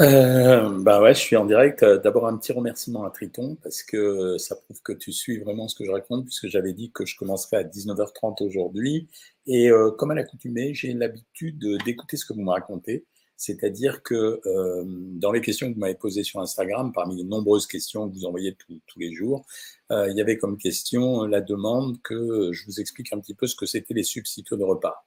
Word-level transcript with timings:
Euh, 0.00 0.78
bah 0.80 1.00
ouais, 1.02 1.12
je 1.12 1.18
suis 1.18 1.36
en 1.36 1.44
direct. 1.44 1.82
Euh, 1.82 1.98
d'abord 1.98 2.26
un 2.28 2.36
petit 2.36 2.52
remerciement 2.52 3.04
à 3.04 3.10
Triton 3.10 3.56
parce 3.62 3.82
que 3.82 4.38
ça 4.38 4.54
prouve 4.54 4.80
que 4.82 4.92
tu 4.92 5.12
suis 5.12 5.38
vraiment 5.38 5.66
ce 5.66 5.74
que 5.74 5.84
je 5.84 5.90
raconte 5.90 6.24
puisque 6.24 6.46
j'avais 6.46 6.72
dit 6.72 6.92
que 6.92 7.04
je 7.04 7.16
commencerais 7.16 7.56
à 7.56 7.64
19h30 7.64 8.44
aujourd'hui 8.44 9.08
et 9.46 9.70
euh, 9.70 9.90
comme 9.90 10.12
à 10.12 10.14
l'accoutumée, 10.14 10.72
j'ai 10.72 10.92
l'habitude 10.92 11.64
d'écouter 11.84 12.16
ce 12.16 12.24
que 12.26 12.32
vous 12.32 12.42
me 12.42 12.50
racontez. 12.50 13.06
C'est-à-dire 13.36 14.02
que 14.02 14.40
euh, 14.46 14.84
dans 14.86 15.32
les 15.32 15.40
questions 15.40 15.68
que 15.68 15.74
vous 15.74 15.80
m'avez 15.80 15.94
posées 15.94 16.24
sur 16.24 16.40
Instagram, 16.40 16.92
parmi 16.92 17.16
les 17.16 17.24
nombreuses 17.24 17.66
questions 17.66 18.08
que 18.08 18.14
vous 18.14 18.24
envoyez 18.24 18.56
tous 18.56 18.98
les 18.98 19.12
jours, 19.12 19.46
euh, 19.90 20.08
il 20.10 20.16
y 20.16 20.20
avait 20.20 20.38
comme 20.38 20.58
question 20.58 21.24
la 21.24 21.40
demande 21.40 22.00
que 22.02 22.52
je 22.52 22.64
vous 22.66 22.80
explique 22.80 23.12
un 23.12 23.20
petit 23.20 23.34
peu 23.34 23.46
ce 23.46 23.54
que 23.56 23.66
c'était 23.66 23.94
les 23.94 24.02
substituts 24.02 24.56
de 24.56 24.64
repas. 24.64 25.04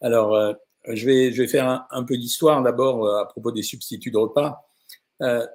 Alors, 0.00 0.34
euh, 0.34 0.52
je 0.94 1.06
vais, 1.06 1.46
faire 1.46 1.86
un, 1.90 2.04
peu 2.04 2.16
d'histoire 2.16 2.62
d'abord 2.62 3.04
euh, 3.04 3.20
à 3.20 3.26
propos 3.26 3.52
des 3.52 3.62
substituts 3.62 4.10
de 4.10 4.18
repas. 4.18 4.66
Euh, 5.22 5.46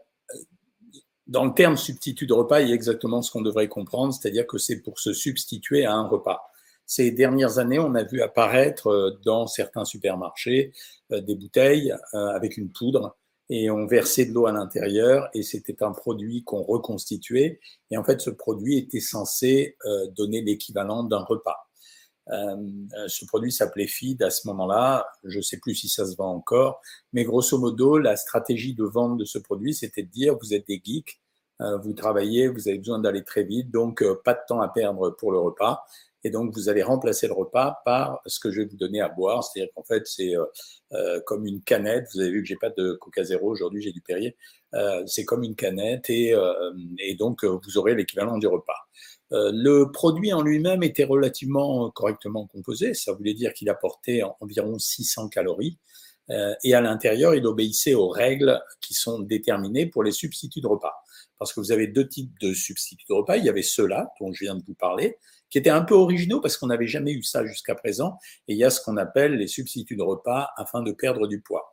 dans 1.27 1.45
le 1.45 1.53
terme 1.53 1.77
substitut 1.77 2.27
de 2.27 2.33
repas, 2.33 2.61
il 2.61 2.69
y 2.69 2.71
a 2.71 2.75
exactement 2.75 3.21
ce 3.21 3.31
qu'on 3.31 3.41
devrait 3.41 3.69
comprendre, 3.69 4.13
c'est-à-dire 4.13 4.45
que 4.45 4.57
c'est 4.57 4.81
pour 4.81 4.99
se 4.99 5.13
substituer 5.13 5.85
à 5.85 5.93
un 5.93 6.07
repas. 6.07 6.41
Ces 6.85 7.11
dernières 7.11 7.59
années, 7.59 7.79
on 7.79 7.95
a 7.95 8.03
vu 8.03 8.21
apparaître 8.21 8.87
euh, 8.87 9.19
dans 9.23 9.47
certains 9.47 9.85
supermarchés 9.85 10.73
des 11.09 11.35
bouteilles 11.35 11.93
avec 12.13 12.57
une 12.57 12.71
poudre 12.71 13.15
et 13.47 13.69
on 13.69 13.85
versait 13.85 14.25
de 14.25 14.33
l'eau 14.33 14.47
à 14.47 14.51
l'intérieur 14.51 15.29
et 15.35 15.43
c'était 15.43 15.83
un 15.83 15.91
produit 15.91 16.43
qu'on 16.43 16.63
reconstituait 16.63 17.59
et 17.91 17.97
en 17.97 18.03
fait 18.03 18.19
ce 18.19 18.31
produit 18.31 18.79
était 18.79 18.99
censé 18.99 19.77
donner 20.15 20.41
l'équivalent 20.41 21.03
d'un 21.03 21.19
repas. 21.19 21.67
Euh, 22.31 22.55
ce 23.07 23.25
produit 23.25 23.51
s'appelait 23.51 23.87
Feed 23.87 24.23
à 24.23 24.29
ce 24.29 24.47
moment-là. 24.47 25.05
Je 25.23 25.37
ne 25.37 25.41
sais 25.41 25.57
plus 25.57 25.75
si 25.75 25.89
ça 25.89 26.05
se 26.05 26.15
vend 26.15 26.33
encore, 26.33 26.81
mais 27.11 27.23
grosso 27.23 27.57
modo, 27.57 27.97
la 27.97 28.15
stratégie 28.15 28.73
de 28.73 28.83
vente 28.83 29.17
de 29.17 29.25
ce 29.25 29.37
produit, 29.37 29.73
c'était 29.73 30.03
de 30.03 30.09
dire 30.09 30.37
vous 30.41 30.53
êtes 30.53 30.67
des 30.67 30.81
geeks, 30.83 31.19
euh, 31.61 31.77
vous 31.77 31.93
travaillez, 31.93 32.47
vous 32.47 32.67
avez 32.67 32.77
besoin 32.77 32.99
d'aller 32.99 33.23
très 33.23 33.43
vite, 33.43 33.71
donc 33.71 34.01
euh, 34.01 34.19
pas 34.23 34.33
de 34.33 34.39
temps 34.47 34.61
à 34.61 34.69
perdre 34.69 35.11
pour 35.11 35.31
le 35.31 35.39
repas. 35.39 35.83
Et 36.25 36.29
donc, 36.29 36.53
vous 36.53 36.69
allez 36.69 36.81
remplacer 36.81 37.27
le 37.27 37.33
repas 37.33 37.81
par 37.83 38.21
ce 38.25 38.39
que 38.39 38.49
je 38.49 38.61
vais 38.61 38.67
vous 38.67 38.77
donner 38.77 39.01
à 39.01 39.09
boire. 39.09 39.43
C'est-à-dire 39.43 39.73
qu'en 39.75 39.83
fait, 39.83 40.07
c'est 40.07 40.33
euh, 40.93 41.19
comme 41.25 41.45
une 41.45 41.61
canette. 41.61 42.07
Vous 42.13 42.21
avez 42.21 42.31
vu 42.31 42.41
que 42.41 42.47
j'ai 42.47 42.55
pas 42.55 42.69
de 42.69 42.93
Coca 42.93 43.25
Zéro 43.25 43.49
aujourd'hui, 43.51 43.81
j'ai 43.81 43.91
du 43.91 43.99
Perrier. 43.99 44.37
Euh, 44.73 45.03
c'est 45.05 45.25
comme 45.25 45.43
une 45.43 45.55
canette 45.55 46.09
et, 46.09 46.33
et 46.99 47.15
donc 47.15 47.43
vous 47.43 47.77
aurez 47.77 47.93
l'équivalent 47.93 48.37
du 48.37 48.47
repas. 48.47 48.87
Euh, 49.33 49.51
le 49.53 49.91
produit 49.91 50.31
en 50.31 50.41
lui-même 50.41 50.83
était 50.83 51.03
relativement 51.03 51.89
correctement 51.91 52.45
composé. 52.45 52.93
Ça 52.93 53.13
voulait 53.13 53.33
dire 53.33 53.53
qu'il 53.53 53.69
apportait 53.69 54.21
environ 54.39 54.77
600 54.77 55.29
calories. 55.29 55.77
Euh, 56.29 56.53
et 56.63 56.73
à 56.73 56.81
l'intérieur, 56.81 57.35
il 57.35 57.45
obéissait 57.45 57.95
aux 57.95 58.09
règles 58.09 58.61
qui 58.79 58.93
sont 58.93 59.19
déterminées 59.19 59.87
pour 59.87 60.03
les 60.03 60.11
substituts 60.11 60.61
de 60.61 60.67
repas. 60.67 60.93
Parce 61.37 61.51
que 61.51 61.59
vous 61.59 61.71
avez 61.71 61.87
deux 61.87 62.07
types 62.07 62.33
de 62.39 62.53
substituts 62.53 63.05
de 63.09 63.15
repas. 63.15 63.37
Il 63.37 63.45
y 63.45 63.49
avait 63.49 63.63
ceux-là, 63.63 64.11
dont 64.21 64.31
je 64.31 64.45
viens 64.45 64.55
de 64.55 64.63
vous 64.65 64.75
parler, 64.75 65.17
qui 65.49 65.57
étaient 65.57 65.69
un 65.69 65.81
peu 65.81 65.95
originaux 65.95 66.39
parce 66.39 66.57
qu'on 66.57 66.67
n'avait 66.67 66.87
jamais 66.87 67.11
eu 67.11 67.23
ça 67.23 67.45
jusqu'à 67.45 67.75
présent. 67.75 68.17
Et 68.47 68.53
il 68.53 68.57
y 68.57 68.63
a 68.63 68.69
ce 68.69 68.81
qu'on 68.81 68.97
appelle 68.97 69.35
les 69.35 69.47
substituts 69.47 69.95
de 69.95 70.03
repas 70.03 70.51
afin 70.57 70.81
de 70.81 70.91
perdre 70.91 71.27
du 71.27 71.41
poids 71.41 71.72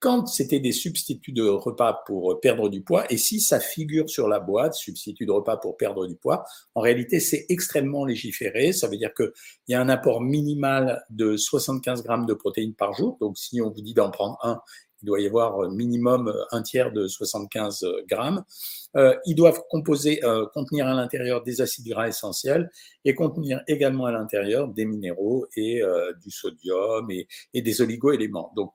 quand 0.00 0.26
c'était 0.26 0.60
des 0.60 0.72
substituts 0.72 1.32
de 1.32 1.46
repas 1.46 2.02
pour 2.06 2.40
perdre 2.40 2.70
du 2.70 2.82
poids, 2.82 3.04
et 3.12 3.18
si 3.18 3.40
ça 3.40 3.60
figure 3.60 4.08
sur 4.08 4.28
la 4.28 4.40
boîte, 4.40 4.74
substitut 4.74 5.26
de 5.26 5.30
repas 5.30 5.58
pour 5.58 5.76
perdre 5.76 6.06
du 6.06 6.16
poids, 6.16 6.44
en 6.74 6.80
réalité, 6.80 7.20
c'est 7.20 7.44
extrêmement 7.50 8.06
légiféré. 8.06 8.72
Ça 8.72 8.88
veut 8.88 8.96
dire 8.96 9.12
qu'il 9.14 9.30
y 9.68 9.74
a 9.74 9.80
un 9.80 9.90
apport 9.90 10.22
minimal 10.22 11.04
de 11.10 11.36
75 11.36 12.02
grammes 12.02 12.24
de 12.24 12.32
protéines 12.32 12.74
par 12.74 12.94
jour. 12.94 13.18
Donc, 13.20 13.36
si 13.36 13.60
on 13.60 13.70
vous 13.70 13.82
dit 13.82 13.92
d'en 13.92 14.10
prendre 14.10 14.38
un, 14.42 14.60
il 15.02 15.06
doit 15.06 15.20
y 15.20 15.26
avoir 15.26 15.70
minimum 15.70 16.34
un 16.50 16.62
tiers 16.62 16.92
de 16.92 17.06
75 17.06 17.86
grammes. 18.08 18.44
Euh, 18.96 19.14
ils 19.24 19.34
doivent 19.34 19.62
composer, 19.70 20.24
euh, 20.24 20.46
contenir 20.52 20.86
à 20.86 20.94
l'intérieur 20.94 21.42
des 21.42 21.60
acides 21.60 21.86
gras 21.86 22.08
essentiels 22.08 22.70
et 23.04 23.14
contenir 23.14 23.62
également 23.68 24.06
à 24.06 24.12
l'intérieur 24.12 24.68
des 24.68 24.84
minéraux 24.84 25.46
et 25.56 25.82
euh, 25.82 26.12
du 26.22 26.30
sodium 26.30 27.10
et, 27.10 27.28
et 27.54 27.62
des 27.62 27.80
oligo-éléments. 27.80 28.52
Donc, 28.56 28.72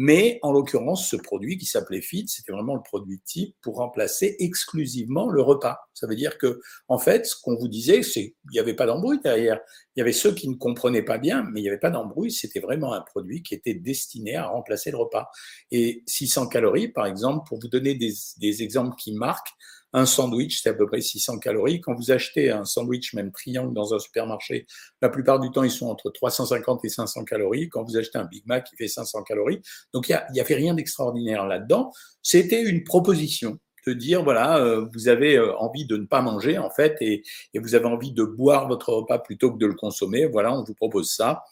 mais 0.00 0.38
en 0.42 0.52
l'occurrence, 0.52 1.10
ce 1.10 1.16
produit 1.16 1.58
qui 1.58 1.66
s'appelait 1.66 2.00
FIT, 2.00 2.28
c'était 2.28 2.52
vraiment 2.52 2.76
le 2.76 2.82
produit 2.82 3.20
type 3.24 3.56
pour 3.62 3.78
remplacer 3.78 4.36
exclusivement 4.38 5.28
le 5.28 5.42
repas. 5.42 5.80
Ça 5.92 6.06
veut 6.06 6.14
dire 6.14 6.38
que, 6.38 6.60
en 6.86 6.98
fait, 6.98 7.26
ce 7.26 7.34
qu'on 7.42 7.56
vous 7.56 7.66
disait, 7.66 8.04
c'est 8.04 8.22
qu'il 8.22 8.52
n'y 8.52 8.60
avait 8.60 8.74
pas 8.74 8.86
d'embrouille 8.86 9.18
derrière. 9.20 9.58
Il 9.96 9.98
y 9.98 10.02
avait 10.02 10.12
ceux 10.12 10.32
qui 10.32 10.48
ne 10.48 10.54
comprenaient 10.54 11.02
pas 11.02 11.18
bien, 11.18 11.42
mais 11.50 11.58
il 11.58 11.64
n'y 11.64 11.68
avait 11.68 11.80
pas 11.80 11.90
d'embrouille. 11.90 12.30
C'était 12.30 12.60
vraiment 12.60 12.92
un 12.92 13.00
produit 13.00 13.42
qui 13.42 13.54
était 13.54 13.74
destiné 13.74 14.36
à 14.36 14.46
remplacer 14.46 14.92
le 14.92 14.98
repas. 14.98 15.32
Et 15.72 16.04
600 16.06 16.46
calories, 16.46 16.86
par 16.86 17.06
exemple, 17.06 17.48
pour 17.48 17.58
vous 17.58 17.66
donner 17.66 17.96
des, 17.96 18.12
des 18.36 18.62
exemples 18.62 18.94
qui 18.96 19.10
marquent, 19.10 19.50
un 19.92 20.06
sandwich, 20.06 20.60
c'est 20.62 20.70
à 20.70 20.74
peu 20.74 20.86
près 20.86 21.00
600 21.00 21.38
calories. 21.38 21.80
Quand 21.80 21.94
vous 21.94 22.10
achetez 22.10 22.50
un 22.50 22.64
sandwich, 22.64 23.14
même 23.14 23.32
triangle, 23.32 23.74
dans 23.74 23.94
un 23.94 23.98
supermarché, 23.98 24.66
la 25.00 25.08
plupart 25.08 25.40
du 25.40 25.50
temps, 25.50 25.62
ils 25.62 25.70
sont 25.70 25.86
entre 25.86 26.10
350 26.10 26.84
et 26.84 26.88
500 26.88 27.24
calories. 27.24 27.68
Quand 27.68 27.84
vous 27.84 27.96
achetez 27.96 28.18
un 28.18 28.24
Big 28.24 28.44
Mac, 28.46 28.68
il 28.72 28.76
fait 28.76 28.88
500 28.88 29.22
calories. 29.22 29.60
Donc, 29.92 30.08
il 30.08 30.20
n'y 30.32 30.40
avait 30.40 30.54
rien 30.54 30.74
d'extraordinaire 30.74 31.46
là-dedans. 31.46 31.92
C'était 32.22 32.62
une 32.62 32.84
proposition 32.84 33.58
de 33.86 33.94
dire, 33.94 34.22
voilà, 34.22 34.58
euh, 34.58 34.86
vous 34.92 35.08
avez 35.08 35.36
euh, 35.36 35.56
envie 35.56 35.86
de 35.86 35.96
ne 35.96 36.04
pas 36.04 36.20
manger, 36.20 36.58
en 36.58 36.70
fait, 36.70 36.96
et, 37.00 37.22
et 37.54 37.58
vous 37.58 37.74
avez 37.74 37.86
envie 37.86 38.12
de 38.12 38.24
boire 38.24 38.68
votre 38.68 38.92
repas 38.92 39.18
plutôt 39.18 39.50
que 39.50 39.58
de 39.58 39.66
le 39.66 39.74
consommer. 39.74 40.26
Voilà, 40.26 40.52
on 40.52 40.62
vous 40.62 40.74
propose 40.74 41.10
ça. 41.10 41.42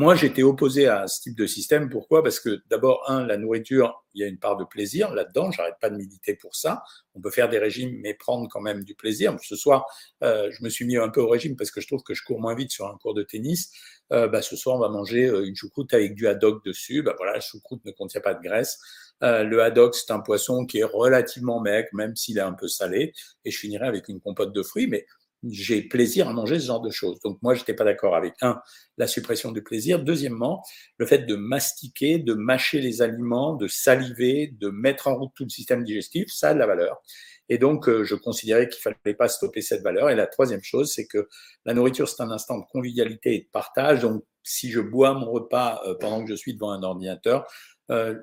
Moi, 0.00 0.14
j'étais 0.14 0.42
opposé 0.42 0.86
à 0.86 1.06
ce 1.08 1.20
type 1.20 1.36
de 1.36 1.46
système. 1.46 1.90
Pourquoi? 1.90 2.22
Parce 2.22 2.40
que 2.40 2.62
d'abord, 2.70 3.04
un, 3.10 3.26
la 3.26 3.36
nourriture, 3.36 4.02
il 4.14 4.22
y 4.22 4.24
a 4.24 4.28
une 4.28 4.38
part 4.38 4.56
de 4.56 4.64
plaisir 4.64 5.12
là-dedans. 5.12 5.50
J'arrête 5.50 5.74
pas 5.78 5.90
de 5.90 5.96
militer 5.96 6.34
pour 6.36 6.56
ça. 6.56 6.82
On 7.14 7.20
peut 7.20 7.30
faire 7.30 7.50
des 7.50 7.58
régimes, 7.58 7.98
mais 8.00 8.14
prendre 8.14 8.48
quand 8.48 8.62
même 8.62 8.82
du 8.82 8.94
plaisir. 8.94 9.36
Ce 9.42 9.56
soir, 9.56 9.84
euh, 10.24 10.50
je 10.52 10.64
me 10.64 10.70
suis 10.70 10.86
mis 10.86 10.96
un 10.96 11.10
peu 11.10 11.20
au 11.20 11.28
régime 11.28 11.54
parce 11.54 11.70
que 11.70 11.82
je 11.82 11.86
trouve 11.86 12.02
que 12.02 12.14
je 12.14 12.24
cours 12.24 12.40
moins 12.40 12.54
vite 12.54 12.70
sur 12.70 12.86
un 12.86 12.96
cours 12.96 13.12
de 13.12 13.22
tennis. 13.22 13.72
Euh, 14.10 14.26
bah, 14.26 14.40
ce 14.40 14.56
soir, 14.56 14.76
on 14.76 14.78
va 14.78 14.88
manger 14.88 15.26
euh, 15.26 15.44
une 15.44 15.54
choucroute 15.54 15.92
avec 15.92 16.14
du 16.14 16.26
haddock 16.26 16.64
dessus. 16.64 17.02
Bah, 17.02 17.12
voilà, 17.18 17.34
la 17.34 17.40
choucroute 17.40 17.84
ne 17.84 17.90
contient 17.90 18.22
pas 18.22 18.32
de 18.32 18.42
graisse. 18.42 18.78
Le 19.20 19.60
haddock, 19.60 19.94
c'est 19.94 20.12
un 20.12 20.20
poisson 20.20 20.64
qui 20.64 20.78
est 20.78 20.84
relativement 20.84 21.60
maigre, 21.60 21.88
même 21.92 22.16
s'il 22.16 22.38
est 22.38 22.40
un 22.40 22.54
peu 22.54 22.68
salé. 22.68 23.12
Et 23.44 23.50
je 23.50 23.58
finirai 23.58 23.86
avec 23.86 24.08
une 24.08 24.18
compote 24.18 24.54
de 24.54 24.62
fruits. 24.62 24.86
Mais 24.86 25.04
j'ai 25.48 25.82
plaisir 25.82 26.28
à 26.28 26.32
manger 26.32 26.60
ce 26.60 26.66
genre 26.66 26.80
de 26.80 26.90
choses. 26.90 27.18
Donc 27.20 27.38
moi, 27.42 27.54
je 27.54 27.60
n'étais 27.60 27.74
pas 27.74 27.84
d'accord 27.84 28.14
avec 28.14 28.34
un, 28.42 28.60
la 28.98 29.06
suppression 29.06 29.52
du 29.52 29.62
plaisir. 29.62 30.02
Deuxièmement, 30.02 30.62
le 30.98 31.06
fait 31.06 31.26
de 31.26 31.34
mastiquer, 31.34 32.18
de 32.18 32.34
mâcher 32.34 32.80
les 32.80 33.02
aliments, 33.02 33.54
de 33.54 33.66
saliver, 33.68 34.54
de 34.58 34.68
mettre 34.68 35.08
en 35.08 35.16
route 35.16 35.32
tout 35.34 35.44
le 35.44 35.50
système 35.50 35.84
digestif, 35.84 36.30
ça 36.30 36.50
a 36.50 36.54
de 36.54 36.58
la 36.58 36.66
valeur. 36.66 37.00
Et 37.48 37.58
donc, 37.58 37.88
euh, 37.88 38.04
je 38.04 38.14
considérais 38.14 38.68
qu'il 38.68 38.80
fallait 38.80 39.16
pas 39.16 39.28
stopper 39.28 39.60
cette 39.60 39.82
valeur. 39.82 40.08
Et 40.08 40.14
la 40.14 40.28
troisième 40.28 40.62
chose, 40.62 40.92
c'est 40.92 41.06
que 41.06 41.28
la 41.64 41.74
nourriture, 41.74 42.08
c'est 42.08 42.22
un 42.22 42.30
instant 42.30 42.58
de 42.58 42.64
convivialité 42.70 43.34
et 43.34 43.40
de 43.40 43.48
partage. 43.50 44.00
Donc, 44.00 44.24
si 44.44 44.70
je 44.70 44.80
bois 44.80 45.14
mon 45.14 45.30
repas 45.30 45.82
euh, 45.86 45.94
pendant 45.98 46.22
que 46.22 46.30
je 46.30 46.36
suis 46.36 46.54
devant 46.54 46.70
un 46.70 46.82
ordinateur, 46.82 47.46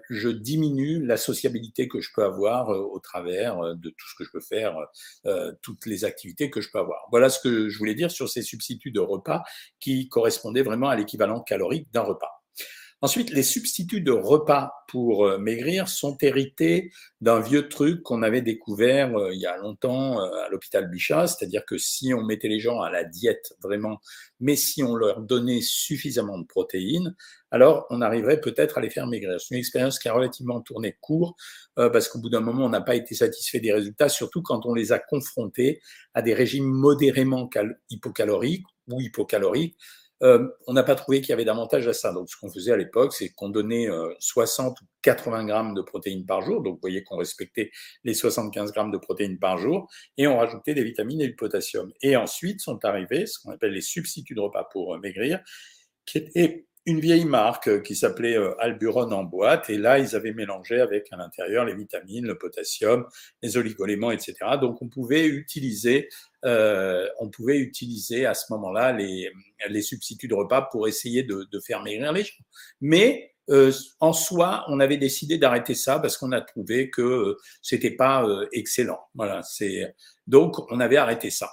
je 0.10 0.30
diminue 0.30 1.06
la 1.06 1.18
sociabilité 1.18 1.88
que 1.88 2.00
je 2.00 2.10
peux 2.16 2.24
avoir 2.24 2.70
euh, 2.70 2.80
au 2.80 3.00
travers 3.00 3.60
euh, 3.60 3.76
de 3.76 3.90
tout 3.90 4.08
ce 4.10 4.16
que 4.18 4.24
je 4.24 4.32
peux 4.32 4.42
faire, 4.42 4.78
toutes 5.62 5.86
les 5.86 6.06
activités 6.06 6.50
que 6.50 6.62
je 6.62 6.70
peux 6.72 6.80
avoir. 6.80 7.08
Voilà 7.12 7.30
ce 7.30 7.40
que 7.40 7.70
je 7.70 7.78
voulais 7.78 7.96
dire 7.96 8.12
sur 8.12 8.30
ces 8.30 8.42
substituts 8.42 8.92
de 8.92 9.00
repas 9.00 9.44
qui 9.80 10.08
correspondaient 10.10 10.64
vraiment 10.64 10.90
à 10.90 10.96
l'équivalent 10.96 11.42
calorique 11.42 11.92
d'un 11.92 12.02
repas. 12.02 12.37
Ensuite, 13.02 13.30
les 13.30 13.44
substituts 13.44 14.02
de 14.02 14.12
repas 14.12 14.72
pour 14.88 15.28
euh, 15.28 15.38
maigrir 15.38 15.88
sont 15.88 16.18
hérités 16.20 16.92
d'un 17.22 17.40
vieux 17.40 17.70
truc 17.70 18.02
qu'on 18.02 18.24
avait 18.24 18.42
découvert 18.42 19.16
euh, 19.16 19.32
il 19.32 19.40
y 19.40 19.46
a 19.46 19.56
longtemps 19.58 20.20
euh, 20.20 20.46
à 20.46 20.50
l'hôpital 20.50 20.90
Bichat, 20.90 21.28
c'est-à-dire 21.28 21.64
que 21.64 21.78
si 21.78 22.16
on 22.16 22.24
mettait 22.24 22.48
les 22.48 22.60
gens 22.60 22.82
à 22.82 22.90
la 22.90 23.04
diète 23.04 23.54
vraiment, 23.62 24.00
mais 24.40 24.56
si 24.56 24.82
on 24.82 24.96
leur 24.96 25.22
donnait 25.22 25.62
suffisamment 25.62 26.40
de 26.40 26.48
protéines, 26.48 27.16
alors 27.52 27.86
on 27.92 28.02
arriverait 28.02 28.42
peut-être 28.42 28.80
à 28.80 28.82
les 28.82 28.90
faire 28.90 29.06
maigrir. 29.06 29.40
C'est 29.40 29.54
une 29.54 29.60
expérience 29.60 30.00
qui 30.00 30.10
a 30.10 30.14
relativement 30.14 30.62
tourné 30.62 30.98
court 31.00 31.36
parce 31.76 32.10
qu'au 32.10 32.20
bout 32.20 32.30
d'un 32.30 32.42
moment, 32.42 32.66
on 32.66 32.70
n'a 32.70 32.82
pas 32.82 32.96
été 32.96 33.16
satisfait 33.16 33.60
des 33.60 33.72
résultats, 33.72 34.10
surtout 34.10 34.42
quand 34.42 34.66
on 34.66 34.74
les 34.74 34.92
a 34.92 35.00
confrontés 35.00 35.80
à 36.14 36.22
des 36.22 36.34
régimes 36.34 36.66
modérément 36.66 37.50
hypocaloriques 37.90 38.66
ou 38.90 39.00
hypocaloriques 39.00 39.78
euh, 40.24 40.48
on 40.66 40.74
n'a 40.74 40.84
pas 40.84 40.96
trouvé 40.96 41.22
qu'il 41.22 41.30
y 41.30 41.34
avait 41.34 41.46
d'avantage 41.46 41.88
à 41.88 41.94
ça. 41.94 42.12
Donc, 42.12 42.30
ce 42.30 42.38
qu'on 42.38 42.50
faisait 42.50 42.72
à 42.72 42.78
l'époque, 42.78 43.14
c'est 43.14 43.30
qu'on 43.30 43.50
donnait 43.50 43.88
60 44.20 44.68
euh, 44.68 44.84
ou 44.84 44.88
80 45.04 45.46
grammes 45.46 45.74
de 45.74 45.82
protéines 45.82 46.26
par 46.26 46.42
jour. 46.42 46.62
Donc, 46.62 46.76
vous 46.76 46.82
voyez 46.82 47.04
qu'on 47.04 47.18
respectait 47.18 47.72
les 48.04 48.14
75 48.14 48.72
grammes 48.72 48.92
de 48.92 48.98
protéines 48.98 49.40
par 49.40 49.58
jour 49.58 49.88
et 50.18 50.28
on 50.28 50.38
rajoutait 50.38 50.74
des 50.74 50.84
vitamines 50.84 51.22
et 51.22 51.28
du 51.28 51.36
potassium. 51.36 51.92
Et 52.02 52.16
ensuite 52.16 52.62
sont 52.62 52.84
arrivés 52.84 53.26
ce 53.26 53.40
qu'on 53.40 53.52
appelle 53.52 53.74
les 53.74 53.82
substituts 53.82 54.36
de 54.36 54.42
repas 54.42 54.68
pour 54.72 54.96
euh, 54.96 55.00
maigrir, 55.00 55.40
qui 56.06 56.20
étaient 56.20 56.67
une 56.88 57.00
vieille 57.00 57.26
marque 57.26 57.84
qui 57.84 57.96
s'appelait 57.96 58.38
Alburon 58.58 59.12
en 59.12 59.24
boîte. 59.24 59.70
Et 59.70 59.78
là, 59.78 60.00
ils 60.00 60.16
avaient 60.16 60.34
mélangé 60.34 60.82
avec 60.82 61.08
à 61.12 61.18
l'intérieur 61.18 61.66
les 61.66 61.76
vitamines, 61.76 62.26
le 62.26 62.38
potassium, 62.38 63.06
les 63.44 63.58
oligoéléments, 63.58 64.10
etc. 64.10 64.36
Donc, 64.60 64.82
on 64.82 64.88
pouvait 64.88 65.28
utiliser 65.28 66.10
euh, 66.46 67.08
on 67.20 67.30
pouvait 67.30 67.58
utiliser 67.58 68.26
à 68.26 68.34
ce 68.34 68.46
moment-là 68.54 68.94
les, 68.94 69.30
les 69.70 69.82
substituts 69.82 70.28
de 70.28 70.36
repas 70.36 70.62
pour 70.62 70.88
essayer 70.88 71.24
de, 71.24 71.48
de 71.52 71.60
faire 71.60 71.84
maigrir 71.84 72.14
les 72.14 72.24
gens. 72.24 72.44
Mais 72.80 73.34
euh, 73.50 73.72
en 74.00 74.14
soi, 74.14 74.66
on 74.68 74.80
avait 74.80 74.98
décidé 74.98 75.38
d'arrêter 75.38 75.74
ça 75.74 76.00
parce 76.00 76.18
qu'on 76.18 76.32
a 76.32 76.42
trouvé 76.42 76.90
que 76.90 77.02
euh, 77.02 77.38
c'était 77.62 77.92
pas 77.92 78.26
euh, 78.28 78.48
excellent. 78.52 79.00
Voilà, 79.16 79.42
c'est 79.44 79.96
donc 80.28 80.60
on 80.72 80.80
avait 80.80 80.98
arrêté 80.98 81.30
ça. 81.30 81.50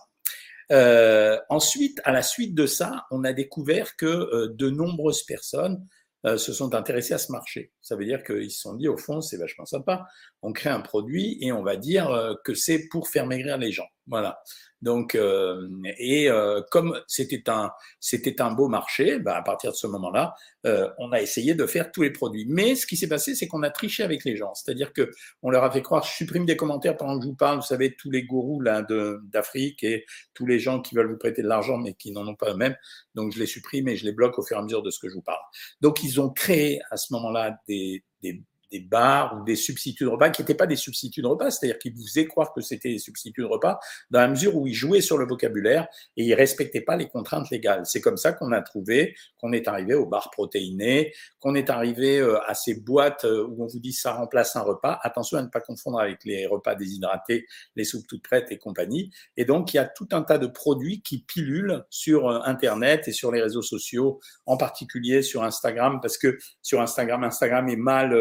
Ensuite, 0.70 2.00
à 2.04 2.12
la 2.12 2.22
suite 2.22 2.54
de 2.54 2.66
ça, 2.66 3.04
on 3.10 3.24
a 3.24 3.32
découvert 3.32 3.96
que 3.96 4.48
de 4.48 4.70
nombreuses 4.70 5.22
personnes 5.22 5.86
se 6.24 6.54
sont 6.54 6.74
intéressées 6.74 7.12
à 7.12 7.18
ce 7.18 7.30
marché. 7.30 7.72
Ça 7.82 7.96
veut 7.96 8.06
dire 8.06 8.22
qu'ils 8.24 8.50
se 8.50 8.60
sont 8.60 8.74
dit, 8.74 8.88
au 8.88 8.96
fond, 8.96 9.20
c'est 9.20 9.36
vachement 9.36 9.66
sympa. 9.66 10.06
On 10.40 10.52
crée 10.52 10.70
un 10.70 10.80
produit 10.80 11.36
et 11.42 11.52
on 11.52 11.62
va 11.62 11.76
dire 11.76 12.36
que 12.44 12.54
c'est 12.54 12.88
pour 12.88 13.08
faire 13.08 13.26
maigrir 13.26 13.58
les 13.58 13.72
gens. 13.72 13.88
Voilà. 14.06 14.42
Donc, 14.82 15.14
euh, 15.14 15.66
et 15.98 16.28
euh, 16.28 16.60
comme 16.70 17.00
c'était 17.06 17.48
un, 17.48 17.70
c'était 18.00 18.42
un 18.42 18.50
beau 18.52 18.68
marché, 18.68 19.18
bah, 19.18 19.34
à 19.34 19.42
partir 19.42 19.72
de 19.72 19.76
ce 19.76 19.86
moment-là, 19.86 20.34
euh, 20.66 20.90
on 20.98 21.10
a 21.12 21.22
essayé 21.22 21.54
de 21.54 21.66
faire 21.66 21.90
tous 21.90 22.02
les 22.02 22.10
produits. 22.10 22.44
Mais 22.46 22.74
ce 22.74 22.86
qui 22.86 22.98
s'est 22.98 23.08
passé, 23.08 23.34
c'est 23.34 23.48
qu'on 23.48 23.62
a 23.62 23.70
triché 23.70 24.02
avec 24.02 24.24
les 24.24 24.36
gens. 24.36 24.52
C'est-à-dire 24.52 24.92
que 24.92 25.10
on 25.42 25.48
leur 25.48 25.64
a 25.64 25.70
fait 25.70 25.80
croire, 25.80 26.04
je 26.04 26.12
supprime 26.12 26.44
des 26.44 26.56
commentaires 26.56 26.98
pendant 26.98 27.18
que 27.18 27.24
je 27.24 27.30
vous 27.30 27.34
parle, 27.34 27.56
vous 27.56 27.64
savez, 27.64 27.96
tous 27.96 28.10
les 28.10 28.24
gourous 28.24 28.60
là 28.60 28.86
d'Afrique 29.32 29.82
et 29.84 30.04
tous 30.34 30.44
les 30.44 30.58
gens 30.58 30.82
qui 30.82 30.94
veulent 30.94 31.10
vous 31.10 31.18
prêter 31.18 31.42
de 31.42 31.48
l'argent 31.48 31.78
mais 31.78 31.94
qui 31.94 32.12
n'en 32.12 32.26
ont 32.28 32.36
pas 32.36 32.52
eux-mêmes. 32.52 32.76
Donc, 33.14 33.32
je 33.32 33.38
les 33.38 33.46
supprime 33.46 33.88
et 33.88 33.96
je 33.96 34.04
les 34.04 34.12
bloque 34.12 34.38
au 34.38 34.42
fur 34.42 34.58
et 34.58 34.60
à 34.60 34.62
mesure 34.62 34.82
de 34.82 34.90
ce 34.90 34.98
que 34.98 35.08
je 35.08 35.14
vous 35.14 35.22
parle. 35.22 35.40
Donc, 35.80 36.04
ils 36.04 36.20
ont 36.20 36.28
créé 36.28 36.80
à 36.90 36.98
ce 36.98 37.10
moment-là 37.14 37.58
des, 37.66 38.04
des 38.22 38.42
des 38.74 38.80
bars 38.80 39.38
ou 39.38 39.44
des 39.44 39.54
substituts 39.54 40.02
de 40.02 40.08
repas 40.08 40.30
qui 40.30 40.42
n'étaient 40.42 40.54
pas 40.54 40.66
des 40.66 40.74
substituts 40.74 41.22
de 41.22 41.28
repas, 41.28 41.52
c'est-à-dire 41.52 41.78
qu'ils 41.78 41.94
vous 41.94 42.04
faisaient 42.04 42.26
croire 42.26 42.52
que 42.52 42.60
c'était 42.60 42.88
des 42.88 42.98
substituts 42.98 43.42
de 43.42 43.46
repas 43.46 43.78
dans 44.10 44.18
la 44.18 44.26
mesure 44.26 44.56
où 44.56 44.66
ils 44.66 44.74
jouaient 44.74 45.00
sur 45.00 45.16
le 45.16 45.26
vocabulaire 45.26 45.86
et 46.16 46.24
ils 46.24 46.34
respectaient 46.34 46.80
pas 46.80 46.96
les 46.96 47.08
contraintes 47.08 47.50
légales. 47.50 47.82
C'est 47.84 48.00
comme 48.00 48.16
ça 48.16 48.32
qu'on 48.32 48.50
a 48.50 48.62
trouvé 48.62 49.14
qu'on 49.40 49.52
est 49.52 49.68
arrivé 49.68 49.94
aux 49.94 50.06
bars 50.06 50.30
protéinés, 50.32 51.12
qu'on 51.38 51.54
est 51.54 51.70
arrivé 51.70 52.18
euh, 52.18 52.40
à 52.48 52.54
ces 52.54 52.74
boîtes 52.80 53.24
euh, 53.24 53.46
où 53.46 53.62
on 53.62 53.66
vous 53.68 53.78
dit 53.78 53.92
ça 53.92 54.12
remplace 54.12 54.56
un 54.56 54.62
repas. 54.62 54.98
Attention 55.02 55.38
à 55.38 55.42
ne 55.42 55.48
pas 55.48 55.60
confondre 55.60 56.00
avec 56.00 56.24
les 56.24 56.46
repas 56.46 56.74
déshydratés, 56.74 57.46
les 57.76 57.84
soupes 57.84 58.06
toutes 58.08 58.24
prêtes 58.24 58.50
et 58.50 58.58
compagnie. 58.58 59.12
Et 59.36 59.44
donc, 59.44 59.72
il 59.72 59.76
y 59.76 59.80
a 59.80 59.84
tout 59.84 60.08
un 60.10 60.22
tas 60.22 60.38
de 60.38 60.48
produits 60.48 61.00
qui 61.02 61.18
pilulent 61.22 61.84
sur 61.90 62.28
euh, 62.28 62.40
Internet 62.44 63.06
et 63.06 63.12
sur 63.12 63.30
les 63.30 63.40
réseaux 63.40 63.62
sociaux, 63.62 64.18
en 64.46 64.56
particulier 64.56 65.22
sur 65.22 65.44
Instagram, 65.44 66.00
parce 66.02 66.18
que 66.18 66.38
sur 66.60 66.80
Instagram, 66.80 67.22
Instagram 67.22 67.68
est 67.68 67.76
mal 67.76 68.14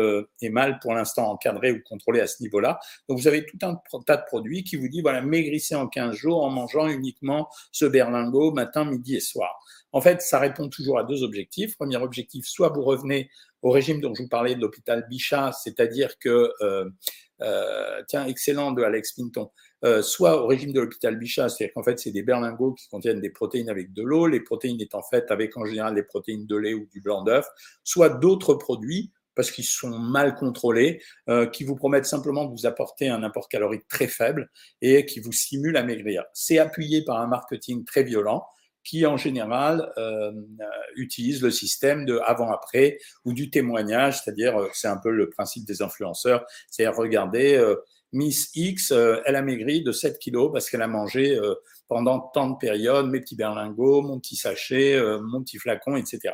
mal 0.50 0.80
pour 0.80 0.94
l'instant 0.94 1.30
encadré 1.32 1.72
ou 1.72 1.82
contrôlé 1.84 2.20
à 2.20 2.28
ce 2.28 2.42
niveau-là. 2.42 2.80
Donc 3.08 3.20
vous 3.20 3.28
avez 3.28 3.46
tout 3.46 3.58
un 3.62 3.80
tas 4.06 4.18
de 4.18 4.26
produits 4.26 4.64
qui 4.64 4.76
vous 4.76 4.88
dit 4.88 5.02
voilà 5.02 5.22
maigrissez 5.22 5.76
en 5.76 5.88
15 5.88 6.16
jours 6.16 6.44
en 6.44 6.50
mangeant 6.50 6.88
uniquement 6.88 7.50
ce 7.72 7.86
berlingot 7.86 8.52
matin, 8.52 8.86
midi 8.86 9.16
et 9.16 9.20
soir. 9.20 9.60
En 9.92 10.02
fait, 10.02 10.22
ça 10.22 10.40
répond 10.40 10.70
toujours 10.70 10.98
à 10.98 11.04
deux 11.04 11.24
objectifs. 11.24 11.78
Premier 11.78 11.98
objectif, 11.98 12.46
soit 12.46 12.70
vous 12.70 12.82
revenez 12.82 13.30
au 13.62 13.70
régime 13.70 14.02
dont 14.02 14.14
je 14.14 14.24
vous 14.24 14.30
parlais 14.30 14.56
de 14.56 14.62
l'hôpital 14.62 15.06
Bichat, 15.08 15.52
c'est-à-dire 15.54 16.18
que 16.20 16.52
euh, 16.62 16.90
euh, 17.42 18.02
tiens, 18.08 18.26
excellent 18.26 18.72
de 18.72 18.84
Alex 18.84 19.14
Pinton. 19.14 19.50
Euh, 19.86 20.02
soit 20.02 20.42
au 20.42 20.48
régime 20.48 20.72
de 20.72 20.80
l'hôpital 20.80 21.18
Bichat, 21.18 21.50
c'est-à-dire 21.50 21.74
qu'en 21.74 21.84
fait, 21.84 22.00
c'est 22.00 22.12
des 22.12 22.24
berlingots 22.24 22.74
qui 22.74 22.88
contiennent 22.88 23.20
des 23.20 23.30
protéines 23.30 23.70
avec 23.70 23.94
de 23.94 24.02
l'eau, 24.02 24.28
les 24.28 24.40
protéines 24.40 24.80
étant 24.82 25.02
faites 25.02 25.30
avec 25.30 25.58
en 25.58 25.66
général 25.66 25.94
des 25.94 26.04
protéines 26.04 26.46
de 26.46 26.56
lait 26.56 26.74
ou 26.74 26.88
du 26.92 27.02
blanc 27.02 27.24
d'œuf, 27.24 27.48
soit 27.84 28.10
d'autres 28.10 28.54
produits 28.54 29.12
parce 29.36 29.52
qu'ils 29.52 29.66
sont 29.66 29.98
mal 29.98 30.36
contrôlés, 30.36 31.02
euh, 31.30 31.46
qui 31.46 31.64
vous 31.64 31.76
promettent 31.76 32.06
simplement 32.06 32.46
de 32.46 32.52
vous 32.52 32.66
apporter 32.66 33.10
un 33.10 33.24
apport 33.24 33.48
calorique 33.48 33.88
très 33.88 34.08
faible 34.08 34.50
et 34.82 35.06
qui 35.06 35.20
vous 35.20 35.32
simulent 35.32 35.78
à 35.78 35.84
maigrir. 35.84 36.24
C'est 36.34 36.58
appuyé 36.58 37.04
par 37.04 37.20
un 37.20 37.28
marketing 37.28 37.86
très 37.86 38.04
violent 38.04 38.46
qui 38.84 39.06
en 39.06 39.18
général 39.18 39.92
euh, 39.98 40.32
utilise 40.96 41.42
le 41.42 41.52
système 41.52 42.06
de 42.06 42.20
avant-après 42.26 43.00
ou 43.26 43.34
du 43.34 43.50
témoignage, 43.50 44.22
c'est-à-dire 44.22 44.60
euh, 44.60 44.70
c'est 44.74 44.88
un 44.88 44.98
peu 44.98 45.10
le 45.10 45.30
principe 45.30 45.66
des 45.66 45.82
influenceurs, 45.82 46.46
c'est-à-dire 46.70 46.98
regardez 46.98 47.56
euh, 47.56 47.76
Miss 48.12 48.52
X, 48.56 48.92
euh, 48.92 49.22
elle 49.26 49.36
a 49.36 49.42
maigri 49.42 49.84
de 49.84 49.92
7 49.92 50.20
kilos 50.20 50.52
parce 50.52 50.70
qu'elle 50.70 50.82
a 50.82 50.88
mangé 50.88 51.40
pendant 51.88 52.20
tant 52.20 52.50
de 52.50 52.58
périodes 52.58 53.10
mes 53.10 53.20
petits 53.20 53.36
berlingots, 53.36 54.02
mon 54.02 54.20
petit 54.20 54.36
sachet, 54.36 55.02
mon 55.22 55.44
petit 55.44 55.58
flacon, 55.58 55.96
etc. 55.96 56.34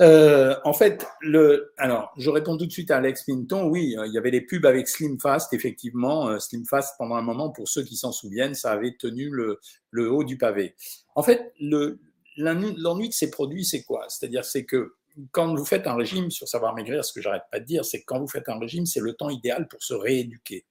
Euh, 0.00 0.54
en 0.64 0.72
fait, 0.72 1.06
le, 1.20 1.72
alors, 1.76 2.12
je 2.16 2.30
réponds 2.30 2.56
tout 2.56 2.66
de 2.66 2.72
suite 2.72 2.90
à 2.90 2.98
Alex 2.98 3.24
Pinton. 3.24 3.68
Oui, 3.68 3.96
euh, 3.98 4.06
il 4.06 4.12
y 4.12 4.18
avait 4.18 4.30
des 4.30 4.40
pubs 4.40 4.64
avec 4.64 4.88
Slim 4.88 5.18
Fast, 5.18 5.52
effectivement. 5.52 6.28
Euh, 6.28 6.38
Slim 6.38 6.64
Fast, 6.64 6.94
pendant 6.98 7.16
un 7.16 7.22
moment, 7.22 7.50
pour 7.50 7.68
ceux 7.68 7.82
qui 7.82 7.96
s'en 7.96 8.12
souviennent, 8.12 8.54
ça 8.54 8.70
avait 8.70 8.96
tenu 8.98 9.28
le, 9.30 9.58
le 9.90 10.10
haut 10.10 10.24
du 10.24 10.38
pavé. 10.38 10.76
En 11.16 11.22
fait, 11.22 11.52
le, 11.60 11.98
l'ennui 12.36 13.08
de 13.08 13.14
ces 13.14 13.30
produits, 13.30 13.64
c'est 13.64 13.82
quoi? 13.82 14.06
C'est-à-dire, 14.08 14.44
c'est 14.44 14.64
que 14.64 14.94
quand 15.32 15.52
vous 15.54 15.64
faites 15.64 15.88
un 15.88 15.96
régime, 15.96 16.30
sur 16.30 16.46
savoir 16.46 16.74
maigrir, 16.76 17.04
ce 17.04 17.12
que 17.12 17.20
j'arrête 17.20 17.42
pas 17.50 17.58
de 17.58 17.64
dire, 17.64 17.84
c'est 17.84 18.00
que 18.00 18.04
quand 18.06 18.20
vous 18.20 18.28
faites 18.28 18.48
un 18.48 18.58
régime, 18.58 18.86
c'est 18.86 19.00
le 19.00 19.14
temps 19.14 19.30
idéal 19.30 19.66
pour 19.66 19.82
se 19.82 19.94
rééduquer. 19.94 20.64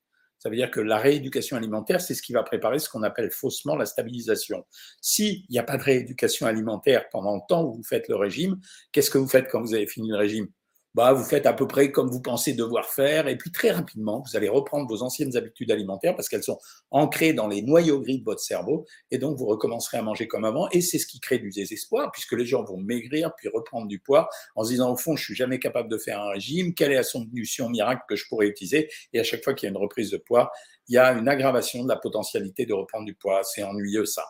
Ça 0.48 0.50
veut 0.50 0.56
dire 0.56 0.72
que 0.72 0.80
la 0.80 0.98
rééducation 0.98 1.58
alimentaire, 1.58 2.00
c'est 2.00 2.14
ce 2.14 2.22
qui 2.22 2.32
va 2.32 2.42
préparer 2.42 2.80
ce 2.80 2.88
qu'on 2.88 3.04
appelle 3.04 3.32
faussement 3.32 3.76
la 3.76 3.86
stabilisation. 3.86 4.66
S'il 5.02 5.44
n'y 5.50 5.60
a 5.60 5.64
pas 5.64 5.76
de 5.76 5.84
rééducation 5.84 6.48
alimentaire 6.48 7.10
pendant 7.10 7.36
le 7.36 7.42
temps 7.50 7.66
où 7.66 7.74
vous 7.74 7.84
faites 7.84 8.08
le 8.08 8.16
régime, 8.16 8.58
qu'est-ce 8.94 9.10
que 9.10 9.18
vous 9.18 9.28
faites 9.28 9.50
quand 9.52 9.60
vous 9.60 9.74
avez 9.74 9.88
fini 9.88 10.08
le 10.08 10.16
régime? 10.16 10.48
Bah, 10.94 11.14
vous 11.14 11.24
faites 11.24 11.46
à 11.46 11.54
peu 11.54 11.68
près 11.68 11.92
comme 11.92 12.10
vous 12.10 12.22
pensez 12.22 12.54
devoir 12.54 12.86
faire, 12.86 13.28
et 13.28 13.38
puis 13.38 13.52
très 13.52 13.72
rapidement, 13.72 14.24
vous 14.26 14.36
allez 14.36 14.50
reprendre 14.50 14.88
vos 14.88 15.04
anciennes 15.04 15.36
habitudes 15.38 15.72
alimentaires 15.72 16.16
parce 16.16 16.28
qu'elles 16.28 16.44
sont 16.44 16.60
ancrées 16.92 17.34
dans 17.34 17.48
les 17.48 17.62
noyaux 17.62 18.02
gris 18.02 18.20
de 18.20 18.24
votre 18.24 18.42
cerveau, 18.42 18.86
et 19.12 19.18
donc 19.18 19.38
vous 19.38 19.46
recommencerez 19.46 19.98
à 19.98 20.02
manger 20.02 20.28
comme 20.28 20.46
avant, 20.46 20.68
et 20.72 20.82
c'est 20.82 20.98
ce 20.98 21.06
qui 21.06 21.20
crée 21.20 21.40
du 21.40 21.50
désespoir, 21.50 22.12
puisque 22.12 22.34
les 22.34 22.46
gens 22.46 22.64
vont 22.64 22.78
maigrir, 22.78 23.32
puis 23.38 23.50
reprendre 23.50 23.88
du 23.88 24.00
poids, 24.00 24.30
en 24.56 24.64
se 24.64 24.70
disant 24.70 24.92
au 24.92 24.98
fond, 24.98 25.16
je 25.16 25.24
suis 25.24 25.36
jamais 25.36 25.60
capable 25.60 25.90
de 25.90 25.98
faire 25.98 26.22
un 26.22 26.32
régime, 26.32 26.74
quelle 26.74 26.92
est 26.92 26.96
la 26.96 27.04
solution 27.04 27.70
miracle 27.70 28.02
que 28.10 28.16
je 28.16 28.26
pourrais 28.28 28.48
utiliser, 28.48 28.90
et 29.14 29.20
à 29.20 29.24
chaque 29.24 29.44
fois 29.44 29.54
qu'il 29.54 29.68
y 29.68 29.70
a 29.70 29.72
une 29.72 29.82
reprise 29.82 30.12
de 30.12 30.18
poids, 30.18 30.52
il 30.88 30.94
y 30.94 30.98
a 30.98 31.12
une 31.12 31.28
aggravation 31.28 31.84
de 31.84 31.90
la 31.90 31.98
potentialité 31.98 32.66
de 32.66 32.74
reprendre 32.74 33.06
du 33.06 33.14
poids. 33.14 33.44
C'est 33.44 33.64
ennuyeux 33.64 34.06
ça. 34.06 34.24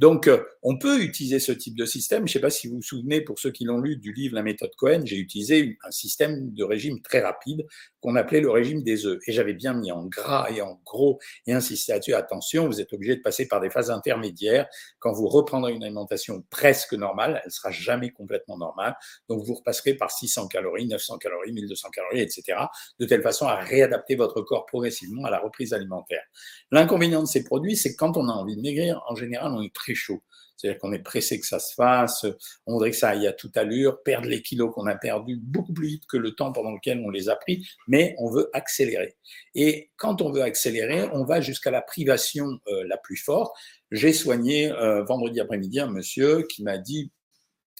Donc, 0.00 0.28
euh, 0.28 0.42
on 0.62 0.78
peut 0.78 1.02
utiliser 1.02 1.38
ce 1.40 1.52
type 1.52 1.76
de 1.76 1.84
système. 1.84 2.20
Je 2.20 2.30
ne 2.30 2.32
sais 2.32 2.40
pas 2.40 2.48
si 2.48 2.68
vous 2.68 2.76
vous 2.76 2.82
souvenez, 2.82 3.20
pour 3.20 3.38
ceux 3.38 3.50
qui 3.50 3.64
l'ont 3.64 3.80
lu, 3.80 3.98
du 3.98 4.14
livre 4.14 4.34
La 4.34 4.42
méthode 4.42 4.70
Cohen, 4.78 5.02
j'ai 5.04 5.18
utilisé 5.18 5.76
un 5.84 5.90
système 5.90 6.54
de 6.54 6.64
régime 6.64 7.02
très 7.02 7.20
rapide 7.20 7.66
qu'on 8.00 8.16
appelait 8.16 8.40
le 8.40 8.50
régime 8.50 8.82
des 8.82 9.06
œufs. 9.06 9.20
Et 9.26 9.32
j'avais 9.32 9.52
bien 9.52 9.74
mis 9.74 9.92
en 9.92 10.06
gras 10.06 10.48
et 10.50 10.60
en 10.62 10.80
gros 10.84 11.18
et 11.46 11.52
insisté 11.52 11.92
là-dessus. 11.92 12.14
Attention, 12.14 12.66
vous 12.66 12.80
êtes 12.80 12.92
obligé 12.92 13.16
de 13.16 13.22
passer 13.22 13.46
par 13.48 13.60
des 13.60 13.70
phases 13.70 13.90
intermédiaires. 13.90 14.66
Quand 14.98 15.12
vous 15.12 15.28
reprendrez 15.28 15.72
une 15.72 15.82
alimentation 15.82 16.44
presque 16.50 16.94
normale, 16.94 17.40
elle 17.44 17.50
sera 17.50 17.70
jamais 17.70 18.10
complètement 18.10 18.58
normale. 18.58 18.96
Donc, 19.28 19.44
vous 19.44 19.54
repasserez 19.54 19.94
par 19.94 20.10
600 20.10 20.48
calories, 20.48 20.86
900 20.86 21.18
calories, 21.18 21.52
1200 21.52 21.90
calories, 21.90 22.20
etc. 22.20 22.58
De 22.98 23.06
telle 23.06 23.22
façon 23.22 23.46
à 23.46 23.56
réadapter 23.56 24.14
votre 24.14 24.42
corps 24.42 24.66
progressivement 24.66 25.24
à 25.24 25.30
la 25.30 25.38
reprise 25.38 25.72
alimentaire. 25.72 26.22
L'inconvénient 26.70 27.22
de 27.22 27.28
ces 27.28 27.44
produits, 27.44 27.76
c'est 27.76 27.92
que 27.92 27.96
quand 27.96 28.16
on 28.16 28.28
a 28.28 28.32
envie 28.32 28.56
de 28.56 28.62
maigrir, 28.62 29.02
en 29.08 29.14
général, 29.14 29.52
on 29.52 29.62
est 29.62 29.74
très 29.74 29.94
chaud. 29.94 30.22
C'est-à-dire 30.60 30.80
qu'on 30.80 30.92
est 30.92 31.02
pressé 31.02 31.40
que 31.40 31.46
ça 31.46 31.58
se 31.58 31.74
fasse, 31.74 32.26
on 32.66 32.74
voudrait 32.74 32.90
que 32.90 32.96
ça 32.96 33.10
aille 33.10 33.26
à 33.26 33.32
toute 33.32 33.56
allure, 33.56 34.02
perdre 34.02 34.28
les 34.28 34.42
kilos 34.42 34.72
qu'on 34.74 34.86
a 34.86 34.94
perdus 34.94 35.36
beaucoup 35.36 35.72
plus 35.72 35.88
vite 35.88 36.06
que 36.06 36.16
le 36.16 36.32
temps 36.32 36.52
pendant 36.52 36.72
lequel 36.72 37.02
on 37.04 37.10
les 37.10 37.28
a 37.28 37.36
pris, 37.36 37.66
mais 37.88 38.14
on 38.18 38.30
veut 38.30 38.50
accélérer. 38.52 39.16
Et 39.54 39.90
quand 39.96 40.22
on 40.22 40.30
veut 40.30 40.42
accélérer, 40.42 41.08
on 41.12 41.24
va 41.24 41.40
jusqu'à 41.40 41.70
la 41.70 41.82
privation 41.82 42.60
euh, 42.68 42.84
la 42.86 42.96
plus 42.96 43.16
forte. 43.16 43.56
J'ai 43.90 44.12
soigné 44.12 44.70
euh, 44.70 45.02
vendredi 45.02 45.40
après-midi 45.40 45.80
un 45.80 45.90
monsieur 45.90 46.42
qui 46.42 46.62
m'a 46.62 46.78
dit 46.78 47.10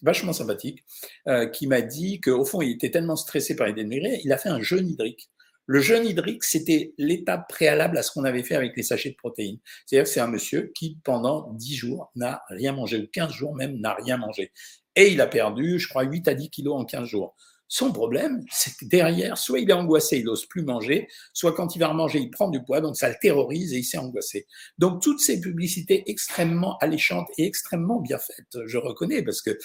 vachement 0.02 0.32
sympathique, 0.32 0.84
euh, 1.28 1.46
qui 1.46 1.66
m'a 1.66 1.82
dit 1.82 2.20
qu'au 2.20 2.44
fond, 2.44 2.62
il 2.62 2.72
était 2.72 2.90
tellement 2.90 3.16
stressé 3.16 3.54
par 3.54 3.72
de 3.72 3.82
maigrir, 3.82 4.18
il 4.24 4.32
a 4.32 4.38
fait 4.38 4.48
un 4.48 4.60
jeûne 4.60 4.88
hydrique. 4.88 5.30
Le 5.72 5.80
jeûne 5.80 6.04
hydrique, 6.04 6.42
c'était 6.42 6.94
l'étape 6.98 7.48
préalable 7.48 7.96
à 7.96 8.02
ce 8.02 8.10
qu'on 8.10 8.24
avait 8.24 8.42
fait 8.42 8.56
avec 8.56 8.76
les 8.76 8.82
sachets 8.82 9.10
de 9.10 9.14
protéines. 9.14 9.60
C'est-à-dire 9.86 10.02
que 10.02 10.10
c'est 10.10 10.18
un 10.18 10.26
monsieur 10.26 10.72
qui, 10.74 10.98
pendant 11.04 11.52
10 11.52 11.76
jours, 11.76 12.10
n'a 12.16 12.42
rien 12.48 12.72
mangé, 12.72 12.98
ou 12.98 13.06
15 13.06 13.30
jours 13.32 13.54
même, 13.54 13.78
n'a 13.78 13.94
rien 13.94 14.16
mangé. 14.16 14.50
Et 14.96 15.12
il 15.12 15.20
a 15.20 15.28
perdu, 15.28 15.78
je 15.78 15.88
crois, 15.88 16.02
8 16.02 16.26
à 16.26 16.34
10 16.34 16.50
kilos 16.50 16.74
en 16.74 16.84
15 16.84 17.06
jours. 17.06 17.36
Son 17.68 17.92
problème, 17.92 18.44
c'est 18.50 18.76
que 18.78 18.84
derrière, 18.84 19.38
soit 19.38 19.60
il 19.60 19.70
est 19.70 19.72
angoissé, 19.72 20.18
il 20.18 20.24
n'ose 20.24 20.44
plus 20.46 20.64
manger, 20.64 21.06
soit 21.32 21.52
quand 21.52 21.76
il 21.76 21.78
va 21.78 21.92
manger, 21.92 22.18
il 22.18 22.32
prend 22.32 22.50
du 22.50 22.60
poids, 22.64 22.80
donc 22.80 22.96
ça 22.96 23.08
le 23.08 23.14
terrorise 23.22 23.72
et 23.72 23.78
il 23.78 23.84
s'est 23.84 23.98
angoissé. 23.98 24.48
Donc 24.76 25.00
toutes 25.00 25.20
ces 25.20 25.40
publicités 25.40 26.02
extrêmement 26.10 26.78
alléchantes 26.78 27.28
et 27.38 27.46
extrêmement 27.46 28.00
bien 28.00 28.18
faites, 28.18 28.66
je 28.66 28.76
reconnais, 28.76 29.22
parce 29.22 29.40
que 29.40 29.56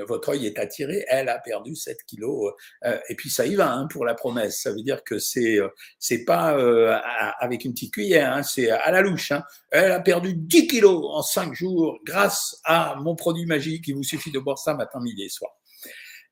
votre 0.00 0.30
œil 0.30 0.46
est 0.46 0.58
attiré, 0.58 1.04
elle 1.08 1.28
a 1.28 1.38
perdu 1.38 1.76
7 1.76 1.98
kilos. 2.06 2.52
Euh, 2.84 2.98
et 3.08 3.14
puis 3.14 3.30
ça 3.30 3.46
y 3.46 3.54
va 3.54 3.72
hein, 3.72 3.86
pour 3.88 4.04
la 4.04 4.14
promesse. 4.14 4.62
Ça 4.62 4.72
veut 4.72 4.82
dire 4.82 5.04
que 5.04 5.18
c'est 5.18 5.58
euh, 5.58 5.68
c'est 5.98 6.24
pas 6.24 6.56
euh, 6.56 6.98
avec 7.38 7.64
une 7.64 7.72
petite 7.72 7.92
cuillère, 7.92 8.32
hein, 8.32 8.42
c'est 8.42 8.70
à 8.70 8.90
la 8.90 9.02
louche. 9.02 9.32
Hein. 9.32 9.42
Elle 9.70 9.92
a 9.92 10.00
perdu 10.00 10.34
10 10.34 10.66
kilos 10.66 11.04
en 11.10 11.22
5 11.22 11.52
jours 11.52 11.98
grâce 12.04 12.60
à 12.64 12.96
mon 13.00 13.14
produit 13.14 13.46
magique. 13.46 13.88
Il 13.88 13.96
vous 13.96 14.02
suffit 14.02 14.30
de 14.30 14.38
boire 14.38 14.58
ça 14.58 14.74
matin, 14.74 15.00
midi 15.00 15.24
et 15.24 15.28
soir. 15.28 15.52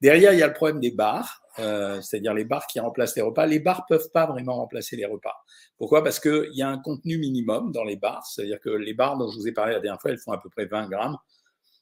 Derrière, 0.01 0.33
il 0.33 0.39
y 0.39 0.43
a 0.43 0.47
le 0.47 0.55
problème 0.55 0.81
des 0.81 0.93
bars, 0.93 1.43
c'est-à-dire 1.59 2.33
les 2.33 2.47
bars 2.47 2.67
qui 2.67 2.81
remplacent 2.81 3.17
les 3.17 3.23
repas. 3.23 3.45
Les 3.45 3.59
bars 3.59 3.85
peuvent 3.87 4.11
pas 4.15 4.25
vraiment 4.25 4.55
remplacer 4.55 4.97
les 4.97 5.05
repas. 5.05 5.35
Pourquoi? 5.77 6.03
Parce 6.03 6.19
qu'il 6.19 6.55
y 6.55 6.63
a 6.63 6.69
un 6.71 6.79
contenu 6.79 7.19
minimum 7.19 7.71
dans 7.71 7.85
les 7.85 7.97
bars, 7.97 8.25
c'est-à-dire 8.25 8.59
que 8.61 8.71
les 8.71 8.95
bars 8.95 9.19
dont 9.19 9.29
je 9.29 9.37
vous 9.37 9.47
ai 9.47 9.53
parlé 9.53 9.75
la 9.75 9.81
dernière 9.81 10.01
fois, 10.01 10.11
elles 10.11 10.19
font 10.19 10.33
à 10.33 10.39
peu 10.39 10.49
près 10.49 10.65
20 10.65 10.89
grammes. 10.89 11.19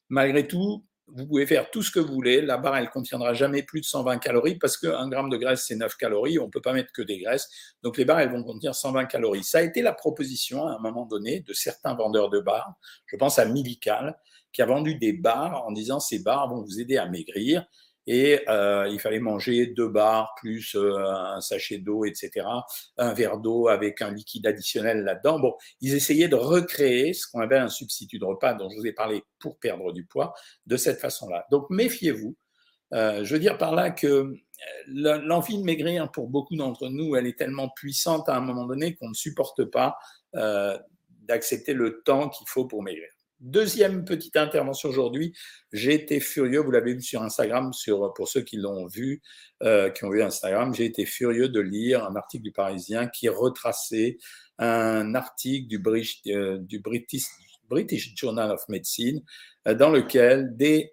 Malgré 0.09 0.47
tout, 0.47 0.83
vous 1.19 1.27
pouvez 1.27 1.45
faire 1.45 1.69
tout 1.69 1.81
ce 1.81 1.91
que 1.91 1.99
vous 1.99 2.13
voulez. 2.13 2.41
La 2.41 2.57
barre, 2.57 2.77
elle 2.77 2.89
contiendra 2.89 3.33
jamais 3.33 3.63
plus 3.63 3.81
de 3.81 3.85
120 3.85 4.17
calories 4.19 4.55
parce 4.55 4.77
qu'un 4.77 5.07
gramme 5.09 5.29
de 5.29 5.37
graisse, 5.37 5.65
c'est 5.67 5.75
9 5.75 5.95
calories. 5.97 6.39
On 6.39 6.45
ne 6.45 6.49
peut 6.49 6.61
pas 6.61 6.73
mettre 6.73 6.91
que 6.93 7.01
des 7.01 7.19
graisses. 7.19 7.49
Donc, 7.83 7.97
les 7.97 8.05
barres, 8.05 8.21
elles 8.21 8.31
vont 8.31 8.43
contenir 8.43 8.73
120 8.73 9.05
calories. 9.05 9.43
Ça 9.43 9.59
a 9.59 9.61
été 9.61 9.81
la 9.81 9.93
proposition 9.93 10.65
à 10.67 10.73
un 10.73 10.79
moment 10.79 11.05
donné 11.05 11.41
de 11.41 11.53
certains 11.53 11.93
vendeurs 11.93 12.29
de 12.29 12.39
barres. 12.39 12.73
Je 13.07 13.17
pense 13.17 13.37
à 13.39 13.45
Milical, 13.45 14.17
qui 14.51 14.61
a 14.61 14.65
vendu 14.65 14.95
des 14.95 15.13
barres 15.13 15.63
en 15.65 15.71
disant 15.71 15.99
ces 15.99 16.19
barres 16.19 16.49
vont 16.49 16.61
vous 16.61 16.79
aider 16.79 16.97
à 16.97 17.07
maigrir 17.07 17.65
et 18.11 18.41
euh, 18.49 18.89
il 18.91 18.99
fallait 18.99 19.19
manger 19.19 19.67
deux 19.67 19.87
barres 19.87 20.33
plus 20.35 20.75
euh, 20.75 20.97
un 20.97 21.41
sachet 21.41 21.77
d'eau, 21.77 22.05
etc., 22.05 22.43
un 22.97 23.13
verre 23.13 23.37
d'eau 23.37 23.67
avec 23.67 24.01
un 24.01 24.11
liquide 24.11 24.47
additionnel 24.47 25.03
là-dedans. 25.03 25.39
Bon, 25.39 25.53
ils 25.79 25.93
essayaient 25.93 26.27
de 26.27 26.35
recréer 26.35 27.13
ce 27.13 27.27
qu'on 27.27 27.39
appelle 27.41 27.61
un 27.61 27.69
substitut 27.69 28.17
de 28.17 28.25
repas 28.25 28.55
dont 28.55 28.67
je 28.67 28.77
vous 28.77 28.87
ai 28.87 28.93
parlé 28.93 29.23
pour 29.37 29.59
perdre 29.59 29.93
du 29.93 30.05
poids 30.05 30.33
de 30.65 30.75
cette 30.75 30.99
façon-là. 30.99 31.45
Donc 31.51 31.69
méfiez-vous. 31.69 32.35
Euh, 32.95 33.23
je 33.23 33.31
veux 33.31 33.39
dire 33.39 33.59
par 33.59 33.75
là 33.75 33.91
que 33.91 34.33
l'envie 34.87 35.59
de 35.59 35.63
maigrir 35.63 36.09
pour 36.09 36.29
beaucoup 36.29 36.55
d'entre 36.55 36.87
nous, 36.89 37.15
elle 37.15 37.27
est 37.27 37.37
tellement 37.37 37.69
puissante 37.69 38.27
à 38.27 38.35
un 38.35 38.41
moment 38.41 38.65
donné 38.65 38.95
qu'on 38.95 39.09
ne 39.09 39.13
supporte 39.13 39.65
pas 39.65 39.99
d'accepter 40.33 41.73
le 41.75 42.01
temps 42.01 42.27
qu'il 42.29 42.47
faut 42.49 42.65
pour 42.65 42.81
maigrir. 42.81 43.09
Deuxième 43.39 44.03
petite 44.03 44.35
intervention 44.35 44.89
aujourd'hui, 44.89 45.33
j'ai 45.71 45.93
été 45.93 46.19
furieux, 46.19 46.59
vous 46.59 46.71
l'avez 46.71 46.93
vu 46.93 47.01
sur 47.01 47.21
Instagram, 47.21 47.71
sur, 47.71 48.13
pour 48.13 48.27
ceux 48.27 48.41
qui 48.41 48.57
l'ont 48.57 48.85
vu, 48.85 49.21
euh, 49.63 49.89
qui 49.91 50.03
ont 50.03 50.09
vu 50.09 50.21
Instagram, 50.21 50.73
j'ai 50.73 50.83
été 50.83 51.05
furieux 51.05 51.47
de 51.47 51.61
lire 51.61 52.03
un 52.03 52.17
article 52.17 52.43
du 52.43 52.51
Parisien 52.51 53.07
qui 53.07 53.29
retraçait 53.29 54.17
un 54.57 55.15
article 55.15 55.67
du, 55.67 55.79
British, 55.79 56.19
euh, 56.27 56.59
Journal 58.17 58.51
of 58.51 58.61
Medicine 58.67 59.23
euh, 59.69 59.73
dans 59.73 59.89
lequel 59.89 60.57
des 60.57 60.91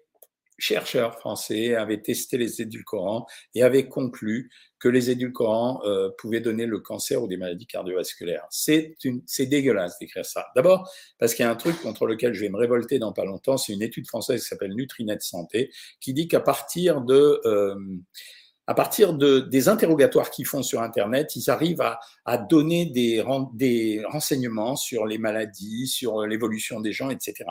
chercheurs 0.57 1.15
français 1.19 1.75
avaient 1.75 2.01
testé 2.01 2.37
les 2.37 2.61
édulcorants 2.61 3.25
et 3.53 3.63
avaient 3.63 3.87
conclu 3.87 4.49
que 4.79 4.89
les 4.89 5.09
édulcorants 5.09 5.81
euh, 5.85 6.09
pouvaient 6.17 6.39
donner 6.39 6.65
le 6.65 6.79
cancer 6.79 7.21
ou 7.21 7.27
des 7.27 7.37
maladies 7.37 7.65
cardiovasculaires. 7.65 8.45
C'est 8.49 8.95
dégueulasse 9.39 9.97
d'écrire 9.99 10.25
ça. 10.25 10.47
D'abord, 10.55 10.89
parce 11.19 11.33
qu'il 11.33 11.43
y 11.43 11.47
a 11.47 11.51
un 11.51 11.55
truc 11.55 11.79
contre 11.81 12.05
lequel 12.05 12.33
je 12.33 12.41
vais 12.41 12.49
me 12.49 12.57
révolter 12.57 12.99
dans 12.99 13.13
pas 13.13 13.25
longtemps, 13.25 13.57
c'est 13.57 13.73
une 13.73 13.81
étude 13.81 14.07
française 14.07 14.41
qui 14.41 14.47
s'appelle 14.47 14.73
Nutrinet 14.73 15.19
Santé, 15.19 15.71
qui 15.99 16.13
dit 16.13 16.27
qu'à 16.27 16.41
partir 16.41 17.01
de... 17.01 17.41
Euh, 17.45 17.75
à 18.69 18.73
partir 18.73 19.13
de, 19.13 19.39
des 19.39 19.69
interrogatoires 19.69 20.29
qu'ils 20.29 20.45
font 20.45 20.61
sur 20.61 20.81
Internet, 20.81 21.37
ils 21.37 21.49
arrivent 21.49 21.79
à, 21.79 22.01
à 22.25 22.37
donner 22.37 22.85
des, 22.85 23.23
des 23.53 24.03
renseignements 24.05 24.75
sur 24.75 25.05
les 25.05 25.17
maladies, 25.17 25.87
sur 25.87 26.25
l'évolution 26.25 26.81
des 26.81 26.91
gens, 26.91 27.09
etc. 27.09 27.45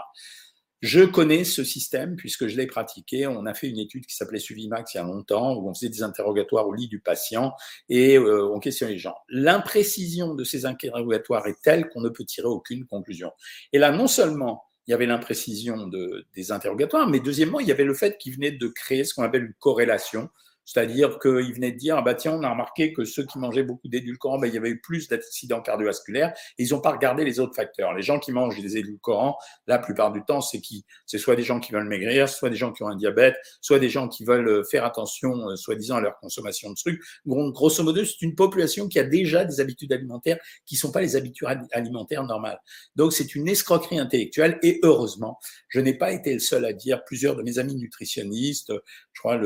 Je 0.87 1.01
connais 1.01 1.43
ce 1.43 1.65
système 1.65 2.15
puisque 2.15 2.47
je 2.47 2.57
l'ai 2.57 2.69
pratiqué. 2.69 3.27
On 3.27 3.45
a 3.45 3.55
fait 3.55 3.67
une 3.67 3.81
étude 3.81 4.07
qui 4.07 4.15
s'appelait 4.15 4.39
Suivimax 4.39 4.95
il 4.95 4.99
y 4.99 5.01
a 5.01 5.03
longtemps 5.03 5.57
où 5.57 5.69
on 5.69 5.75
faisait 5.75 5.89
des 5.89 6.05
interrogatoires 6.05 6.69
au 6.69 6.73
lit 6.73 6.87
du 6.87 7.01
patient 7.01 7.55
et 7.89 8.17
euh, 8.17 8.49
on 8.55 8.61
questionnait 8.61 8.93
les 8.93 8.99
gens. 8.99 9.17
L'imprécision 9.29 10.37
de 10.37 10.45
ces 10.45 10.65
interrogatoires 10.65 11.45
est 11.49 11.61
telle 11.61 11.89
qu'on 11.89 12.03
ne 12.03 12.09
peut 12.09 12.25
tirer 12.25 12.47
aucune 12.47 12.87
conclusion. 12.87 13.33
Et 13.73 13.81
là, 13.81 13.91
non 13.91 14.07
seulement 14.07 14.63
il 14.87 14.93
y 14.93 14.95
avait 14.95 15.07
l'imprécision 15.07 15.89
de, 15.89 16.25
des 16.37 16.53
interrogatoires, 16.53 17.09
mais 17.09 17.19
deuxièmement, 17.19 17.59
il 17.59 17.67
y 17.67 17.73
avait 17.73 17.83
le 17.83 17.95
fait 17.95 18.17
qu'ils 18.17 18.35
venaient 18.35 18.53
de 18.53 18.69
créer 18.69 19.03
ce 19.03 19.13
qu'on 19.13 19.25
appelle 19.25 19.43
une 19.43 19.55
corrélation 19.59 20.29
c'est-à-dire 20.67 21.21
qu'il 21.21 21.55
venait 21.55 21.71
de 21.71 21.79
dire, 21.79 21.97
ah 21.97 22.03
bah 22.03 22.15
tiens, 22.15 22.33
on 22.33 22.43
a 22.43 22.51
remarqué 22.51 22.93
que 22.93 23.05
ceux 23.05 23.25
qui 23.25 23.39
mangeaient 23.39 23.63
beaucoup 23.63 23.87
d'édulcorants, 23.87 24.39
bah, 24.39 24.49
il 24.49 24.55
y 24.55 24.59
avait 24.59 24.71
eu 24.71 24.81
plus 24.81 25.09
d'accidents 25.09 25.63
cardiovasculaires. 25.63 26.35
Et 26.59 26.65
ils 26.65 26.71
n'ont 26.73 26.81
pas 26.81 26.91
regardé 26.91 27.25
les 27.25 27.39
autres 27.39 27.55
facteurs. 27.55 27.95
Les 27.95 28.03
gens 28.03 28.19
qui 28.19 28.33
mangent 28.33 28.61
des 28.61 28.77
édulcorants, 28.77 29.39
la 29.69 29.79
plupart 29.79 30.13
du 30.13 30.25
temps, 30.25 30.41
c'est 30.41 30.61
qui? 30.61 30.85
C'est 31.07 31.19
soit 31.19 31.37
des 31.37 31.45
gens 31.45 31.61
qui 31.61 31.73
veulent 31.73 31.89
maigrir, 31.89 32.29
soit 32.29 32.51
des 32.51 32.57
gens 32.57 32.73
qui 32.73 32.83
ont 32.83 32.89
un 32.89 32.97
diabète, 32.97 33.37
soit 33.61 33.79
des 33.79 33.89
gens 33.89 34.09
qui 34.09 34.25
veulent 34.25 34.49
euh, 34.49 34.65
faire 34.65 34.85
attention, 34.85 35.49
euh, 35.49 35.55
soi-disant, 35.55 35.97
à 35.97 36.01
leur 36.01 36.19
consommation 36.19 36.71
de 36.71 36.75
trucs. 36.75 37.01
Grosso 37.27 37.85
modo, 37.85 38.05
c'est 38.05 38.23
une 38.23 38.35
population 38.35 38.89
qui 38.89 38.99
a 38.99 39.05
déjà 39.05 39.45
des 39.45 39.61
habitudes 39.61 39.93
alimentaires 39.93 40.39
qui 40.67 40.75
ne 40.75 40.81
sont 40.81 40.91
pas 40.91 41.01
les 41.01 41.15
habitudes 41.15 41.47
alimentaires 41.71 42.25
normales. 42.25 42.61
Donc, 42.97 43.13
c'est 43.13 43.37
une 43.37 43.47
escroquerie 43.47 44.01
intellectuelle. 44.01 44.59
Et 44.65 44.81
heureusement, 44.83 45.39
je 45.69 45.79
n'ai 45.79 45.95
pas 45.95 46.11
été 46.11 46.33
le 46.33 46.41
seul 46.41 46.65
à 46.65 46.73
dire. 46.73 47.05
Plusieurs 47.05 47.37
de 47.37 47.45
mes 47.45 47.61
amis 47.61 47.77
nutritionnistes, 47.77 48.73
je 49.13 49.21
crois 49.21 49.39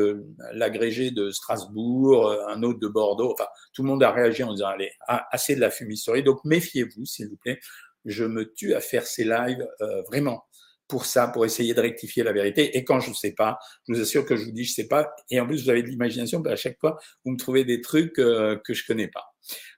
l'agrégé 0.53 1.10
de 1.13 1.31
Strasbourg, 1.31 2.29
euh, 2.29 2.47
un 2.49 2.63
autre 2.63 2.79
de 2.79 2.89
Bordeaux. 2.89 3.35
Tout 3.73 3.83
le 3.83 3.89
monde 3.89 4.03
a 4.03 4.11
réagi 4.11 4.43
en 4.43 4.53
disant 4.53 4.69
allez, 4.69 4.91
assez 5.07 5.55
de 5.55 5.61
la 5.61 5.71
fumisterie. 5.71 6.23
Donc 6.23 6.45
méfiez-vous, 6.45 7.05
s'il 7.05 7.29
vous 7.29 7.37
plaît. 7.37 7.59
Je 8.07 8.25
me 8.25 8.53
tue 8.55 8.75
à 8.75 8.81
faire 8.81 9.07
ces 9.07 9.25
lives 9.25 9.67
euh, 9.83 10.03
vraiment 10.03 10.45
pour 10.91 11.07
ça, 11.07 11.29
pour 11.29 11.45
essayer 11.45 11.73
de 11.73 11.81
rectifier 11.81 12.23
la 12.23 12.33
vérité. 12.33 12.77
Et 12.77 12.85
quand 12.85 12.99
je 13.01 13.11
ne 13.11 13.15
sais 13.15 13.33
pas, 13.33 13.59
je 13.87 13.95
vous 13.95 14.01
assure 14.01 14.27
que 14.27 14.37
je 14.37 14.45
vous 14.45 14.53
dis 14.53 14.65
je 14.65 14.73
sais 14.73 14.89
pas. 14.89 15.15
Et 15.31 15.41
en 15.41 15.47
plus, 15.47 15.65
vous 15.65 15.71
avez 15.71 15.83
de 15.83 15.89
l'imagination. 15.89 16.45
à 16.45 16.57
chaque 16.57 16.79
fois, 16.81 16.99
vous 17.25 17.33
me 17.33 17.37
trouvez 17.37 17.65
des 17.65 17.81
trucs 17.81 18.19
euh, 18.19 18.59
que 18.65 18.75
je 18.75 18.85
connais 18.87 19.09
pas. 19.09 19.25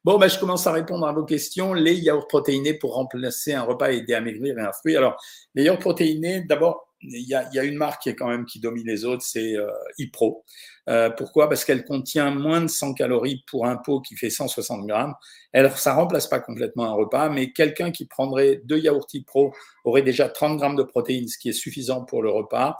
Bon, 0.04 0.18
ben, 0.18 0.28
je 0.28 0.38
commence 0.38 0.66
à 0.66 0.72
répondre 0.72 1.06
à 1.06 1.12
vos 1.12 1.24
questions. 1.24 1.74
Les 1.74 1.94
yaourts 1.94 2.26
protéinés 2.26 2.74
pour 2.74 2.94
remplacer 2.94 3.52
un 3.52 3.62
repas 3.62 3.92
et 3.92 3.98
aider 3.98 4.14
à 4.14 4.20
maigrir 4.20 4.58
et 4.58 4.62
un 4.62 4.72
fruit. 4.72 4.96
Alors, 4.96 5.22
les 5.54 5.64
yaourts 5.64 5.78
protéinés, 5.78 6.40
d'abord, 6.42 6.91
il 7.02 7.28
y, 7.28 7.34
a, 7.34 7.48
y 7.52 7.58
a, 7.58 7.64
une 7.64 7.76
marque 7.76 8.02
qui 8.02 8.08
est 8.08 8.14
quand 8.14 8.28
même 8.28 8.44
qui 8.46 8.60
domine 8.60 8.86
les 8.86 9.04
autres, 9.04 9.22
c'est 9.22 9.56
euh, 9.56 9.70
Ipro. 9.98 10.44
Euh, 10.88 11.10
pourquoi? 11.10 11.48
Parce 11.48 11.64
qu'elle 11.64 11.84
contient 11.84 12.30
moins 12.30 12.60
de 12.60 12.68
100 12.68 12.94
calories 12.94 13.44
pour 13.46 13.66
un 13.66 13.76
pot 13.76 14.00
qui 14.00 14.16
fait 14.16 14.30
160 14.30 14.86
grammes. 14.86 15.14
Elle, 15.52 15.70
ça 15.72 15.94
remplace 15.94 16.26
pas 16.26 16.40
complètement 16.40 16.84
un 16.84 16.92
repas, 16.92 17.28
mais 17.28 17.52
quelqu'un 17.52 17.90
qui 17.90 18.06
prendrait 18.06 18.60
deux 18.64 18.78
yaourts 18.78 19.06
Ipro 19.12 19.52
aurait 19.84 20.02
déjà 20.02 20.28
30 20.28 20.58
grammes 20.58 20.76
de 20.76 20.82
protéines, 20.82 21.28
ce 21.28 21.38
qui 21.38 21.48
est 21.48 21.52
suffisant 21.52 22.04
pour 22.04 22.22
le 22.22 22.30
repas. 22.30 22.78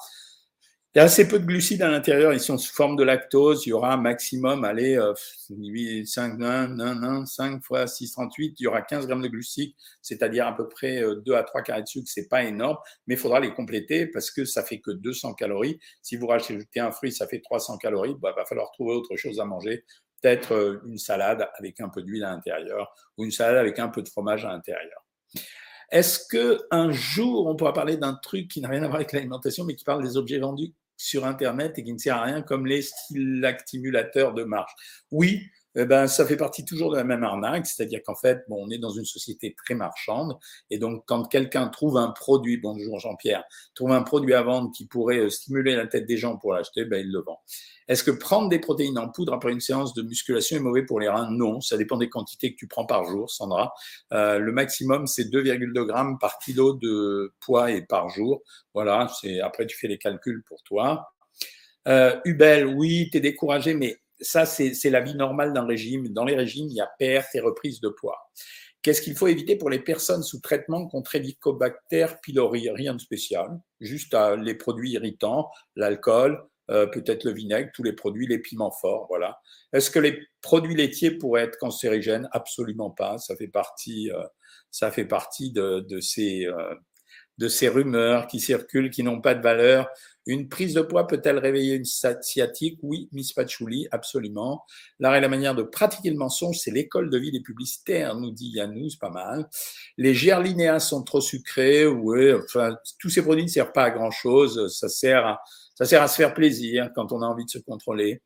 Il 0.95 0.99
y 0.99 1.01
a 1.01 1.05
assez 1.05 1.27
peu 1.27 1.39
de 1.39 1.47
glucides 1.47 1.81
à 1.81 1.89
l'intérieur, 1.89 2.35
ils 2.35 2.41
sont 2.41 2.59
sous 2.59 2.75
forme 2.75 2.97
de 2.97 3.03
lactose. 3.03 3.65
Il 3.65 3.71
y 3.71 3.73
aura 3.73 3.97
maximum, 3.97 4.63
allez, 4.63 5.01
5, 6.05 6.37
9, 6.37 7.27
5 7.27 7.65
fois 7.65 7.87
6, 7.87 8.13
38, 8.13 8.57
il 8.61 8.65
y 8.65 8.67
aura 8.67 8.83
15 8.83 9.07
grammes 9.07 9.23
de 9.23 9.29
glucides, 9.29 9.73
c'est-à-dire 10.03 10.47
à 10.47 10.55
peu 10.55 10.69
près 10.69 11.01
2 11.01 11.33
euh, 11.33 11.39
à 11.39 11.45
3 11.45 11.63
carrés 11.63 11.81
de 11.81 11.89
sucre, 11.89 12.11
c'est 12.13 12.29
pas 12.29 12.45
énorme, 12.45 12.77
mais 13.07 13.15
il 13.15 13.19
faudra 13.19 13.41
les 13.41 13.55
compléter 13.55 14.07
parce 14.07 14.31
que 14.31 14.45
ça 14.45 14.63
fait 14.63 14.81
que 14.81 14.91
200 14.91 15.33
calories. 15.33 15.81
Si 16.03 16.17
vous 16.17 16.27
rajoutez 16.27 16.81
un 16.81 16.93
fruit, 16.93 17.11
ça 17.11 17.27
fait 17.27 17.41
300 17.41 17.79
calories, 17.79 18.15
bah, 18.21 18.35
va 18.37 18.45
falloir 18.45 18.71
trouver 18.73 18.95
autre 18.95 19.17
chose 19.17 19.41
à 19.41 19.47
manger, 19.47 19.87
peut-être 20.21 20.53
euh, 20.53 20.83
une 20.85 20.99
salade 20.99 21.49
avec 21.55 21.81
un 21.81 21.89
peu 21.89 22.03
d'huile 22.03 22.25
à 22.25 22.33
l'intérieur 22.33 22.95
ou 23.17 23.25
une 23.25 23.31
salade 23.31 23.57
avec 23.57 23.79
un 23.79 23.89
peu 23.89 24.03
de 24.03 24.11
fromage 24.11 24.45
à 24.45 24.49
l'intérieur. 24.49 25.03
Est-ce 25.91 26.27
que 26.29 26.61
un 26.71 26.91
jour 26.93 27.47
on 27.47 27.57
pourra 27.57 27.73
parler 27.73 27.97
d'un 27.97 28.15
truc 28.15 28.49
qui 28.49 28.61
n'a 28.61 28.69
rien 28.69 28.83
à 28.83 28.89
voir 28.89 28.97
avec 28.97 29.13
l'alimentation, 29.13 29.65
mais 29.65 29.75
qui 29.75 29.85
parle 29.85 30.03
des 30.03 30.19
objets 30.19 30.39
vendus? 30.39 30.75
Sur 31.03 31.27
Internet 31.27 31.79
et 31.79 31.83
qui 31.83 31.93
ne 31.93 31.99
sert 31.99 32.17
à 32.17 32.23
rien, 32.23 32.43
comme 32.43 32.67
les 32.67 32.83
stimulateurs 32.83 34.35
de 34.35 34.45
marche. 34.45 34.73
Oui, 35.11 35.43
eh 35.75 35.85
ben, 35.85 36.07
ça 36.07 36.27
fait 36.27 36.37
partie 36.37 36.65
toujours 36.65 36.91
de 36.91 36.97
la 36.97 37.05
même 37.05 37.23
arnaque, 37.23 37.67
c'est-à-dire 37.67 38.01
qu'en 38.05 38.15
fait, 38.15 38.45
bon, 38.49 38.67
on 38.67 38.71
est 38.71 38.79
dans 38.79 38.91
une 38.91 39.05
société 39.05 39.55
très 39.55 39.75
marchande, 39.75 40.39
et 40.71 40.79
donc 40.79 41.05
quand 41.07 41.25
quelqu'un 41.25 41.69
trouve 41.69 41.97
un 41.97 42.11
produit, 42.11 42.59
bonjour 42.59 42.99
Jean-Pierre, 42.99 43.45
trouve 43.75 43.93
un 43.93 44.03
produit 44.03 44.35
à 44.35 44.43
vendre 44.43 44.71
qui 44.77 44.87
pourrait 44.87 45.19
euh, 45.19 45.31
stimuler 45.31 45.75
la 45.75 45.87
tête 45.87 46.07
des 46.07 46.17
gens 46.17 46.37
pour 46.37 46.53
l'acheter, 46.53 46.85
ben, 46.85 47.01
il 47.05 47.11
le 47.11 47.21
vend. 47.21 47.41
Est-ce 47.89 48.05
que 48.05 48.11
prendre 48.11 48.49
des 48.49 48.59
protéines 48.59 48.99
en 48.99 49.09
poudre 49.09 49.33
après 49.33 49.53
une 49.53 49.61
séance 49.61 49.93
de 49.95 50.03
musculation 50.03 50.57
est 50.57 50.61
mauvais 50.61 50.83
pour 50.83 51.01
les 51.01 51.09
reins? 51.09 51.31
Non, 51.31 51.61
ça 51.61 51.77
dépend 51.77 51.97
des 51.97 52.09
quantités 52.09 52.53
que 52.53 52.57
tu 52.57 52.69
prends 52.69 52.87
par 52.87 53.05
jour, 53.05 53.31
Sandra. 53.31 53.73
Euh, 54.13 54.39
le 54.39 54.53
maximum, 54.53 55.07
c'est 55.07 55.25
2,2 55.25 55.85
grammes 55.85 56.19
par 56.19 56.39
kilo 56.39 56.75
de 56.75 57.33
poids 57.41 57.71
et 57.71 57.83
par 57.83 58.09
jour. 58.09 58.43
Voilà, 58.75 59.09
c'est 59.21 59.41
après 59.41 59.67
tu 59.67 59.77
fais 59.77 59.89
les 59.89 59.99
calculs 59.99 60.43
pour 60.47 60.63
toi. 60.63 61.13
Euh, 61.89 62.19
Hubel, 62.25 62.67
oui, 62.67 63.09
tu 63.11 63.19
es 63.19 63.21
découragé, 63.21 63.75
mais 63.75 63.99
ça, 64.23 64.47
c'est 64.47 64.91
la 64.91 65.01
vie 65.01 65.15
normale 65.15 65.53
d'un 65.53 65.67
régime. 65.67 66.09
Dans 66.09 66.25
les 66.25 66.35
régimes, 66.35 66.67
il 66.69 66.77
y 66.77 66.81
a 66.81 66.91
perte 66.99 67.35
et 67.35 67.41
reprise 67.41 67.81
de 67.81 67.89
poids. 67.89 68.19
Qu'est-ce 68.83 69.01
qu'il 69.01 69.15
faut 69.15 69.29
éviter 69.29 69.55
pour 69.57 69.71
les 69.71 69.79
personnes 69.79 70.25
sous 70.25 70.41
traitement 70.41 70.89
contre 70.89 71.15
Helicobacter 71.15 72.07
pylori? 72.23 72.69
Rien 72.71 72.95
de 72.95 73.01
spécial, 73.01 73.61
juste 73.81 74.15
euh, 74.15 74.37
les 74.37 74.55
produits 74.55 74.93
irritants, 74.93 75.51
l'alcool, 75.77 76.45
euh, 76.71 76.87
peut-être 76.87 77.23
le 77.25 77.33
vinaigre, 77.33 77.71
tous 77.75 77.85
les 77.85 77.93
produits, 77.93 78.27
les 78.27 78.39
piments 78.39 78.73
forts, 78.73 79.07
voilà. 79.09 79.39
Est-ce 79.73 79.91
que 79.91 80.01
les 80.01 80.19
produits 80.41 80.75
laitiers 80.75 81.13
pourraient 81.13 81.43
être 81.43 81.59
cancérigènes? 81.59 82.29
Absolument 82.33 82.91
pas. 82.91 83.19
Ça 83.19 83.37
fait 83.37 83.47
partie, 83.47 84.11
euh, 84.11 84.25
ça 84.71 84.91
fait 84.91 85.05
partie 85.05 85.53
de, 85.53 85.81
de 85.89 86.01
ces 86.01 86.49
de 87.39 87.49
ces 87.49 87.69
rumeurs 87.69 88.27
qui 88.27 88.41
circulent, 88.41 88.91
qui 88.91 89.03
n'ont 89.03 89.21
pas 89.21 89.35
de 89.35 89.43
valeur. 89.43 89.89
Une 90.27 90.49
prise 90.49 90.75
de 90.75 90.83
poids 90.83 91.07
peut-elle 91.07 91.39
réveiller 91.39 91.75
une 91.75 91.85
sciatique? 91.85 92.79
Oui, 92.83 93.09
Miss 93.11 93.33
Patchouli, 93.33 93.89
absolument. 93.91 94.65
L'art 95.01 95.17
et 95.17 95.21
la 95.21 95.29
manière 95.29 95.55
de 95.55 95.65
pratiquer 95.65 96.11
le 96.11 96.17
mensonge, 96.17 96.59
c'est 96.59 96.71
l'école 96.71 97.11
de 97.11 97.19
vie 97.19 97.33
des 97.33 97.41
publicitaires, 97.41 98.15
nous 98.15 98.31
dit 98.31 98.51
Yannou, 98.51 98.89
c'est 98.89 99.01
pas 99.01 99.11
mal. 99.11 99.49
Les 99.97 100.15
gerlinéas 100.15 100.79
sont 100.79 101.03
trop 101.03 101.21
sucrés, 101.21 101.87
oui, 101.87 102.33
enfin, 102.35 102.77
tous 103.01 103.09
ces 103.09 103.23
produits 103.23 103.45
ne 103.45 103.49
servent 103.49 103.73
pas 103.73 103.85
à 103.85 103.91
grand 103.91 104.13
chose, 104.13 104.73
ça 104.73 104.89
sert 104.89 105.27
à, 105.27 105.41
ça 105.75 105.85
sert 105.85 106.03
à 106.03 106.09
se 106.09 106.17
faire 106.17 106.35
plaisir 106.35 106.91
quand 106.95 107.11
on 107.11 107.23
a 107.23 107.27
envie 107.27 107.45
de 107.45 107.51
se 107.51 107.59
contrôler. 107.59 108.23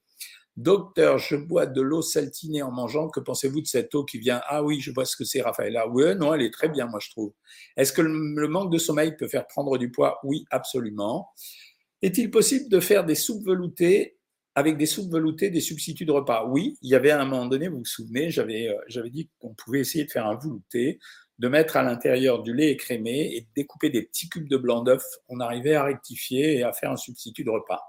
Docteur, 0.56 1.18
je 1.18 1.36
bois 1.36 1.66
de 1.66 1.82
l'eau 1.82 2.00
saltinée 2.00 2.62
en 2.62 2.70
mangeant. 2.70 3.08
Que 3.08 3.20
pensez-vous 3.20 3.60
de 3.60 3.66
cette 3.66 3.94
eau 3.94 4.04
qui 4.04 4.18
vient? 4.18 4.40
Ah 4.46 4.62
oui, 4.64 4.80
je 4.80 4.90
vois 4.90 5.04
ce 5.04 5.14
que 5.16 5.24
c'est, 5.24 5.42
Raphaël. 5.42 5.78
Oui, 5.90 6.14
non, 6.16 6.32
elle 6.32 6.42
est 6.42 6.52
très 6.52 6.68
bien, 6.68 6.86
moi, 6.86 6.98
je 7.02 7.10
trouve. 7.10 7.32
Est-ce 7.76 7.92
que 7.92 8.00
le 8.02 8.48
manque 8.48 8.72
de 8.72 8.78
sommeil 8.78 9.16
peut 9.16 9.28
faire 9.28 9.46
prendre 9.46 9.76
du 9.76 9.90
poids? 9.90 10.18
Oui, 10.24 10.46
absolument. 10.50 11.28
Est-il 12.02 12.30
possible 12.30 12.68
de 12.70 12.80
faire 12.80 13.04
des 13.04 13.14
soupes 13.14 13.44
veloutées 13.46 14.16
avec 14.54 14.78
des 14.78 14.86
soupes 14.86 15.12
veloutées, 15.12 15.50
des 15.50 15.60
substituts 15.60 16.06
de 16.06 16.12
repas? 16.12 16.46
Oui, 16.46 16.78
il 16.80 16.90
y 16.90 16.94
avait 16.94 17.10
à 17.10 17.20
un 17.20 17.26
moment 17.26 17.46
donné, 17.46 17.68
vous 17.68 17.78
vous 17.78 17.84
souvenez, 17.84 18.30
j'avais 18.30 18.74
j'avais 18.88 19.10
dit 19.10 19.28
qu'on 19.38 19.54
pouvait 19.54 19.80
essayer 19.80 20.04
de 20.04 20.10
faire 20.10 20.26
un 20.26 20.36
velouté, 20.36 20.98
de 21.38 21.48
mettre 21.48 21.76
à 21.76 21.82
l'intérieur 21.82 22.42
du 22.42 22.54
lait 22.54 22.70
écrémé 22.70 23.34
et 23.34 23.42
de 23.42 23.46
découper 23.54 23.90
des 23.90 24.02
petits 24.02 24.30
cubes 24.30 24.48
de 24.48 24.56
blanc 24.56 24.82
d'œuf. 24.82 25.04
On 25.28 25.40
arrivait 25.40 25.74
à 25.74 25.84
rectifier 25.84 26.56
et 26.56 26.62
à 26.62 26.72
faire 26.72 26.90
un 26.90 26.96
substitut 26.96 27.44
de 27.44 27.50
repas. 27.50 27.82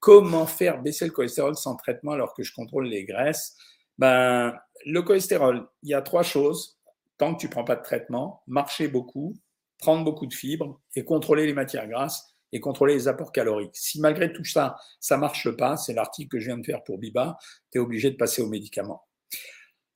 Comment 0.00 0.46
faire 0.46 0.80
baisser 0.80 1.06
le 1.06 1.10
cholestérol 1.10 1.56
sans 1.56 1.76
traitement 1.76 2.12
alors 2.12 2.34
que 2.34 2.42
je 2.42 2.52
contrôle 2.54 2.86
les 2.86 3.04
graisses? 3.04 3.56
Ben, 3.98 4.54
Le 4.86 5.02
cholestérol, 5.02 5.68
il 5.82 5.90
y 5.90 5.94
a 5.94 6.02
trois 6.02 6.22
choses. 6.22 6.78
Tant 7.16 7.34
que 7.34 7.40
tu 7.40 7.48
prends 7.48 7.64
pas 7.64 7.74
de 7.74 7.82
traitement, 7.82 8.42
marcher 8.46 8.86
beaucoup, 8.86 9.34
prendre 9.78 10.04
beaucoup 10.04 10.26
de 10.26 10.34
fibres 10.34 10.80
et 10.94 11.04
contrôler 11.04 11.46
les 11.46 11.52
matières 11.52 11.88
grasses 11.88 12.34
et 12.52 12.60
contrôler 12.60 12.94
les 12.94 13.08
apports 13.08 13.32
caloriques. 13.32 13.74
Si 13.76 14.00
malgré 14.00 14.32
tout 14.32 14.44
ça, 14.44 14.76
ça 15.00 15.16
marche 15.16 15.50
pas, 15.50 15.76
c'est 15.76 15.94
l'article 15.94 16.28
que 16.28 16.38
je 16.38 16.46
viens 16.46 16.58
de 16.58 16.64
faire 16.64 16.82
pour 16.84 16.98
Biba, 16.98 17.36
tu 17.70 17.78
es 17.78 17.80
obligé 17.80 18.10
de 18.10 18.16
passer 18.16 18.40
aux 18.40 18.48
médicaments. 18.48 19.02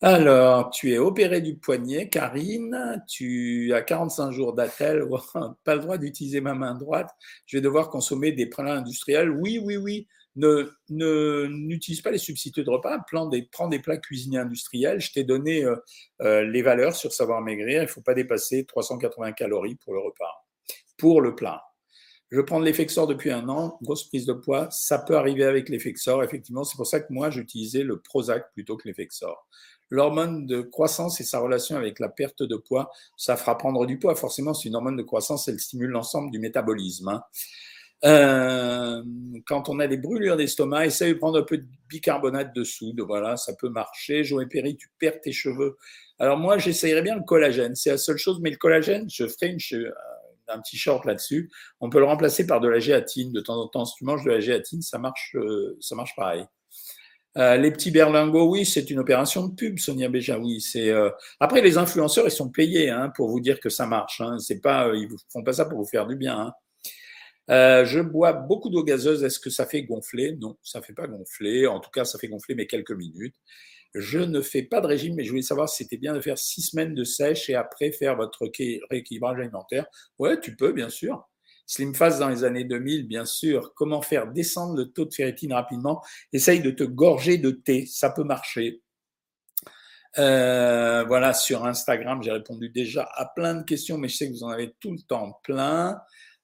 Alors, 0.04 0.70
tu 0.70 0.92
es 0.92 0.98
opéré 0.98 1.40
du 1.40 1.54
poignet, 1.54 2.08
Karine, 2.08 3.04
tu 3.08 3.72
as 3.72 3.82
45 3.82 4.32
jours 4.32 4.52
d'attel, 4.52 5.04
pas 5.64 5.76
le 5.76 5.80
droit 5.80 5.96
d'utiliser 5.96 6.40
ma 6.40 6.54
main 6.54 6.74
droite, 6.74 7.08
je 7.46 7.56
vais 7.56 7.60
devoir 7.60 7.88
consommer 7.88 8.32
des 8.32 8.46
plats 8.46 8.74
industriels. 8.74 9.30
Oui, 9.30 9.60
oui, 9.62 9.76
oui, 9.76 10.08
ne, 10.34 10.72
n'utilise 11.46 12.00
pas 12.00 12.10
les 12.10 12.18
substituts 12.18 12.64
de 12.64 12.70
repas, 12.70 12.98
prends 13.12 13.68
des, 13.68 13.78
plats 13.78 13.96
cuisinés 13.96 14.38
industriels. 14.38 15.00
Je 15.00 15.12
t'ai 15.12 15.22
donné 15.22 15.64
euh, 15.64 15.76
euh, 16.22 16.42
les 16.42 16.62
valeurs 16.62 16.96
sur 16.96 17.12
savoir 17.12 17.40
maigrir, 17.40 17.82
il 17.82 17.86
ne 17.86 17.86
faut 17.86 18.02
pas 18.02 18.14
dépasser 18.14 18.64
380 18.64 19.30
calories 19.32 19.76
pour 19.76 19.94
le 19.94 20.00
repas, 20.00 20.48
pour 20.98 21.20
le 21.20 21.36
plat. 21.36 21.62
Je 22.32 22.40
prends 22.40 22.60
de 22.60 22.64
l'effexor 22.64 23.06
depuis 23.06 23.30
un 23.30 23.46
an, 23.50 23.78
grosse 23.82 24.08
prise 24.08 24.24
de 24.24 24.32
poids. 24.32 24.66
Ça 24.70 24.98
peut 24.98 25.18
arriver 25.18 25.44
avec 25.44 25.68
l'effexor, 25.68 26.24
effectivement. 26.24 26.64
C'est 26.64 26.76
pour 26.76 26.86
ça 26.86 27.00
que 27.00 27.12
moi, 27.12 27.28
j'utilisais 27.28 27.82
le 27.82 28.00
Prozac 28.00 28.50
plutôt 28.54 28.78
que 28.78 28.88
l'effexor. 28.88 29.46
L'hormone 29.92 30.46
de 30.46 30.62
croissance 30.62 31.20
et 31.20 31.22
sa 31.22 31.38
relation 31.38 31.76
avec 31.76 32.00
la 32.00 32.08
perte 32.08 32.42
de 32.42 32.56
poids, 32.56 32.90
ça 33.18 33.36
fera 33.36 33.58
prendre 33.58 33.84
du 33.84 33.98
poids. 33.98 34.14
Forcément, 34.14 34.54
c'est 34.54 34.70
une 34.70 34.74
hormone 34.74 34.96
de 34.96 35.02
croissance, 35.02 35.48
elle 35.48 35.60
stimule 35.60 35.90
l'ensemble 35.90 36.30
du 36.30 36.38
métabolisme. 36.38 37.08
Hein. 37.08 37.22
Euh, 38.06 39.02
quand 39.44 39.68
on 39.68 39.80
a 39.80 39.86
des 39.86 39.98
brûlures 39.98 40.38
d'estomac, 40.38 40.86
essaye 40.86 41.12
de 41.12 41.18
prendre 41.18 41.38
un 41.38 41.42
peu 41.42 41.58
de 41.58 41.66
bicarbonate 41.90 42.54
de 42.54 42.64
soude. 42.64 43.02
Voilà, 43.02 43.36
ça 43.36 43.52
peut 43.54 43.68
marcher. 43.68 44.24
Joël 44.24 44.48
Perry, 44.48 44.78
tu 44.78 44.88
perds 44.98 45.20
tes 45.20 45.32
cheveux. 45.32 45.76
Alors 46.18 46.38
moi, 46.38 46.56
j'essayerais 46.56 47.02
bien 47.02 47.16
le 47.16 47.24
collagène. 47.24 47.74
C'est 47.74 47.90
la 47.90 47.98
seule 47.98 48.16
chose, 48.16 48.40
mais 48.40 48.48
le 48.48 48.56
collagène, 48.56 49.10
je 49.10 49.28
ferai 49.28 49.54
un 50.48 50.60
petit 50.62 50.78
short 50.78 51.04
là-dessus. 51.04 51.50
On 51.80 51.90
peut 51.90 51.98
le 51.98 52.06
remplacer 52.06 52.46
par 52.46 52.62
de 52.62 52.68
la 52.68 52.78
géatine. 52.78 53.30
De 53.30 53.42
temps 53.42 53.60
en 53.60 53.68
temps, 53.68 53.84
si 53.84 53.96
tu 53.96 54.04
manges 54.06 54.24
de 54.24 54.30
la 54.30 54.40
géatine, 54.40 54.80
ça 54.80 54.96
marche, 54.96 55.36
euh, 55.36 55.76
ça 55.82 55.94
marche 55.96 56.16
pareil. 56.16 56.46
Euh, 57.38 57.56
les 57.56 57.70
petits 57.70 57.90
berlingots, 57.90 58.50
oui, 58.50 58.66
c'est 58.66 58.90
une 58.90 58.98
opération 58.98 59.46
de 59.48 59.54
pub, 59.54 59.78
Sonia 59.78 60.08
Béja, 60.08 60.38
oui. 60.38 60.60
C'est 60.60 60.90
euh, 60.90 61.10
après 61.40 61.62
les 61.62 61.78
influenceurs, 61.78 62.26
ils 62.26 62.30
sont 62.30 62.50
payés 62.50 62.90
hein, 62.90 63.10
pour 63.16 63.28
vous 63.28 63.40
dire 63.40 63.60
que 63.60 63.70
ça 63.70 63.86
marche. 63.86 64.20
Hein. 64.20 64.38
C'est 64.38 64.60
pas, 64.60 64.92
ils 64.94 65.08
font 65.32 65.42
pas 65.42 65.54
ça 65.54 65.64
pour 65.64 65.78
vous 65.78 65.86
faire 65.86 66.06
du 66.06 66.16
bien. 66.16 66.52
Hein. 67.48 67.84
je 67.84 68.00
bois 68.00 68.32
beaucoup 68.32 68.70
d'eau 68.70 68.84
gazeuse. 68.84 69.24
Est-ce 69.24 69.40
que 69.40 69.50
ça 69.50 69.66
fait 69.66 69.82
gonfler? 69.82 70.36
Non, 70.40 70.56
ça 70.62 70.82
fait 70.82 70.92
pas 70.94 71.06
gonfler. 71.06 71.66
En 71.66 71.80
tout 71.80 71.90
cas, 71.90 72.04
ça 72.04 72.18
fait 72.18 72.28
gonfler 72.28 72.54
mais 72.54 72.66
quelques 72.66 72.92
minutes. 72.92 73.36
Je 73.94 74.18
ne 74.18 74.40
fais 74.40 74.62
pas 74.62 74.80
de 74.80 74.86
régime, 74.86 75.14
mais 75.16 75.24
je 75.24 75.30
voulais 75.30 75.42
savoir 75.42 75.68
si 75.68 75.84
c'était 75.84 75.98
bien 75.98 76.14
de 76.14 76.20
faire 76.20 76.38
six 76.38 76.62
semaines 76.62 76.94
de 76.94 77.04
sèche 77.04 77.50
et 77.50 77.54
après 77.54 77.92
faire 77.92 78.16
votre 78.16 78.50
rééquilibrage 78.90 79.38
alimentaire. 79.38 79.86
Ouais, 80.18 80.40
tu 80.40 80.56
peux, 80.56 80.72
bien 80.72 80.88
sûr. 80.88 81.28
Slim 81.66 81.94
Fast 81.94 82.18
dans 82.18 82.28
les 82.28 82.44
années 82.44 82.64
2000, 82.64 83.06
bien 83.06 83.24
sûr. 83.24 83.72
Comment 83.74 84.02
faire 84.02 84.30
descendre 84.32 84.76
le 84.76 84.92
taux 84.92 85.04
de 85.04 85.14
ferritine 85.14 85.52
rapidement? 85.52 86.02
Essaye 86.32 86.60
de 86.60 86.70
te 86.70 86.84
gorger 86.84 87.38
de 87.38 87.50
thé, 87.50 87.86
ça 87.86 88.10
peut 88.10 88.24
marcher. 88.24 88.82
Euh, 90.18 91.04
voilà, 91.04 91.32
sur 91.32 91.64
Instagram, 91.64 92.22
j'ai 92.22 92.32
répondu 92.32 92.68
déjà 92.68 93.08
à 93.14 93.26
plein 93.26 93.54
de 93.54 93.62
questions, 93.62 93.96
mais 93.96 94.08
je 94.08 94.16
sais 94.16 94.28
que 94.28 94.32
vous 94.32 94.44
en 94.44 94.50
avez 94.50 94.74
tout 94.80 94.92
le 94.92 95.00
temps 95.00 95.40
plein. 95.42 95.98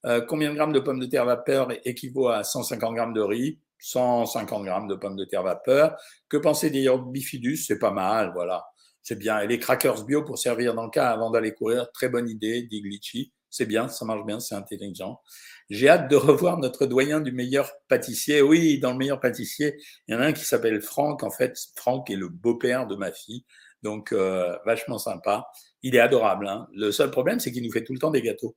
Euh, 0.07 0.21
combien 0.27 0.51
de 0.51 0.55
grammes 0.55 0.73
de 0.73 0.81
pommes 0.81 1.01
de 1.01 1.07
terre 1.07 1.27
vapeur 1.27 1.69
équivaut 1.85 2.29
à 2.29 2.45
150 2.45 2.95
grammes 2.95 3.13
de 3.13 3.21
riz? 3.21 3.61
150 3.81 4.65
grammes 4.65 4.89
de 4.89 4.95
pommes 4.95 5.17
de 5.17 5.25
terre 5.25 5.43
vapeur. 5.43 5.97
Que 6.29 6.37
penser 6.37 6.71
des 6.71 6.83
yaourts 6.83 7.03
bifidus? 7.07 7.59
C'est 7.59 7.79
pas 7.79 7.91
mal, 7.91 8.33
voilà. 8.33 8.65
C'est 9.03 9.17
bien. 9.17 9.41
Et 9.41 9.47
les 9.47 9.59
crackers 9.59 10.05
bio 10.05 10.25
pour 10.25 10.39
servir 10.39 10.75
dans 10.75 10.85
le 10.85 10.91
cas 10.91 11.11
avant 11.11 11.31
d'aller 11.31 11.55
courir, 11.55 11.91
très 11.93 12.09
bonne 12.09 12.29
idée, 12.29 12.63
dit 12.63 12.83
Glitchy. 12.83 13.33
C'est 13.51 13.67
bien, 13.67 13.89
ça 13.89 14.05
marche 14.05 14.25
bien, 14.27 14.41
c'est 14.41 14.55
intelligent. 14.55 15.21
J'ai 15.71 15.89
hâte 15.89 16.11
de 16.11 16.17
revoir 16.17 16.59
notre 16.59 16.87
doyen 16.87 17.21
du 17.21 17.33
meilleur 17.33 17.73
pâtissier. 17.89 18.43
Oui, 18.43 18.79
dans 18.79 18.93
le 18.93 18.99
meilleur 18.99 19.21
pâtissier, 19.21 19.77
il 20.07 20.15
y 20.15 20.17
en 20.17 20.21
a 20.21 20.27
un 20.27 20.33
qui 20.33 20.45
s'appelle 20.45 20.81
Franck. 20.81 21.23
En 21.23 21.31
fait, 21.31 21.57
Franck 21.77 22.11
est 22.11 22.17
le 22.17 22.29
beau-père 22.29 22.87
de 22.87 22.97
ma 22.97 23.13
fille. 23.13 23.45
Donc, 23.83 24.13
euh, 24.13 24.57
vachement 24.67 24.99
sympa. 24.99 25.47
Il 25.83 25.95
est 25.95 26.01
adorable. 26.01 26.49
Hein. 26.49 26.67
Le 26.75 26.91
seul 26.91 27.11
problème, 27.11 27.39
c'est 27.39 27.53
qu'il 27.53 27.63
nous 27.63 27.73
fait 27.73 27.85
tout 27.85 27.93
le 27.93 27.99
temps 27.99 28.11
des 28.11 28.23
gâteaux. 28.23 28.57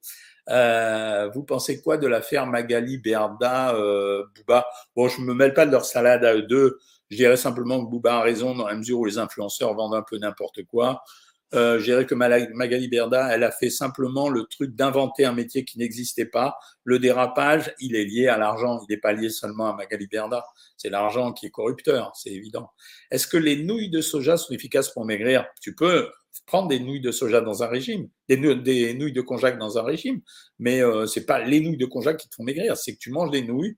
Euh, 0.50 1.30
vous 1.34 1.44
pensez 1.44 1.82
quoi 1.82 1.98
de 1.98 2.08
l'affaire 2.08 2.48
Magali 2.48 2.98
Berda 2.98 3.76
euh, 3.76 4.24
Bouba? 4.36 4.66
Bon, 4.96 5.08
je 5.08 5.22
me 5.22 5.34
mêle 5.34 5.54
pas 5.54 5.66
de 5.66 5.72
leur 5.72 5.86
salade 5.86 6.26
à 6.26 6.36
eux 6.36 6.42
deux. 6.42 6.80
Je 7.10 7.18
dirais 7.18 7.38
simplement 7.38 7.84
que 7.84 7.90
Bouba 7.90 8.16
a 8.16 8.22
raison 8.22 8.56
dans 8.56 8.68
la 8.68 8.76
mesure 8.76 9.00
où 9.00 9.06
les 9.06 9.18
influenceurs 9.18 9.74
vendent 9.76 9.96
un 9.96 10.02
peu 10.02 10.18
n'importe 10.18 10.64
quoi. 10.64 11.04
Euh, 11.54 11.80
je 11.80 11.84
dirais 11.84 12.06
que 12.06 12.16
Magali 12.16 12.88
Berda, 12.88 13.34
elle 13.34 13.44
a 13.44 13.52
fait 13.52 13.70
simplement 13.70 14.30
le 14.30 14.46
truc 14.46 14.74
d'inventer 14.74 15.26
un 15.26 15.34
métier 15.34 15.66
qui 15.66 15.80
n'existait 15.80 16.26
pas. 16.26 16.58
Le 16.84 16.98
dérapage, 17.00 17.74
il 17.80 17.96
est 17.96 18.06
lié 18.06 18.28
à 18.28 18.38
l'argent. 18.38 18.80
Il 18.88 18.94
n'est 18.94 19.00
pas 19.00 19.14
lié 19.14 19.30
seulement 19.30 19.68
à 19.68 19.76
Magali 19.76 20.08
Berda. 20.08 20.46
C'est 20.78 20.90
l'argent 20.90 21.34
qui 21.34 21.48
est 21.48 21.52
corrupteur, 21.52 22.12
c'est 22.16 22.32
évident. 22.32 22.70
Est-ce 23.12 23.28
que 23.28 23.38
les 23.38 23.64
nouilles 23.64 23.90
de 23.90 24.02
soja 24.02 24.38
sont 24.38 24.54
efficaces 24.54 24.90
pour 24.90 25.06
maigrir? 25.06 25.46
Tu 25.62 25.76
peux 25.76 26.10
prendre 26.46 26.68
des 26.68 26.80
nouilles 26.80 27.02
de 27.02 27.12
soja 27.12 27.42
dans 27.42 27.64
un 27.64 27.68
régime, 27.68 28.10
des, 28.28 28.38
nouilles 28.38 29.14
de 29.14 29.22
konjac 29.22 29.58
dans 29.58 29.78
un 29.78 29.84
régime, 29.84 30.22
mais 30.60 30.82
euh, 30.82 31.06
c'est 31.06 31.26
pas 31.26 31.40
les 31.40 31.60
nouilles 31.60 31.78
de 31.78 31.86
konjac 31.86 32.18
qui 32.18 32.30
te 32.30 32.36
font 32.36 32.44
maigrir, 32.44 32.78
c'est 32.78 32.94
que 32.94 33.00
tu 33.00 33.12
manges 33.12 33.32
des 33.32 33.44
nouilles 33.44 33.78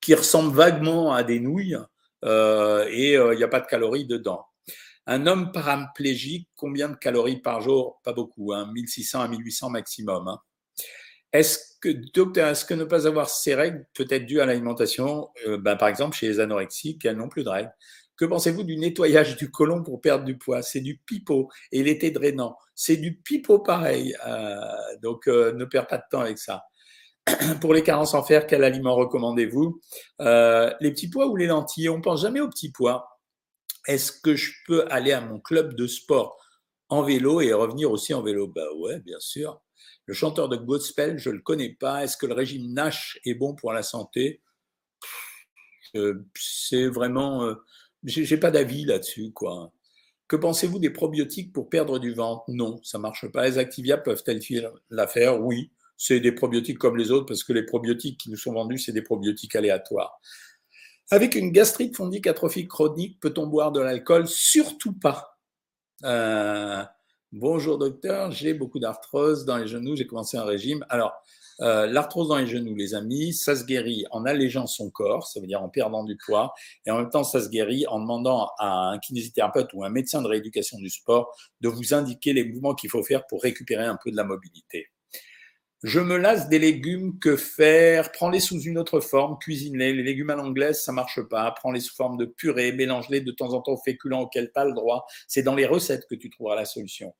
qui 0.00 0.14
ressemblent 0.14 0.54
vaguement 0.54 1.12
à 1.12 1.22
des 1.22 1.40
nouilles 1.40 1.78
euh, 2.24 2.86
et 2.90 3.16
euh, 3.16 3.34
il 3.34 3.38
n'y 3.38 3.44
a 3.44 3.48
pas 3.48 3.60
de 3.60 3.66
calories 3.66 4.06
dedans. 4.06 4.44
Un 5.06 5.26
homme 5.26 5.50
paraplégique, 5.50 6.48
combien 6.54 6.88
de 6.88 6.94
calories 6.94 7.40
par 7.40 7.60
jour? 7.60 8.00
Pas 8.04 8.12
beaucoup, 8.12 8.52
hein, 8.52 8.70
1600 8.72 9.20
à 9.20 9.28
1800 9.28 9.70
maximum. 9.70 10.28
Hein. 10.28 10.38
Est-ce 11.32 11.78
que, 11.80 11.88
docteur, 12.14 12.54
ne 12.70 12.84
pas 12.84 13.06
avoir 13.06 13.28
ces 13.28 13.54
règles 13.54 13.84
peut 13.94 14.06
être 14.10 14.26
dû 14.26 14.40
à 14.40 14.46
l'alimentation 14.46 15.28
ben, 15.46 15.76
Par 15.76 15.88
exemple, 15.88 16.16
chez 16.16 16.28
les 16.28 16.40
anorexiques, 16.40 17.04
elles 17.04 17.16
n'ont 17.16 17.28
plus 17.28 17.42
de 17.42 17.48
règles. 17.48 17.72
Que 18.16 18.26
pensez-vous 18.26 18.62
du 18.62 18.76
nettoyage 18.76 19.36
du 19.36 19.50
côlon 19.50 19.82
pour 19.82 20.00
perdre 20.00 20.24
du 20.24 20.36
poids? 20.36 20.62
C'est 20.62 20.80
du 20.80 20.98
pipeau. 20.98 21.48
Et 21.72 21.82
l'été 21.82 22.10
drainant, 22.10 22.56
c'est 22.74 22.98
du 22.98 23.16
pipeau 23.16 23.58
pareil. 23.58 24.14
Euh, 24.26 24.56
donc, 25.02 25.26
euh, 25.26 25.52
ne 25.54 25.64
perds 25.64 25.88
pas 25.88 25.96
de 25.96 26.04
temps 26.10 26.20
avec 26.20 26.38
ça. 26.38 26.64
pour 27.60 27.72
les 27.72 27.82
carences 27.82 28.14
en 28.14 28.22
fer, 28.22 28.46
quel 28.46 28.62
aliment 28.62 28.94
recommandez-vous? 28.94 29.80
Les 30.20 30.90
petits 30.90 31.08
pois 31.08 31.26
ou 31.26 31.36
les 31.36 31.46
lentilles? 31.46 31.88
On 31.88 32.00
pense 32.00 32.22
jamais 32.22 32.40
aux 32.40 32.48
petits 32.48 32.70
pois. 32.70 33.11
Est-ce 33.86 34.12
que 34.12 34.34
je 34.34 34.52
peux 34.66 34.86
aller 34.90 35.12
à 35.12 35.20
mon 35.20 35.40
club 35.40 35.74
de 35.74 35.86
sport 35.86 36.38
en 36.88 37.02
vélo 37.02 37.40
et 37.40 37.52
revenir 37.52 37.90
aussi 37.90 38.14
en 38.14 38.22
vélo? 38.22 38.46
Bah 38.48 38.72
ouais, 38.78 39.00
bien 39.00 39.20
sûr. 39.20 39.60
Le 40.06 40.14
chanteur 40.14 40.48
de 40.48 40.56
gospel, 40.56 41.18
je 41.18 41.30
ne 41.30 41.36
le 41.36 41.40
connais 41.40 41.70
pas. 41.70 42.04
Est-ce 42.04 42.16
que 42.16 42.26
le 42.26 42.34
régime 42.34 42.72
Nash 42.72 43.18
est 43.24 43.34
bon 43.34 43.54
pour 43.54 43.72
la 43.72 43.82
santé? 43.82 44.42
Euh, 45.96 46.24
C'est 46.34 46.88
vraiment. 46.88 47.44
Euh, 47.44 47.54
j'ai 48.04 48.36
pas 48.36 48.50
d'avis 48.50 48.84
là-dessus, 48.84 49.32
quoi. 49.32 49.72
Que 50.26 50.36
pensez-vous 50.36 50.78
des 50.78 50.90
probiotiques 50.90 51.52
pour 51.52 51.68
perdre 51.68 51.98
du 51.98 52.14
ventre? 52.14 52.44
Non, 52.48 52.80
ça 52.82 52.98
marche 52.98 53.30
pas. 53.30 53.48
Les 53.48 53.58
Activia 53.58 53.98
peuvent-elles 53.98 54.40
la 54.90 55.06
faire 55.06 55.40
Oui, 55.40 55.70
c'est 55.96 56.20
des 56.20 56.32
probiotiques 56.32 56.78
comme 56.78 56.96
les 56.96 57.10
autres 57.10 57.26
parce 57.26 57.44
que 57.44 57.52
les 57.52 57.64
probiotiques 57.64 58.18
qui 58.18 58.30
nous 58.30 58.36
sont 58.36 58.52
vendus, 58.52 58.78
c'est 58.78 58.92
des 58.92 59.02
probiotiques 59.02 59.54
aléatoires. 59.54 60.20
Avec 61.12 61.34
une 61.34 61.50
gastrite 61.50 61.94
fondique 61.94 62.26
atrophique 62.26 62.68
chronique, 62.68 63.20
peut-on 63.20 63.46
boire 63.46 63.70
de 63.70 63.80
l'alcool? 63.80 64.26
Surtout 64.26 64.94
pas. 64.94 65.36
Euh, 66.04 66.82
bonjour 67.32 67.76
docteur, 67.76 68.30
j'ai 68.30 68.54
beaucoup 68.54 68.78
d'arthrose 68.78 69.44
dans 69.44 69.58
les 69.58 69.66
genoux, 69.66 69.94
j'ai 69.94 70.06
commencé 70.06 70.38
un 70.38 70.44
régime. 70.44 70.86
Alors, 70.88 71.12
euh, 71.60 71.86
l'arthrose 71.86 72.28
dans 72.28 72.38
les 72.38 72.46
genoux, 72.46 72.74
les 72.74 72.94
amis, 72.94 73.34
ça 73.34 73.54
se 73.54 73.66
guérit 73.66 74.06
en 74.10 74.24
allégeant 74.24 74.66
son 74.66 74.88
corps, 74.88 75.26
ça 75.26 75.38
veut 75.38 75.46
dire 75.46 75.62
en 75.62 75.68
perdant 75.68 76.02
du 76.02 76.16
poids, 76.16 76.54
et 76.86 76.90
en 76.90 76.96
même 76.96 77.10
temps, 77.10 77.24
ça 77.24 77.42
se 77.42 77.50
guérit 77.50 77.86
en 77.88 78.00
demandant 78.00 78.50
à 78.58 78.92
un 78.92 78.98
kinésithérapeute 78.98 79.68
ou 79.74 79.84
un 79.84 79.90
médecin 79.90 80.22
de 80.22 80.28
rééducation 80.28 80.78
du 80.78 80.88
sport 80.88 81.36
de 81.60 81.68
vous 81.68 81.92
indiquer 81.92 82.32
les 82.32 82.46
mouvements 82.46 82.74
qu'il 82.74 82.88
faut 82.88 83.02
faire 83.02 83.26
pour 83.26 83.42
récupérer 83.42 83.84
un 83.84 83.98
peu 84.02 84.10
de 84.10 84.16
la 84.16 84.24
mobilité. 84.24 84.86
Je 85.82 85.98
me 85.98 86.16
lasse 86.16 86.48
des 86.48 86.60
légumes, 86.60 87.18
que 87.18 87.36
faire 87.36 88.12
Prends-les 88.12 88.38
sous 88.38 88.60
une 88.60 88.78
autre 88.78 89.00
forme, 89.00 89.36
cuisine-les. 89.38 89.92
Les 89.92 90.02
légumes 90.04 90.30
à 90.30 90.36
l'anglaise, 90.36 90.80
ça 90.80 90.92
marche 90.92 91.20
pas. 91.22 91.50
Prends-les 91.50 91.80
sous 91.80 91.94
forme 91.94 92.16
de 92.16 92.24
purée, 92.24 92.70
mélange-les 92.70 93.20
de 93.20 93.32
temps 93.32 93.52
en 93.52 93.60
temps 93.60 93.72
aux 93.72 93.82
féculents 93.82 94.22
auxquels 94.22 94.52
tu 94.54 94.64
le 94.64 94.74
droit. 94.74 95.06
C'est 95.26 95.42
dans 95.42 95.56
les 95.56 95.66
recettes 95.66 96.06
que 96.08 96.14
tu 96.14 96.30
trouveras 96.30 96.54
la 96.54 96.66
solution. 96.66 97.12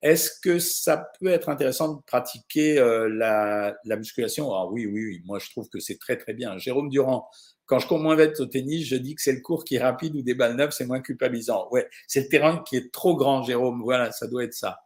Est-ce 0.00 0.30
que 0.40 0.60
ça 0.60 1.10
peut 1.18 1.26
être 1.26 1.48
intéressant 1.48 1.94
de 1.94 2.00
pratiquer 2.06 2.78
euh, 2.78 3.08
la, 3.08 3.76
la, 3.84 3.96
musculation? 3.96 4.54
Ah, 4.54 4.66
oui, 4.70 4.86
oui, 4.86 5.04
oui, 5.04 5.22
moi 5.24 5.40
je 5.40 5.50
trouve 5.50 5.68
que 5.68 5.80
c'est 5.80 5.98
très 5.98 6.16
très 6.16 6.34
bien. 6.34 6.56
Jérôme 6.56 6.88
Durand, 6.88 7.28
quand 7.66 7.80
je 7.80 7.88
cours 7.88 7.98
moins 7.98 8.14
vite 8.14 8.38
au 8.38 8.46
tennis, 8.46 8.86
je 8.86 8.94
dis 8.94 9.16
que 9.16 9.22
c'est 9.22 9.32
le 9.32 9.40
cours 9.40 9.64
qui 9.64 9.74
est 9.74 9.82
rapide 9.82 10.14
ou 10.14 10.22
des 10.22 10.34
balles 10.34 10.54
neuves, 10.54 10.70
c'est 10.70 10.86
moins 10.86 11.00
culpabilisant. 11.00 11.66
Ouais, 11.72 11.88
c'est 12.06 12.20
le 12.20 12.28
terrain 12.28 12.62
qui 12.64 12.76
est 12.76 12.92
trop 12.92 13.16
grand, 13.16 13.42
Jérôme. 13.42 13.82
Voilà, 13.82 14.12
ça 14.12 14.28
doit 14.28 14.44
être 14.44 14.54
ça. 14.54 14.78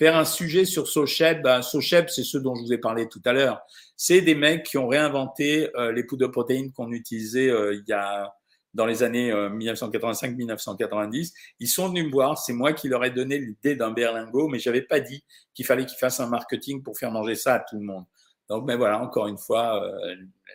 Faire 0.00 0.16
un 0.16 0.24
sujet 0.24 0.64
sur 0.64 0.88
Socheb, 0.88 1.42
ben, 1.42 1.60
Socheb, 1.60 2.08
c'est 2.08 2.24
ceux 2.24 2.40
dont 2.40 2.54
je 2.54 2.62
vous 2.62 2.72
ai 2.72 2.78
parlé 2.78 3.06
tout 3.06 3.20
à 3.26 3.34
l'heure. 3.34 3.60
C'est 3.98 4.22
des 4.22 4.34
mecs 4.34 4.62
qui 4.62 4.78
ont 4.78 4.88
réinventé 4.88 5.68
euh, 5.76 5.92
les 5.92 6.04
poudres 6.04 6.26
de 6.26 6.32
protéines 6.32 6.72
qu'on 6.72 6.90
utilisait 6.90 7.50
euh, 7.50 7.74
il 7.74 7.84
y 7.86 7.92
a 7.92 8.34
dans 8.72 8.86
les 8.86 9.02
années 9.02 9.30
1985-1990. 9.30 11.26
Euh, 11.26 11.30
Ils 11.58 11.68
sont 11.68 11.90
venus 11.90 12.06
me 12.06 12.10
voir, 12.10 12.38
c'est 12.38 12.54
moi 12.54 12.72
qui 12.72 12.88
leur 12.88 13.04
ai 13.04 13.10
donné 13.10 13.36
l'idée 13.38 13.76
d'un 13.76 13.90
berlingot, 13.90 14.48
mais 14.48 14.58
j'avais 14.58 14.80
pas 14.80 15.00
dit 15.00 15.22
qu'il 15.52 15.66
fallait 15.66 15.84
qu'ils 15.84 15.98
fassent 15.98 16.20
un 16.20 16.28
marketing 16.30 16.82
pour 16.82 16.98
faire 16.98 17.10
manger 17.10 17.34
ça 17.34 17.56
à 17.56 17.58
tout 17.58 17.76
le 17.76 17.84
monde. 17.84 18.06
Donc, 18.48 18.64
mais 18.66 18.76
voilà, 18.76 19.02
encore 19.02 19.26
une 19.26 19.36
fois, 19.36 19.86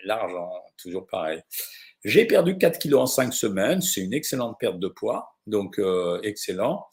l'argent, 0.06 0.50
toujours 0.82 1.06
pareil. 1.06 1.44
J'ai 2.04 2.26
perdu 2.26 2.58
4 2.58 2.80
kilos 2.80 3.02
en 3.02 3.06
5 3.06 3.32
semaines, 3.32 3.82
c'est 3.82 4.02
une 4.02 4.14
excellente 4.14 4.58
perte 4.60 4.80
de 4.80 4.88
poids, 4.88 5.36
donc 5.46 5.80
excellent. 6.24 6.88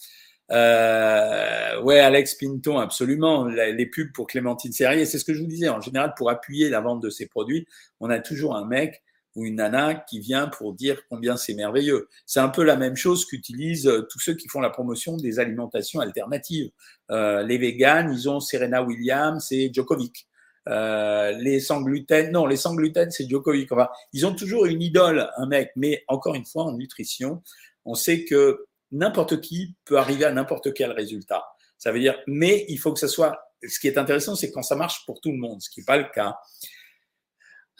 Euh, 0.53 1.81
ouais, 1.83 2.01
Alex 2.01 2.35
Pinton, 2.35 2.79
absolument. 2.79 3.47
Les 3.47 3.87
pubs 3.87 4.13
pour 4.13 4.27
Clémentine 4.27 4.73
Serrier, 4.73 5.07
c'est 5.07 5.19
ce 5.19 5.25
que 5.25 5.35
je 5.35 5.41
vous 5.41 5.47
disais. 5.47 5.69
En 5.69 5.81
général, 5.81 6.15
pour 6.17 6.31
appuyer 6.31 6.69
la 6.69 6.81
vente 6.81 7.03
de 7.03 7.11
ces 7.11 7.27
produits, 7.27 7.67
on 8.01 8.11
a 8.11 8.19
toujours 8.19 8.57
un 8.57 8.67
mec 8.67 9.03
ou 9.35 9.47
une 9.47 9.57
nana 9.57 9.95
qui 9.95 10.21
vient 10.21 10.49
pour 10.49 10.75
dire 10.75 11.03
combien 11.09 11.37
c'est 11.37 11.55
merveilleux. 11.55 12.09
C'est 12.27 12.41
un 12.41 12.51
peu 12.51 12.63
la 12.63 12.77
même 12.77 12.97
chose 12.97 13.25
qu'utilisent 13.25 13.87
euh, 13.87 14.03
tous 14.11 14.21
ceux 14.21 14.35
qui 14.35 14.49
font 14.49 14.61
la 14.61 14.69
promotion 14.69 15.17
des 15.17 15.39
alimentations 15.39 16.01
alternatives. 16.01 16.71
Euh, 17.11 17.43
les 17.43 17.57
véganes, 17.57 18.13
ils 18.13 18.29
ont 18.29 18.41
Serena 18.41 18.83
Williams 18.83 19.51
et 19.51 19.73
Djokovic. 19.73 20.29
Euh, 20.69 21.33
les 21.39 21.61
sans 21.61 21.81
gluten, 21.81 22.31
non, 22.31 22.47
les 22.47 22.57
sans 22.57 22.75
gluten, 22.75 23.11
c'est 23.11 23.29
Djokovic. 23.29 23.73
Enfin, 23.73 23.89
ils 24.13 24.27
ont 24.27 24.35
toujours 24.35 24.67
une 24.67 24.83
idole, 24.83 25.31
un 25.39 25.47
mec. 25.47 25.71
Mais 25.77 26.05
encore 26.09 26.35
une 26.35 26.45
fois, 26.45 26.65
en 26.65 26.77
nutrition, 26.77 27.43
on 27.87 27.95
sait 27.95 28.25
que 28.25 28.67
n'importe 28.93 29.41
qui 29.41 29.75
peut 29.85 29.99
arriver 29.99 30.25
à 30.25 30.33
n'importe 30.33 30.73
quel 30.75 30.93
résultat. 30.93 31.45
Ça 31.79 31.91
veut 31.91 32.01
dire, 32.01 32.17
mais 32.27 32.65
il 32.69 32.79
faut 32.79 32.93
que 32.93 33.01
ça 33.01 33.09
soit. 33.09 33.39
Ce 33.67 33.81
qui 33.81 33.89
est 33.89 33.99
intéressant, 33.99 34.35
c'est 34.35 34.51
quand 34.51 34.63
ça 34.63 34.77
marche 34.77 35.05
pour 35.07 35.21
tout 35.21 35.33
le 35.33 35.39
monde, 35.39 35.61
ce 35.61 35.71
qui 35.71 35.81
n'est 35.81 35.87
pas 35.87 35.97
le 35.97 36.07
cas. 36.15 36.37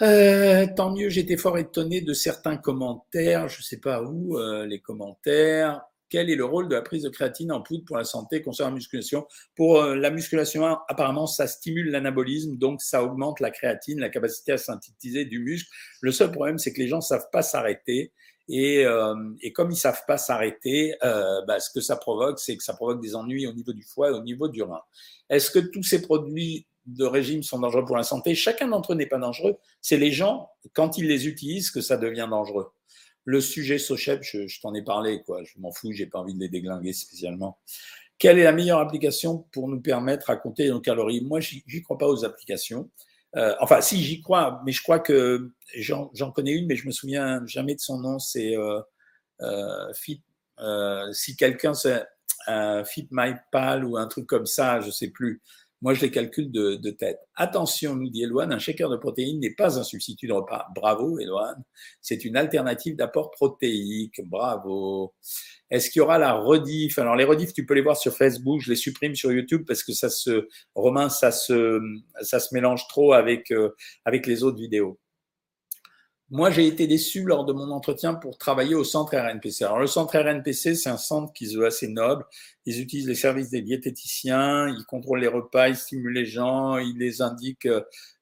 Euh, 0.01 0.67
tant 0.75 0.91
mieux, 0.91 1.09
j'étais 1.09 1.37
fort 1.37 1.59
étonné 1.59 2.01
de 2.01 2.13
certains 2.13 2.57
commentaires, 2.57 3.49
je 3.49 3.59
ne 3.59 3.63
sais 3.63 3.79
pas 3.79 4.03
où, 4.03 4.39
euh, 4.39 4.67
les 4.67 4.81
commentaires. 4.81 5.83
Quel 6.09 6.29
est 6.29 6.35
le 6.37 6.45
rôle 6.45 6.69
de 6.69 6.75
la 6.75 6.83
prise 6.83 7.05
de 7.05 7.09
créatine 7.09 7.53
en 7.53 7.63
poudre 7.63 7.85
pour 7.87 7.97
la 7.97 8.05
santé 8.05 8.43
concernant 8.43 8.71
la 8.71 8.75
musculation? 8.75 9.27
Pour 9.55 9.81
euh, 9.81 9.95
la 9.95 10.11
musculation, 10.11 10.65
apparemment, 10.89 11.27
ça 11.27 11.47
stimule 11.47 11.91
l'anabolisme, 11.91 12.57
donc 12.57 12.83
ça 12.83 13.03
augmente 13.05 13.41
la 13.41 13.51
créatine, 13.51 14.01
la 14.01 14.09
capacité 14.09 14.53
à 14.53 14.59
synthétiser 14.59 15.25
du 15.25 15.39
muscle. 15.39 15.71
Le 16.01 16.13
seul 16.13 16.33
problème, 16.33 16.59
c'est 16.59 16.73
que 16.73 16.81
les 16.81 16.89
gens 16.89 16.99
ne 16.99 17.03
savent 17.03 17.29
pas 17.31 17.43
s'arrêter. 17.43 18.13
Et, 18.49 18.85
et, 19.41 19.53
comme 19.53 19.71
ils 19.71 19.77
savent 19.77 20.03
pas 20.07 20.19
s'arrêter, 20.19 20.95
bah, 21.01 21.61
ce 21.61 21.71
que 21.71 21.81
ça 21.81 21.97
provoque, 21.97 22.39
c'est 22.39 22.57
que 22.57 22.63
ça 22.63 22.75
provoque 22.75 23.01
des 23.01 23.15
ennuis 23.15 23.47
au 23.47 23.53
niveau 23.53 23.73
du 23.73 23.83
foie 23.83 24.11
et 24.11 24.13
au 24.13 24.23
niveau 24.23 24.49
du 24.49 24.63
rein. 24.63 24.83
Est-ce 25.31 25.51
que 25.51 25.59
tous 25.61 25.83
ces 25.83 26.03
produits 26.03 26.67
de 26.87 27.05
régime 27.05 27.43
sont 27.43 27.61
dangereux 27.61 27.85
pour 27.85 27.97
la 27.97 28.03
santé? 28.03 28.35
Chacun 28.35 28.69
d'entre 28.69 28.93
eux 28.93 28.97
n'est 28.97 29.07
pas 29.07 29.19
dangereux. 29.19 29.57
C'est 29.81 29.97
les 29.97 30.11
gens, 30.11 30.51
quand 30.73 30.99
ils 30.99 31.07
les 31.07 31.29
utilisent, 31.29 31.71
que 31.71 31.81
ça 31.81 31.97
devient 31.97 32.27
dangereux. 32.29 32.73
Le 33.25 33.41
sujet 33.41 33.79
Sochep, 33.79 34.23
je, 34.23 34.49
je 34.49 34.61
t'en 34.61 34.75
ai 34.75 34.83
parlé, 34.83 35.23
quoi. 35.23 35.45
Je 35.45 35.61
m'en 35.61 35.71
fous, 35.71 35.93
j'ai 35.93 36.07
pas 36.07 36.19
envie 36.19 36.35
de 36.35 36.41
les 36.41 36.49
déglinguer 36.49 36.93
spécialement. 36.93 37.59
Quelle 38.19 38.39
est 38.39 38.45
la 38.45 38.53
meilleure 38.53 38.81
application 38.81 39.47
pour 39.53 39.69
nous 39.69 39.81
permettre 39.81 40.31
à 40.31 40.37
compter 40.37 40.69
nos 40.69 40.81
calories? 40.81 41.23
Moi, 41.23 41.41
j'y 41.41 41.83
crois 41.83 41.99
pas 41.99 42.09
aux 42.09 42.25
applications. 42.25 42.91
Euh, 43.37 43.55
enfin, 43.61 43.81
si 43.81 44.03
j'y 44.03 44.21
crois, 44.21 44.61
mais 44.65 44.73
je 44.73 44.83
crois 44.83 44.99
que 44.99 45.51
j'en 45.75 46.31
connais 46.33 46.53
une, 46.53 46.67
mais 46.67 46.77
je 46.77 46.87
me 46.87 46.93
souviens 46.93 47.45
jamais 47.47 47.75
de 47.75 47.81
son 47.81 47.99
nom. 47.99 48.19
C'est 48.19 48.57
euh, 48.57 48.81
euh, 49.41 49.93
Fit. 49.95 50.23
Si 51.13 51.37
quelqu'un 51.37 51.75
c'est 51.75 52.07
Fit 52.85 53.09
My 53.11 53.35
Pal 53.51 53.85
ou 53.85 53.97
un 53.97 54.07
truc 54.07 54.27
comme 54.27 54.47
ça, 54.47 54.81
je 54.81 54.91
sais 54.91 55.09
plus. 55.09 55.43
Moi, 55.83 55.95
je 55.95 56.01
les 56.01 56.11
calcule 56.11 56.51
de, 56.53 56.77
de 56.77 56.91
tête. 56.91 57.19
Attention, 57.35 57.97
nous 57.97 58.09
dit 58.09 58.23
Eloane, 58.23 58.53
un 58.53 58.59
shaker 58.59 58.89
de 58.89 58.97
protéines 58.97 59.41
n'est 59.41 59.55
pas 59.55 59.79
un 59.79 59.83
substitut 59.83 60.29
de 60.29 60.33
repas. 60.33 60.67
Bravo, 60.75 61.19
Eloane. 61.19 61.63
C'est 62.01 62.25
une 62.25 62.37
alternative 62.37 62.95
d'apport 62.95 63.33
protéique. 63.33 64.21
Bravo. 64.25 65.13
Est-ce 65.71 65.91
qu'il 65.91 66.01
y 66.01 66.03
aura 66.03 66.19
la 66.19 66.35
rediff? 66.35 66.99
Alors, 66.99 67.17
les 67.17 67.25
rediffs, 67.25 67.53
tu 67.53 67.67
peux 67.67 67.75
les 67.75 67.83
voir 67.83 67.97
sur 67.97 68.15
Facebook. 68.15 68.61
Je 68.61 68.71
les 68.71 68.77
supprime 68.77 69.17
sur 69.17 69.33
YouTube 69.33 69.65
parce 69.67 69.83
que 69.83 69.93
ça 69.93 70.09
se, 70.09 70.49
Romain, 70.75 71.09
ça 71.09 71.33
se, 71.33 71.81
ça 72.21 72.39
se 72.39 72.55
mélange 72.55 72.87
trop 72.89 73.13
avec, 73.13 73.51
euh, 73.51 73.71
avec 74.05 74.27
les 74.27 74.45
autres 74.45 74.59
vidéos. 74.59 75.01
Moi, 76.33 76.51
j'ai 76.51 76.67
été 76.67 76.87
déçu 76.87 77.25
lors 77.25 77.45
de 77.45 77.53
mon 77.53 77.71
entretien 77.73 78.15
pour 78.15 78.39
travailler 78.39 78.75
au 78.75 78.85
centre 78.85 79.15
RNPC. 79.15 79.65
Alors, 79.65 79.81
le 79.81 79.87
centre 79.87 80.19
RNPC, 80.19 80.75
c'est 80.75 80.89
un 80.89 80.97
centre 80.97 81.31
qui 81.35 81.55
veut 81.55 81.67
assez 81.67 81.89
noble. 81.89 82.25
Ils 82.65 82.81
utilisent 82.81 83.07
les 83.07 83.15
services 83.15 83.51
des 83.51 83.61
diététiciens, 83.61 84.67
ils 84.67 84.87
contrôlent 84.87 85.21
les 85.21 85.29
repas, 85.29 85.69
ils 85.69 85.77
stimulent 85.77 86.15
les 86.15 86.25
gens, 86.25 86.79
ils 86.79 86.97
les 86.97 87.21
indiquent, 87.21 87.69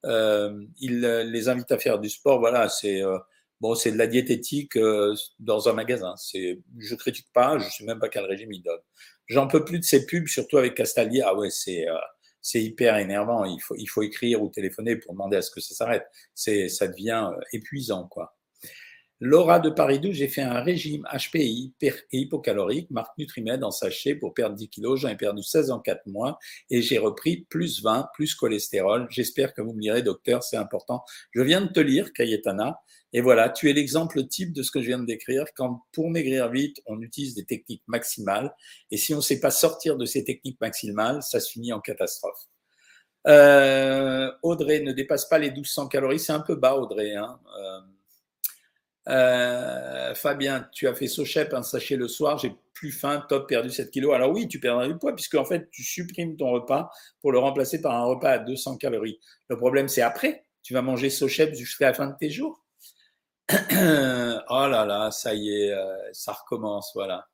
euh, 0.07 0.67
ils 0.81 1.01
les 1.01 1.49
invitent 1.49 1.71
à 1.71 1.79
faire 1.79 2.01
du 2.01 2.11
sport. 2.11 2.41
Voilà, 2.41 2.69
c'est 2.69 3.01
euh, 3.01 3.17
bon, 3.61 3.77
c'est 3.77 3.93
de 3.93 3.99
la 3.99 4.09
diététique 4.09 4.77
euh, 4.77 5.15
dans 5.39 5.69
un 5.69 5.73
magasin. 5.73 6.15
C'est, 6.17 6.59
je 6.79 6.97
critique 6.97 7.29
pas, 7.33 7.59
je 7.59 7.71
sais 7.71 7.85
même 7.85 8.01
pas 8.01 8.09
quel 8.09 8.25
régime 8.25 8.53
ils 8.53 8.63
donnent. 8.63 8.81
J'en 9.29 9.47
peux 9.47 9.65
plus 9.65 9.79
de 9.79 9.85
ces 9.85 10.05
pubs, 10.07 10.27
surtout 10.27 10.59
avec 10.59 10.75
Castaldi. 10.75 11.23
Ah 11.23 11.37
ouais, 11.37 11.51
c'est 11.51 11.89
euh, 11.89 11.95
c'est 12.43 12.63
hyper 12.63 12.97
énervant. 12.97 13.45
Il 13.45 13.61
faut, 13.61 13.75
il 13.77 13.87
faut 13.87 14.03
écrire 14.03 14.43
ou 14.43 14.49
téléphoner 14.49 14.97
pour 14.97 15.13
demander 15.13 15.37
à 15.37 15.43
ce 15.43 15.51
que 15.51 15.61
ça 15.61 15.75
s'arrête. 15.75 16.07
C'est, 16.35 16.69
ça 16.69 16.89
devient 16.89 17.31
euh, 17.33 17.41
épuisant, 17.53 18.07
quoi. 18.09 18.37
Laura 19.23 19.61
de 19.61 19.69
Paris 19.69 20.01
12, 20.01 20.15
j'ai 20.15 20.29
fait 20.29 20.41
un 20.41 20.63
régime 20.63 21.07
HPI 21.13 21.75
et 21.83 21.93
hypocalorique, 22.13 22.91
marque 22.91 23.17
Nutrimed 23.19 23.63
en 23.63 23.71
sachet 23.71 24.15
pour 24.15 24.33
perdre 24.33 24.57
10 24.57 24.69
kilos. 24.71 25.01
J'en 25.01 25.09
ai 25.09 25.17
perdu 25.17 25.43
16 25.43 25.71
en 25.71 25.79
4 25.79 26.07
mois 26.07 26.39
et 26.71 26.81
j'ai 26.81 26.97
repris 26.97 27.47
plus 27.51 27.83
20, 27.83 28.09
plus 28.15 28.35
cholestérol. 28.35 29.07
J'espère 29.11 29.53
que 29.53 29.61
vous 29.61 29.75
me 29.75 29.81
direz, 29.81 30.01
docteur, 30.01 30.43
c'est 30.43 30.57
important. 30.57 31.05
Je 31.33 31.43
viens 31.43 31.61
de 31.61 31.69
te 31.71 31.81
lire, 31.81 32.15
Cayetana. 32.15 32.81
Et 33.13 33.21
voilà, 33.21 33.51
tu 33.51 33.69
es 33.69 33.75
l'exemple 33.75 34.27
type 34.27 34.55
de 34.55 34.63
ce 34.63 34.71
que 34.71 34.81
je 34.81 34.87
viens 34.87 34.99
de 34.99 35.05
décrire. 35.05 35.45
Quand 35.55 35.83
pour 35.93 36.09
maigrir 36.09 36.49
vite, 36.49 36.81
on 36.87 37.03
utilise 37.03 37.35
des 37.35 37.45
techniques 37.45 37.83
maximales. 37.89 38.55
Et 38.91 38.97
si 38.97 39.13
on 39.13 39.19
ne 39.19 39.23
sait 39.23 39.41
pas 39.41 39.51
sortir 39.51 39.99
de 39.99 40.07
ces 40.07 40.25
techniques 40.25 40.61
maximales, 40.63 41.23
ça 41.23 41.41
se 41.41 41.51
finit 41.51 41.75
en 41.75 41.81
catastrophe. 41.81 42.47
Euh, 43.27 44.33
Audrey 44.43 44.81
ne 44.81 44.93
dépasse 44.93 45.27
pas 45.27 45.39
les 45.39 45.51
1200 45.51 45.89
calories. 45.89 46.21
C'est 46.21 46.33
un 46.33 46.41
peu 46.41 46.55
bas, 46.55 46.77
Audrey. 46.77 47.15
Hein. 47.15 47.39
Euh, 47.59 47.81
euh, 49.11 50.15
Fabien, 50.15 50.69
tu 50.73 50.87
as 50.87 50.95
fait 50.95 51.09
Sochep, 51.09 51.53
un 51.53 51.63
sachet 51.63 51.97
le 51.97 52.09
soir, 52.09 52.39
j'ai 52.39 52.55
plus 52.75 52.93
faim, 52.93 53.25
top, 53.29 53.49
perdu 53.49 53.71
7 53.71 53.91
kilos. 53.91 54.15
Alors 54.15 54.31
oui, 54.31 54.49
tu 54.49 54.61
perdras 54.61 54.87
du 54.87 54.97
poids 54.97 55.15
puisque 55.15 55.35
en 55.35 55.45
fait, 55.45 55.69
tu 55.71 55.83
supprimes 55.83 56.37
ton 56.37 56.51
repas 56.51 56.91
pour 57.21 57.33
le 57.33 57.39
remplacer 57.39 57.81
par 57.81 57.95
un 57.95 58.05
repas 58.05 58.31
à 58.31 58.39
200 58.39 58.77
calories. 58.77 59.19
Le 59.49 59.59
problème, 59.59 59.89
c'est 59.89 60.03
après. 60.03 60.47
Tu 60.63 60.75
vas 60.75 60.83
manger 60.83 61.11
Sochep 61.11 61.55
jusqu'à 61.55 61.89
la 61.89 61.95
fin 61.95 62.07
de 62.07 62.17
tes 62.19 62.31
jours. 62.31 62.65
oh 63.51 63.57
là 64.69 64.85
là, 64.85 65.11
ça 65.11 65.35
y 65.35 65.51
est, 65.51 65.73
euh, 65.73 66.13
ça 66.13 66.33
recommence, 66.33 66.93
voilà. 66.95 67.27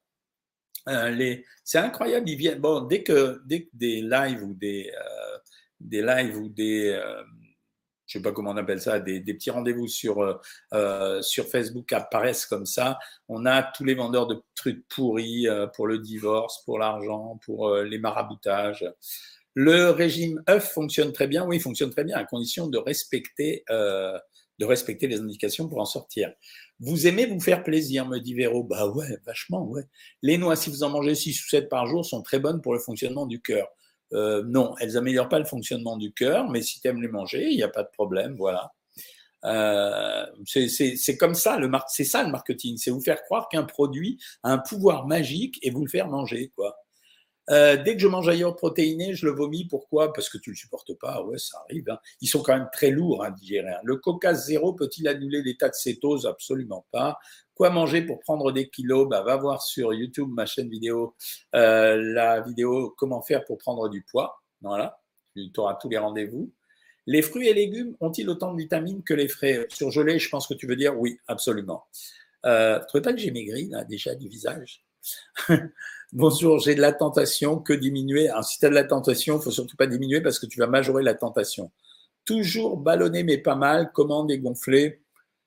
Euh. 0.88 1.36
C'est 1.62 1.78
incroyable, 1.78 2.28
ils 2.30 2.36
viennent. 2.36 2.60
Bon, 2.60 2.80
dès 2.80 3.02
que, 3.02 3.42
des 3.44 4.00
lives 4.00 4.42
ou 4.42 4.54
des, 4.54 4.90
des 5.80 6.00
lives 6.00 6.38
ou 6.38 6.48
des, 6.48 6.98
je 8.06 8.18
sais 8.18 8.22
pas 8.22 8.32
comment 8.32 8.50
on 8.52 8.56
appelle 8.56 8.80
ça, 8.80 9.00
des, 9.00 9.20
des 9.20 9.34
petits 9.34 9.50
rendez-vous 9.50 9.88
sur 9.88 10.40
sur 11.22 11.46
Facebook 11.46 11.92
apparaissent 11.92 12.46
comme 12.46 12.66
ça. 12.66 12.98
On 13.28 13.46
a 13.46 13.62
tous 13.62 13.84
les 13.84 13.94
vendeurs 13.94 14.26
de 14.26 14.42
trucs 14.54 14.86
pourris 14.88 15.46
pour 15.74 15.86
le 15.86 15.98
divorce, 15.98 16.62
pour 16.64 16.78
l'argent, 16.78 17.38
pour 17.44 17.74
les 17.76 17.98
maraboutages. 17.98 18.84
Le 19.54 19.90
régime 19.90 20.42
œuf 20.48 20.72
fonctionne 20.72 21.12
très 21.12 21.26
bien. 21.26 21.44
Oui, 21.44 21.58
fonctionne 21.58 21.90
très 21.90 22.04
bien 22.04 22.16
à 22.16 22.24
condition 22.24 22.68
de 22.68 22.78
respecter 22.78 23.64
de 24.58 24.64
respecter 24.64 25.06
les 25.06 25.20
indications 25.20 25.68
pour 25.68 25.80
en 25.80 25.84
sortir. 25.84 26.32
Vous 26.80 27.06
aimez 27.06 27.26
vous 27.26 27.40
faire 27.40 27.62
plaisir, 27.62 28.06
me 28.06 28.18
dit 28.18 28.34
Véro. 28.34 28.62
Bah 28.62 28.88
ouais, 28.88 29.18
vachement, 29.24 29.64
ouais. 29.66 29.84
Les 30.22 30.38
noix, 30.38 30.56
si 30.56 30.70
vous 30.70 30.82
en 30.82 30.90
mangez 30.90 31.14
6 31.14 31.44
ou 31.44 31.48
7 31.48 31.68
par 31.68 31.86
jour, 31.86 32.04
sont 32.04 32.22
très 32.22 32.38
bonnes 32.38 32.60
pour 32.60 32.74
le 32.74 32.80
fonctionnement 32.80 33.26
du 33.26 33.40
cœur. 33.40 33.68
Euh, 34.12 34.42
non, 34.46 34.74
elles 34.80 34.96
améliorent 34.96 35.28
pas 35.28 35.38
le 35.38 35.44
fonctionnement 35.44 35.96
du 35.96 36.12
cœur, 36.12 36.48
mais 36.48 36.62
si 36.62 36.80
tu 36.80 36.88
aimes 36.88 37.02
les 37.02 37.08
manger, 37.08 37.48
il 37.50 37.56
n'y 37.56 37.62
a 37.62 37.68
pas 37.68 37.82
de 37.82 37.90
problème, 37.92 38.34
voilà. 38.36 38.72
Euh, 39.44 40.26
c'est 40.44 41.16
comme 41.18 41.34
ça, 41.34 41.56
le 41.56 41.70
c'est 41.88 42.04
ça 42.04 42.24
le 42.24 42.30
marketing, 42.30 42.76
c'est 42.78 42.90
vous 42.90 43.00
faire 43.00 43.22
croire 43.24 43.48
qu'un 43.48 43.64
produit 43.64 44.18
a 44.42 44.52
un 44.52 44.58
pouvoir 44.58 45.06
magique 45.06 45.58
et 45.62 45.70
vous 45.70 45.84
le 45.84 45.90
faire 45.90 46.08
manger, 46.08 46.52
quoi. 46.56 46.76
Euh, 47.50 47.76
dès 47.76 47.94
que 47.94 48.02
je 48.02 48.08
mange 48.08 48.28
un 48.28 48.34
yaourt 48.34 48.56
protéiné, 48.56 49.14
je 49.14 49.26
le 49.26 49.32
vomis. 49.32 49.66
Pourquoi? 49.66 50.12
Parce 50.12 50.28
que 50.28 50.38
tu 50.38 50.50
le 50.50 50.56
supportes 50.56 50.94
pas. 50.98 51.22
Ouais, 51.22 51.38
ça 51.38 51.58
arrive. 51.64 51.88
Hein. 51.90 51.98
Ils 52.20 52.28
sont 52.28 52.42
quand 52.42 52.56
même 52.56 52.68
très 52.72 52.90
lourds 52.90 53.24
à 53.24 53.30
digérer. 53.30 53.70
Hein. 53.70 53.80
Le 53.84 53.96
coca 53.96 54.34
zéro 54.34 54.72
peut-il 54.72 55.06
annuler 55.08 55.42
l'état 55.42 55.68
de 55.68 55.74
cétose? 55.74 56.26
Absolument 56.26 56.86
pas. 56.90 57.18
Quoi 57.54 57.70
manger 57.70 58.02
pour 58.02 58.20
prendre 58.20 58.52
des 58.52 58.68
kilos? 58.68 59.08
Bah, 59.08 59.22
Va 59.22 59.36
voir 59.36 59.62
sur 59.62 59.94
YouTube 59.94 60.28
ma 60.30 60.46
chaîne 60.46 60.68
vidéo, 60.68 61.14
euh, 61.54 61.96
la 61.96 62.40
vidéo 62.40 62.94
Comment 62.98 63.22
faire 63.22 63.44
pour 63.44 63.58
prendre 63.58 63.88
du 63.88 64.02
poids. 64.02 64.42
Voilà, 64.60 65.00
tu 65.34 65.50
auras 65.58 65.74
tous 65.74 65.88
les 65.88 65.98
rendez-vous. 65.98 66.52
Les 67.06 67.22
fruits 67.22 67.48
et 67.48 67.54
légumes 67.54 67.96
ont-ils 68.00 68.28
autant 68.28 68.52
de 68.52 68.58
vitamines 68.58 69.02
que 69.04 69.14
les 69.14 69.28
frais? 69.28 69.66
Surgelés, 69.70 70.18
je 70.18 70.28
pense 70.28 70.48
que 70.48 70.54
tu 70.54 70.66
veux 70.66 70.76
dire 70.76 70.98
oui, 70.98 71.18
absolument. 71.28 71.86
Euh, 72.44 72.80
tu 72.90 72.96
ne 72.96 73.02
pas 73.02 73.12
que 73.12 73.18
j'ai 73.18 73.30
maigri 73.30 73.70
déjà 73.88 74.14
du 74.14 74.28
visage? 74.28 74.84
Bonjour, 76.12 76.60
j'ai 76.60 76.76
de 76.76 76.80
la 76.80 76.92
tentation, 76.92 77.58
que 77.58 77.72
diminuer 77.72 78.28
Alors, 78.28 78.44
Si 78.44 78.60
tu 78.60 78.66
as 78.66 78.68
de 78.68 78.74
la 78.74 78.84
tentation, 78.84 79.34
il 79.34 79.38
ne 79.38 79.42
faut 79.42 79.50
surtout 79.50 79.76
pas 79.76 79.88
diminuer 79.88 80.20
parce 80.20 80.38
que 80.38 80.46
tu 80.46 80.60
vas 80.60 80.68
majorer 80.68 81.02
la 81.02 81.14
tentation. 81.14 81.72
Toujours 82.24 82.76
ballonner, 82.76 83.24
mais 83.24 83.38
pas 83.38 83.56
mal, 83.56 83.90
commande 83.92 84.30
et 84.30 84.38
gonfler. 84.38 85.02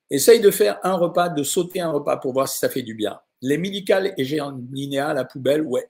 Essaye 0.09 0.41
de 0.41 0.51
faire 0.51 0.77
un 0.83 0.95
repas, 0.95 1.29
de 1.29 1.43
sauter 1.43 1.79
un 1.79 1.91
repas 1.91 2.17
pour 2.17 2.33
voir 2.33 2.49
si 2.49 2.57
ça 2.57 2.67
fait 2.67 2.81
du 2.81 2.93
bien. 2.93 3.21
Les 3.41 3.57
médicales 3.57 4.13
et 4.17 4.25
géaninéa 4.25 5.07
à 5.09 5.13
la 5.13 5.23
poubelle, 5.23 5.61
ouais. 5.61 5.89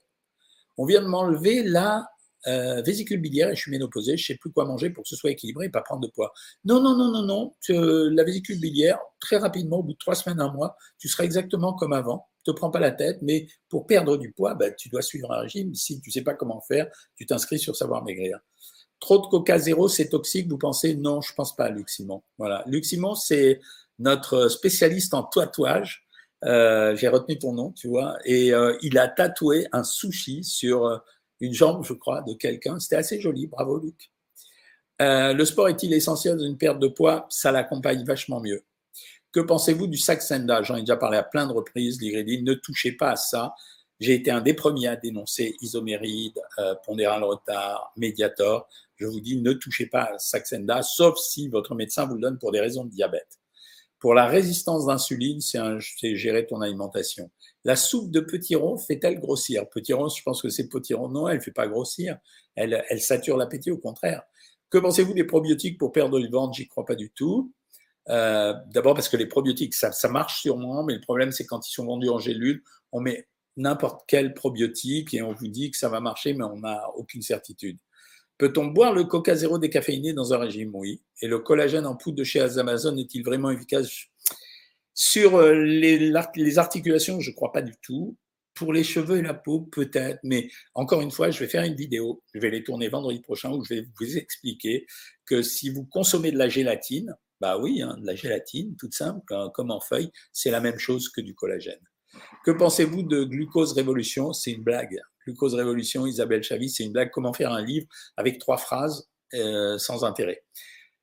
On 0.78 0.86
vient 0.86 1.02
de 1.02 1.08
m'enlever 1.08 1.64
la 1.64 2.08
euh, 2.46 2.80
vésicule 2.82 3.20
biliaire 3.20 3.50
et 3.50 3.56
je 3.56 3.62
suis 3.62 3.72
ménopausée, 3.72 4.16
je 4.16 4.22
ne 4.22 4.26
sais 4.26 4.36
plus 4.36 4.52
quoi 4.52 4.66
manger 4.66 4.90
pour 4.90 5.02
que 5.02 5.08
ce 5.08 5.16
soit 5.16 5.32
équilibré 5.32 5.66
et 5.66 5.70
pas 5.70 5.82
prendre 5.82 6.00
de 6.02 6.12
poids. 6.12 6.32
Non, 6.64 6.80
non, 6.80 6.96
non, 6.96 7.10
non, 7.10 7.22
non. 7.24 7.54
la 7.68 8.22
vésicule 8.22 8.60
biliaire, 8.60 9.00
très 9.18 9.38
rapidement, 9.38 9.78
au 9.78 9.82
bout 9.82 9.94
de 9.94 9.98
trois 9.98 10.14
semaines, 10.14 10.40
un 10.40 10.52
mois, 10.52 10.76
tu 10.98 11.08
seras 11.08 11.24
exactement 11.24 11.74
comme 11.74 11.92
avant 11.92 12.29
te 12.44 12.50
prends 12.50 12.70
pas 12.70 12.80
la 12.80 12.90
tête, 12.90 13.18
mais 13.22 13.46
pour 13.68 13.86
perdre 13.86 14.16
du 14.16 14.32
poids, 14.32 14.54
bah, 14.54 14.70
tu 14.70 14.88
dois 14.88 15.02
suivre 15.02 15.32
un 15.32 15.40
régime. 15.40 15.74
Si 15.74 16.00
tu 16.00 16.10
sais 16.10 16.22
pas 16.22 16.34
comment 16.34 16.60
faire, 16.60 16.88
tu 17.16 17.26
t'inscris 17.26 17.58
sur 17.58 17.76
Savoir 17.76 18.04
Maigrir. 18.04 18.38
Trop 18.98 19.18
de 19.18 19.26
coca 19.26 19.58
zéro, 19.58 19.88
c'est 19.88 20.10
toxique, 20.10 20.48
vous 20.48 20.58
pensez? 20.58 20.94
Non, 20.94 21.20
je 21.20 21.32
pense 21.34 21.56
pas, 21.56 21.70
Luc 21.70 21.88
Simon. 21.88 22.22
Voilà. 22.36 22.62
Luc 22.66 22.84
Simon, 22.84 23.14
c'est 23.14 23.60
notre 23.98 24.48
spécialiste 24.48 25.14
en 25.14 25.22
tatouage. 25.22 26.06
Euh, 26.44 26.96
J'ai 26.96 27.08
retenu 27.08 27.38
ton 27.38 27.52
nom, 27.52 27.72
tu 27.72 27.88
vois. 27.88 28.16
Et 28.24 28.52
euh, 28.52 28.76
il 28.82 28.98
a 28.98 29.08
tatoué 29.08 29.66
un 29.72 29.84
sushi 29.84 30.44
sur 30.44 30.86
euh, 30.86 30.98
une 31.40 31.54
jambe, 31.54 31.84
je 31.84 31.94
crois, 31.94 32.22
de 32.22 32.34
quelqu'un. 32.34 32.78
C'était 32.78 32.96
assez 32.96 33.20
joli. 33.20 33.46
Bravo, 33.46 33.78
Luc. 33.78 34.10
Le 35.02 35.44
sport 35.44 35.68
est-il 35.70 35.94
essentiel 35.94 36.36
dans 36.36 36.44
une 36.44 36.58
perte 36.58 36.78
de 36.78 36.88
poids? 36.88 37.26
Ça 37.30 37.52
l'accompagne 37.52 38.04
vachement 38.04 38.40
mieux. 38.40 38.62
Que 39.32 39.40
pensez-vous 39.40 39.86
du 39.86 39.96
Saxenda 39.96 40.62
J'en 40.62 40.76
ai 40.76 40.80
déjà 40.80 40.96
parlé 40.96 41.16
à 41.16 41.22
plein 41.22 41.46
de 41.46 41.52
reprises. 41.52 42.00
L'Irédine, 42.00 42.44
ne 42.44 42.54
touchez 42.54 42.92
pas 42.92 43.12
à 43.12 43.16
ça. 43.16 43.54
J'ai 44.00 44.14
été 44.14 44.30
un 44.30 44.40
des 44.40 44.54
premiers 44.54 44.88
à 44.88 44.96
dénoncer 44.96 45.56
isoméride, 45.60 46.40
euh, 46.58 46.74
pondéral 46.84 47.22
retard, 47.22 47.92
médiator. 47.96 48.66
Je 48.96 49.06
vous 49.06 49.20
dis, 49.20 49.40
ne 49.40 49.52
touchez 49.52 49.86
pas 49.86 50.10
à 50.14 50.18
Saxenda, 50.18 50.82
sauf 50.82 51.18
si 51.18 51.48
votre 51.48 51.74
médecin 51.74 52.06
vous 52.06 52.14
le 52.14 52.20
donne 52.20 52.38
pour 52.38 52.50
des 52.50 52.60
raisons 52.60 52.84
de 52.84 52.90
diabète. 52.90 53.38
Pour 53.98 54.14
la 54.14 54.26
résistance 54.26 54.86
d'insuline, 54.86 55.40
c'est 55.40 56.16
gérer 56.16 56.46
ton 56.46 56.62
alimentation. 56.62 57.30
La 57.64 57.76
soupe 57.76 58.10
de 58.10 58.20
petit 58.20 58.56
rond 58.56 58.78
fait-elle 58.78 59.20
grossir? 59.20 59.68
Petit 59.68 59.92
rond, 59.92 60.08
je 60.08 60.22
pense 60.22 60.40
que 60.40 60.48
c'est 60.48 60.68
petit 60.68 60.94
rond. 60.94 61.10
Non, 61.10 61.28
elle 61.28 61.36
ne 61.36 61.42
fait 61.42 61.50
pas 61.50 61.68
grossir. 61.68 62.16
Elle, 62.56 62.82
elle 62.88 63.02
sature 63.02 63.36
l'appétit, 63.36 63.70
au 63.70 63.76
contraire. 63.76 64.22
Que 64.70 64.78
pensez-vous 64.78 65.12
des 65.12 65.24
probiotiques 65.24 65.78
pour 65.78 65.92
perdre 65.92 66.18
du 66.18 66.28
ventre? 66.28 66.54
J'y 66.54 66.66
crois 66.66 66.86
pas 66.86 66.94
du 66.94 67.10
tout. 67.10 67.52
Euh, 68.08 68.54
d'abord 68.72 68.94
parce 68.94 69.08
que 69.08 69.16
les 69.16 69.26
probiotiques, 69.26 69.74
ça, 69.74 70.08
marche 70.08 70.40
sûrement, 70.40 70.82
mais 70.82 70.94
le 70.94 71.00
problème, 71.00 71.32
c'est 71.32 71.46
quand 71.46 71.66
ils 71.68 71.72
sont 71.72 71.84
vendus 71.84 72.08
en 72.08 72.18
gélule, 72.18 72.62
on 72.92 73.00
met 73.00 73.28
n'importe 73.56 74.02
quel 74.06 74.34
probiotique 74.34 75.14
et 75.14 75.22
on 75.22 75.32
vous 75.32 75.48
dit 75.48 75.70
que 75.70 75.76
ça 75.76 75.88
va 75.88 76.00
marcher, 76.00 76.32
mais 76.32 76.44
on 76.44 76.58
n'a 76.58 76.88
aucune 76.96 77.22
certitude. 77.22 77.78
Peut-on 78.38 78.66
boire 78.66 78.94
le 78.94 79.04
coca 79.04 79.34
zéro 79.34 79.58
décaféiné 79.58 80.14
dans 80.14 80.32
un 80.32 80.38
régime? 80.38 80.70
Oui. 80.74 81.02
Et 81.20 81.28
le 81.28 81.40
collagène 81.40 81.84
en 81.84 81.94
poudre 81.94 82.16
de 82.16 82.24
chez 82.24 82.40
Amazon 82.40 82.96
est-il 82.96 83.22
vraiment 83.22 83.50
efficace? 83.50 83.90
Sur 84.94 85.36
euh, 85.36 85.52
les, 85.52 86.12
les 86.36 86.58
articulations, 86.58 87.20
je 87.20 87.30
ne 87.30 87.34
crois 87.34 87.52
pas 87.52 87.62
du 87.62 87.74
tout. 87.82 88.16
Pour 88.54 88.72
les 88.72 88.82
cheveux 88.82 89.18
et 89.18 89.22
la 89.22 89.34
peau, 89.34 89.60
peut-être, 89.60 90.18
mais 90.22 90.50
encore 90.74 91.00
une 91.00 91.10
fois, 91.10 91.30
je 91.30 91.38
vais 91.38 91.48
faire 91.48 91.64
une 91.64 91.76
vidéo, 91.76 92.22
je 92.34 92.40
vais 92.40 92.50
les 92.50 92.64
tourner 92.64 92.88
vendredi 92.88 93.20
prochain 93.20 93.50
où 93.52 93.64
je 93.64 93.74
vais 93.74 93.86
vous 93.98 94.18
expliquer 94.18 94.86
que 95.24 95.40
si 95.40 95.70
vous 95.70 95.84
consommez 95.84 96.32
de 96.32 96.36
la 96.36 96.48
gélatine, 96.48 97.14
bah 97.40 97.58
oui, 97.58 97.82
hein, 97.82 97.96
de 98.00 98.06
la 98.06 98.14
gélatine, 98.14 98.76
toute 98.76 98.94
simple, 98.94 99.34
hein, 99.34 99.50
comme 99.54 99.70
en 99.70 99.80
feuille, 99.80 100.10
c'est 100.32 100.50
la 100.50 100.60
même 100.60 100.78
chose 100.78 101.08
que 101.08 101.20
du 101.20 101.34
collagène. 101.34 101.80
Que 102.44 102.50
pensez-vous 102.50 103.02
de 103.02 103.24
Glucose 103.24 103.72
Révolution? 103.72 104.32
C'est 104.32 104.50
une 104.50 104.62
blague. 104.62 105.00
Glucose 105.24 105.54
Révolution, 105.54 106.06
Isabelle 106.06 106.42
Chavis, 106.42 106.70
c'est 106.70 106.84
une 106.84 106.92
blague. 106.92 107.10
Comment 107.10 107.32
faire 107.32 107.52
un 107.52 107.64
livre 107.64 107.86
avec 108.16 108.38
trois 108.38 108.56
phrases 108.56 109.08
euh, 109.34 109.78
sans 109.78 110.04
intérêt? 110.04 110.42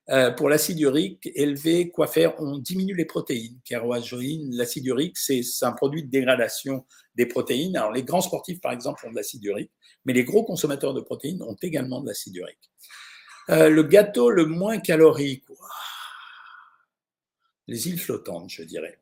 Euh, 0.10 0.32
pour 0.32 0.48
l'acide 0.48 0.80
urique 0.80 1.30
élevé, 1.36 1.90
quoi 1.90 2.08
faire? 2.08 2.34
On 2.40 2.58
diminue 2.60 2.96
les 2.96 3.06
protéines. 3.06 3.60
Joïne, 4.04 4.56
l'acide 4.56 4.86
urique, 4.86 5.18
c'est 5.18 5.42
un 5.62 5.74
produit 5.74 6.04
de 6.04 6.10
dégradation 6.10 6.86
des 7.16 7.26
protéines. 7.26 7.76
Alors, 7.76 7.92
les 7.92 8.04
grands 8.04 8.22
sportifs, 8.22 8.62
par 8.62 8.72
exemple, 8.72 9.06
ont 9.06 9.12
de 9.12 9.16
l'acide 9.16 9.44
urique, 9.44 9.72
mais 10.06 10.14
les 10.14 10.24
gros 10.24 10.46
consommateurs 10.46 10.94
de 10.94 11.02
protéines 11.02 11.42
ont 11.44 11.58
également 11.62 12.00
de 12.02 12.08
l'acide 12.08 12.36
urique. 12.38 12.72
Euh, 13.50 13.70
le 13.70 13.84
gâteau 13.84 14.30
le 14.30 14.46
moins 14.46 14.78
calorique 14.78 15.46
les 17.68 17.88
îles 17.88 18.00
flottantes, 18.00 18.50
je 18.50 18.64
dirais. 18.64 19.00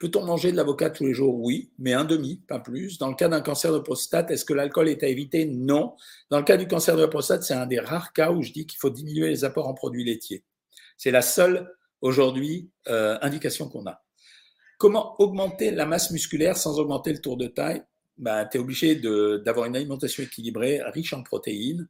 Peut-on 0.00 0.24
manger 0.24 0.50
de 0.50 0.56
l'avocat 0.56 0.90
tous 0.90 1.06
les 1.06 1.14
jours? 1.14 1.38
Oui, 1.38 1.70
mais 1.78 1.92
un 1.92 2.04
demi, 2.04 2.42
pas 2.48 2.58
plus. 2.58 2.98
Dans 2.98 3.08
le 3.08 3.14
cas 3.14 3.28
d'un 3.28 3.40
cancer 3.40 3.72
de 3.72 3.78
prostate, 3.78 4.32
est-ce 4.32 4.44
que 4.44 4.52
l'alcool 4.52 4.88
est 4.88 5.04
à 5.04 5.06
éviter? 5.06 5.44
Non. 5.46 5.94
Dans 6.28 6.38
le 6.38 6.44
cas 6.44 6.56
du 6.56 6.66
cancer 6.66 6.96
de 6.96 7.02
la 7.02 7.08
prostate, 7.08 7.44
c'est 7.44 7.54
un 7.54 7.66
des 7.66 7.78
rares 7.78 8.12
cas 8.12 8.32
où 8.32 8.42
je 8.42 8.50
dis 8.50 8.66
qu'il 8.66 8.80
faut 8.80 8.90
diminuer 8.90 9.28
les 9.28 9.44
apports 9.44 9.68
en 9.68 9.74
produits 9.74 10.02
laitiers. 10.02 10.42
C'est 10.96 11.12
la 11.12 11.22
seule, 11.22 11.72
aujourd'hui, 12.00 12.68
euh, 12.88 13.16
indication 13.22 13.68
qu'on 13.68 13.86
a. 13.86 14.02
Comment 14.76 15.14
augmenter 15.20 15.70
la 15.70 15.86
masse 15.86 16.10
musculaire 16.10 16.56
sans 16.56 16.80
augmenter 16.80 17.12
le 17.12 17.20
tour 17.20 17.36
de 17.36 17.46
taille? 17.46 17.84
Ben, 18.18 18.44
Tu 18.46 18.56
es 18.56 18.60
obligé 18.60 18.96
d'avoir 18.96 19.66
une 19.66 19.76
alimentation 19.76 20.24
équilibrée, 20.24 20.80
riche 20.86 21.12
en 21.12 21.22
protéines, 21.22 21.88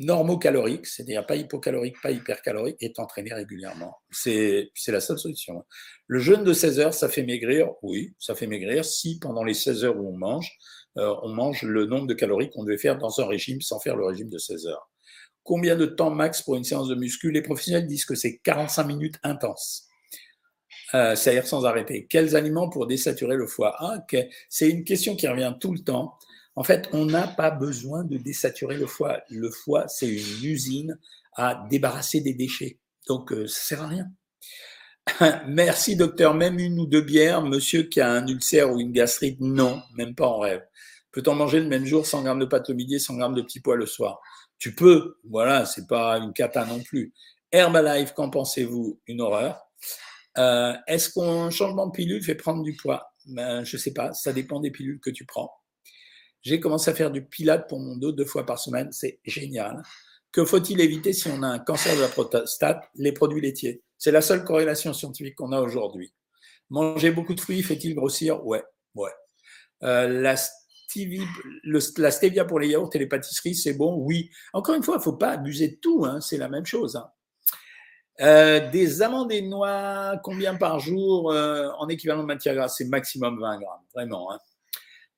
normocalorique, 0.00 0.86
c'est-à-dire 0.86 1.26
pas 1.26 1.36
hypocalorique, 1.36 2.00
pas 2.02 2.10
hypercalorique, 2.10 2.76
et 2.80 2.92
t'entraîner 2.92 3.34
régulièrement. 3.34 3.98
C'est 4.10 4.70
la 4.88 5.00
seule 5.00 5.18
solution. 5.18 5.64
Le 6.06 6.18
jeûne 6.18 6.42
de 6.42 6.52
16 6.52 6.80
heures, 6.80 6.94
ça 6.94 7.08
fait 7.08 7.22
maigrir 7.22 7.68
Oui, 7.82 8.14
ça 8.18 8.34
fait 8.34 8.46
maigrir 8.46 8.84
si 8.84 9.18
pendant 9.20 9.44
les 9.44 9.54
16 9.54 9.84
heures 9.84 9.96
où 9.98 10.08
on 10.08 10.16
mange, 10.16 10.50
euh, 10.96 11.14
on 11.22 11.28
mange 11.28 11.62
le 11.62 11.84
nombre 11.84 12.06
de 12.06 12.14
calories 12.14 12.50
qu'on 12.50 12.64
devait 12.64 12.78
faire 12.78 12.98
dans 12.98 13.20
un 13.20 13.26
régime 13.26 13.60
sans 13.60 13.78
faire 13.78 13.94
le 13.94 14.06
régime 14.06 14.30
de 14.30 14.38
16 14.38 14.66
heures. 14.66 14.90
Combien 15.42 15.76
de 15.76 15.86
temps 15.86 16.10
max 16.10 16.42
pour 16.42 16.56
une 16.56 16.64
séance 16.64 16.88
de 16.88 16.94
muscu 16.94 17.30
Les 17.30 17.42
professionnels 17.42 17.86
disent 17.86 18.06
que 18.06 18.14
c'est 18.14 18.38
45 18.38 18.84
minutes 18.84 19.16
intenses. 19.22 19.86
Euh, 20.94 21.14
c'est-à-dire 21.14 21.46
sans 21.46 21.66
arrêter. 21.66 22.06
Quels 22.08 22.34
aliments 22.36 22.68
pour 22.68 22.86
désaturer 22.86 23.36
le 23.36 23.46
foie? 23.46 23.76
Ah, 23.78 23.98
C'est 24.48 24.70
une 24.70 24.84
question 24.84 25.14
qui 25.14 25.28
revient 25.28 25.54
tout 25.60 25.72
le 25.72 25.80
temps. 25.80 26.14
En 26.56 26.64
fait, 26.64 26.88
on 26.92 27.06
n'a 27.06 27.26
pas 27.28 27.50
besoin 27.50 28.04
de 28.04 28.16
désaturer 28.16 28.76
le 28.76 28.86
foie. 28.86 29.20
Le 29.30 29.50
foie, 29.50 29.86
c'est 29.88 30.08
une 30.08 30.44
usine 30.44 30.98
à 31.34 31.66
débarrasser 31.70 32.20
des 32.20 32.34
déchets. 32.34 32.78
Donc, 33.06 33.32
euh, 33.32 33.46
ça 33.46 33.60
sert 33.60 33.82
à 33.82 33.88
rien. 33.88 34.10
Merci, 35.48 35.96
docteur. 35.96 36.34
Même 36.34 36.58
une 36.58 36.78
ou 36.78 36.86
deux 36.86 37.00
bières, 37.00 37.42
monsieur 37.42 37.84
qui 37.84 38.00
a 38.00 38.10
un 38.10 38.26
ulcère 38.26 38.72
ou 38.72 38.80
une 38.80 38.92
gastrite, 38.92 39.40
non, 39.40 39.82
même 39.96 40.14
pas 40.14 40.26
en 40.26 40.38
rêve. 40.38 40.62
Peut-on 41.12 41.34
manger 41.34 41.60
le 41.60 41.66
même 41.66 41.84
jour 41.86 42.06
100 42.06 42.22
grammes 42.22 42.38
de 42.38 42.44
pâte 42.44 42.70
au 42.70 42.74
midi 42.74 42.96
et 42.96 42.98
100 42.98 43.16
grammes 43.16 43.34
de 43.34 43.42
petits 43.42 43.60
pois 43.60 43.76
le 43.76 43.86
soir? 43.86 44.20
Tu 44.58 44.74
peux, 44.74 45.16
voilà, 45.28 45.66
c'est 45.66 45.86
pas 45.86 46.18
une 46.18 46.32
cata 46.32 46.64
non 46.66 46.80
plus. 46.82 47.12
Herbalife, 47.50 48.12
qu'en 48.12 48.30
pensez-vous? 48.30 49.00
Une 49.06 49.20
horreur. 49.20 49.60
Euh, 50.38 50.74
est-ce 50.86 51.10
qu'un 51.10 51.50
changement 51.50 51.86
de 51.86 51.92
pilule 51.92 52.22
fait 52.22 52.36
prendre 52.36 52.62
du 52.62 52.74
poids? 52.76 53.12
Ben, 53.26 53.64
Je 53.64 53.76
sais 53.76 53.92
pas, 53.92 54.12
ça 54.12 54.32
dépend 54.32 54.60
des 54.60 54.70
pilules 54.70 55.00
que 55.00 55.10
tu 55.10 55.24
prends. 55.24 55.50
J'ai 56.42 56.60
commencé 56.60 56.90
à 56.90 56.94
faire 56.94 57.10
du 57.10 57.24
pilate 57.24 57.68
pour 57.68 57.80
mon 57.80 57.96
dos 57.96 58.12
deux 58.12 58.24
fois 58.24 58.46
par 58.46 58.58
semaine. 58.58 58.92
C'est 58.92 59.20
génial. 59.24 59.82
Que 60.32 60.44
faut-il 60.44 60.80
éviter 60.80 61.12
si 61.12 61.28
on 61.28 61.42
a 61.42 61.48
un 61.48 61.58
cancer 61.58 61.94
de 61.96 62.00
la 62.00 62.08
prostate? 62.08 62.88
Les 62.94 63.12
produits 63.12 63.40
laitiers. 63.40 63.82
C'est 63.98 64.12
la 64.12 64.22
seule 64.22 64.44
corrélation 64.44 64.92
scientifique 64.92 65.34
qu'on 65.34 65.52
a 65.52 65.60
aujourd'hui. 65.60 66.12
Manger 66.70 67.10
beaucoup 67.10 67.34
de 67.34 67.40
fruits 67.40 67.62
fait-il 67.62 67.94
grossir? 67.94 68.46
Ouais, 68.46 68.62
ouais. 68.94 69.10
Euh, 69.82 70.08
la, 70.08 70.36
stevia 70.36 72.44
pour 72.44 72.60
les 72.60 72.68
yaourts 72.68 72.90
et 72.94 72.98
les 72.98 73.06
pâtisseries, 73.06 73.54
c'est 73.54 73.74
bon? 73.74 73.96
Oui. 73.96 74.30
Encore 74.52 74.76
une 74.76 74.82
fois, 74.82 74.94
il 74.94 74.98
ne 74.98 75.02
faut 75.02 75.16
pas 75.16 75.32
abuser 75.32 75.68
de 75.68 75.76
tout. 75.76 76.04
Hein, 76.06 76.20
c'est 76.20 76.38
la 76.38 76.48
même 76.48 76.66
chose. 76.66 76.96
Hein. 76.96 77.10
Euh, 78.20 78.70
des 78.70 79.02
amandes 79.02 79.32
et 79.32 79.42
noix, 79.42 80.18
combien 80.22 80.54
par 80.54 80.78
jour 80.78 81.32
euh, 81.32 81.70
en 81.78 81.88
équivalent 81.88 82.22
de 82.22 82.26
matière 82.26 82.54
grasse? 82.54 82.76
C'est 82.78 82.84
maximum 82.84 83.40
20 83.40 83.58
grammes, 83.58 83.84
vraiment. 83.94 84.32
Hein. 84.32 84.38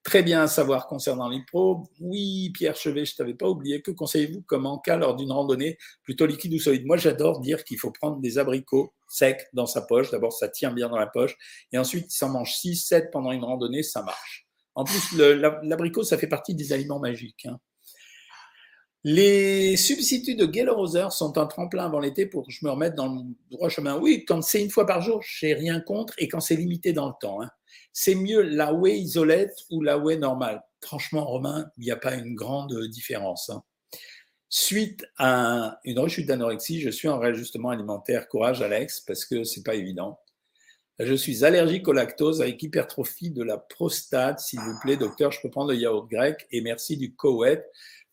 Très 0.03 0.25
bien 0.25 0.43
à 0.43 0.47
savoir 0.49 0.89
concernant 0.89 1.29
l'hypo. 1.29 1.89
Oui, 2.01 2.51
Pierre 2.51 2.75
Chevet, 2.75 3.05
je 3.05 3.13
ne 3.13 3.17
t'avais 3.19 3.35
pas 3.35 3.49
oublié. 3.49 3.83
Que 3.83 3.93
conseillez-vous 3.93 4.43
comme 4.43 4.67
en 4.67 4.79
cas 4.79 4.97
lors 4.97 5.15
d'une 5.15 5.31
randonnée 5.31 5.79
plutôt 6.03 6.27
liquide 6.27 6.53
ou 6.55 6.59
solide? 6.59 6.85
Moi, 6.87 6.97
j'adore 6.97 7.41
dire 7.41 7.63
qu'il 7.63 7.79
faut 7.79 7.93
prendre 7.93 8.21
des 8.21 8.39
abricots 8.39 8.93
secs 9.09 9.49
dans 9.53 9.67
sa 9.67 9.83
poche. 9.83 10.11
D'abord, 10.11 10.33
ça 10.33 10.49
tient 10.49 10.73
bien 10.73 10.89
dans 10.89 10.99
la 10.99 11.07
poche. 11.07 11.37
Et 11.71 11.79
ensuite, 11.79 12.13
il 12.13 12.17
s'en 12.17 12.31
mange 12.31 12.53
6, 12.53 12.77
7 12.85 13.11
pendant 13.13 13.31
une 13.31 13.45
randonnée, 13.45 13.85
ça 13.85 14.03
marche. 14.03 14.49
En 14.75 14.83
plus, 14.85 15.17
l'abricot, 15.17 16.03
ça 16.03 16.19
fait 16.19 16.27
partie 16.27 16.55
des 16.55 16.73
aliments 16.73 16.99
magiques. 16.99 17.47
Hein. 17.47 17.61
Les 19.05 19.77
substituts 19.77 20.37
de 20.37 20.53
Geller 20.53 20.73
sont 21.11 21.37
un 21.37 21.47
tremplin 21.47 21.87
avant 21.87 21.99
l'été 21.99 22.25
pour 22.25 22.47
que 22.47 22.53
je 22.53 22.65
me 22.65 22.71
remette 22.71 22.95
dans 22.95 23.13
le 23.13 23.23
droit 23.51 23.69
chemin. 23.69 23.99
Oui, 23.99 24.25
quand 24.25 24.43
c'est 24.43 24.63
une 24.63 24.71
fois 24.71 24.87
par 24.87 25.03
jour, 25.03 25.21
j'ai 25.23 25.55
rien 25.55 25.81
contre 25.81 26.15
et 26.19 26.29
quand 26.29 26.39
c'est 26.39 26.55
limité 26.55 26.93
dans 26.93 27.09
le 27.09 27.15
temps. 27.21 27.43
Hein. 27.43 27.51
C'est 27.93 28.15
mieux 28.15 28.43
la 28.43 28.73
whey 28.73 28.99
isolette 28.99 29.57
ou 29.71 29.83
la 29.83 29.99
whey 29.99 30.17
normale. 30.17 30.63
Franchement, 30.81 31.25
Romain, 31.25 31.69
il 31.79 31.85
n'y 31.85 31.91
a 31.91 31.97
pas 31.97 32.15
une 32.15 32.37
grande 32.37 32.87
différence. 32.89 33.51
Hein. 33.51 33.65
Suite 34.49 35.05
à 35.19 35.81
une 35.85 35.99
rechute 35.99 36.27
d'anorexie, 36.27 36.81
je 36.81 36.91
suis 36.91 37.09
en 37.09 37.19
réajustement 37.19 37.71
alimentaire. 37.71 38.29
Courage, 38.29 38.63
Alex, 38.63 39.01
parce 39.01 39.25
que 39.25 39.43
c'est 39.43 39.65
pas 39.65 39.75
évident. 39.75 40.21
Je 41.01 41.15
suis 41.15 41.45
allergique 41.45 41.89
au 41.89 41.93
lactose 41.93 42.41
avec 42.41 42.63
hypertrophie 42.63 43.31
de 43.31 43.43
la 43.43 43.59
prostate. 43.59 44.39
S'il 44.39 44.61
vous 44.61 44.79
plaît, 44.81 44.97
docteur, 44.97 45.33
je 45.33 45.41
peux 45.41 45.51
prendre 45.51 45.73
le 45.73 45.77
yaourt 45.77 46.09
grec 46.09 46.47
et 46.53 46.61
merci 46.61 46.97
du 46.97 47.15
coët. 47.17 47.65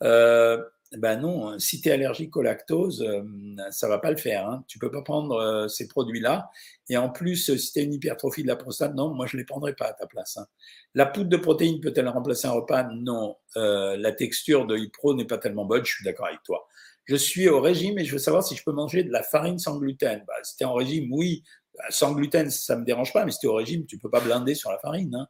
Euh, 0.01 0.63
ben 0.97 1.17
non, 1.17 1.49
hein. 1.49 1.59
si 1.59 1.81
tu 1.81 1.89
es 1.89 1.91
allergique 1.91 2.35
au 2.35 2.41
lactose, 2.41 3.03
euh, 3.03 3.21
ça 3.69 3.87
va 3.87 3.99
pas 3.99 4.09
le 4.09 4.17
faire. 4.17 4.47
Hein. 4.47 4.63
Tu 4.67 4.79
peux 4.79 4.89
pas 4.89 5.03
prendre 5.03 5.35
euh, 5.35 5.67
ces 5.67 5.87
produits-là. 5.87 6.49
Et 6.89 6.97
en 6.97 7.09
plus, 7.09 7.55
si 7.55 7.71
tu 7.71 7.79
as 7.79 7.83
une 7.83 7.93
hypertrophie 7.93 8.41
de 8.41 8.47
la 8.47 8.55
prostate, 8.55 8.95
non, 8.95 9.13
moi 9.13 9.27
je 9.27 9.37
les 9.37 9.45
prendrai 9.45 9.75
pas 9.75 9.85
à 9.85 9.93
ta 9.93 10.07
place. 10.07 10.37
Hein. 10.37 10.47
La 10.95 11.05
poudre 11.05 11.29
de 11.29 11.37
protéines 11.37 11.79
peut-elle 11.79 12.07
remplacer 12.07 12.47
un 12.47 12.51
repas? 12.51 12.89
Non. 12.91 13.35
Euh, 13.55 13.97
la 13.97 14.11
texture 14.11 14.65
de 14.65 14.77
Hypro 14.77 15.13
n'est 15.13 15.25
pas 15.25 15.37
tellement 15.37 15.65
bonne, 15.65 15.85
je 15.85 15.93
suis 15.93 16.05
d'accord 16.05 16.25
avec 16.25 16.41
toi. 16.43 16.67
Je 17.05 17.15
suis 17.15 17.47
au 17.49 17.61
régime 17.61 17.99
et 17.99 18.05
je 18.05 18.11
veux 18.11 18.19
savoir 18.19 18.43
si 18.43 18.55
je 18.55 18.63
peux 18.63 18.71
manger 18.71 19.03
de 19.03 19.11
la 19.11 19.21
farine 19.21 19.59
sans 19.59 19.77
gluten. 19.77 20.23
Bah, 20.27 20.33
si 20.43 20.57
tu 20.57 20.63
en 20.63 20.73
régime, 20.73 21.11
oui. 21.11 21.43
Bah, 21.77 21.83
sans 21.89 22.13
gluten, 22.13 22.49
ça 22.49 22.75
me 22.75 22.83
dérange 22.83 23.13
pas, 23.13 23.25
mais 23.25 23.31
si 23.31 23.39
tu 23.39 23.45
es 23.45 23.49
au 23.49 23.55
régime, 23.55 23.85
tu 23.85 23.99
peux 23.99 24.09
pas 24.09 24.21
blinder 24.21 24.55
sur 24.55 24.71
la 24.71 24.79
farine. 24.79 25.13
Hein. 25.13 25.27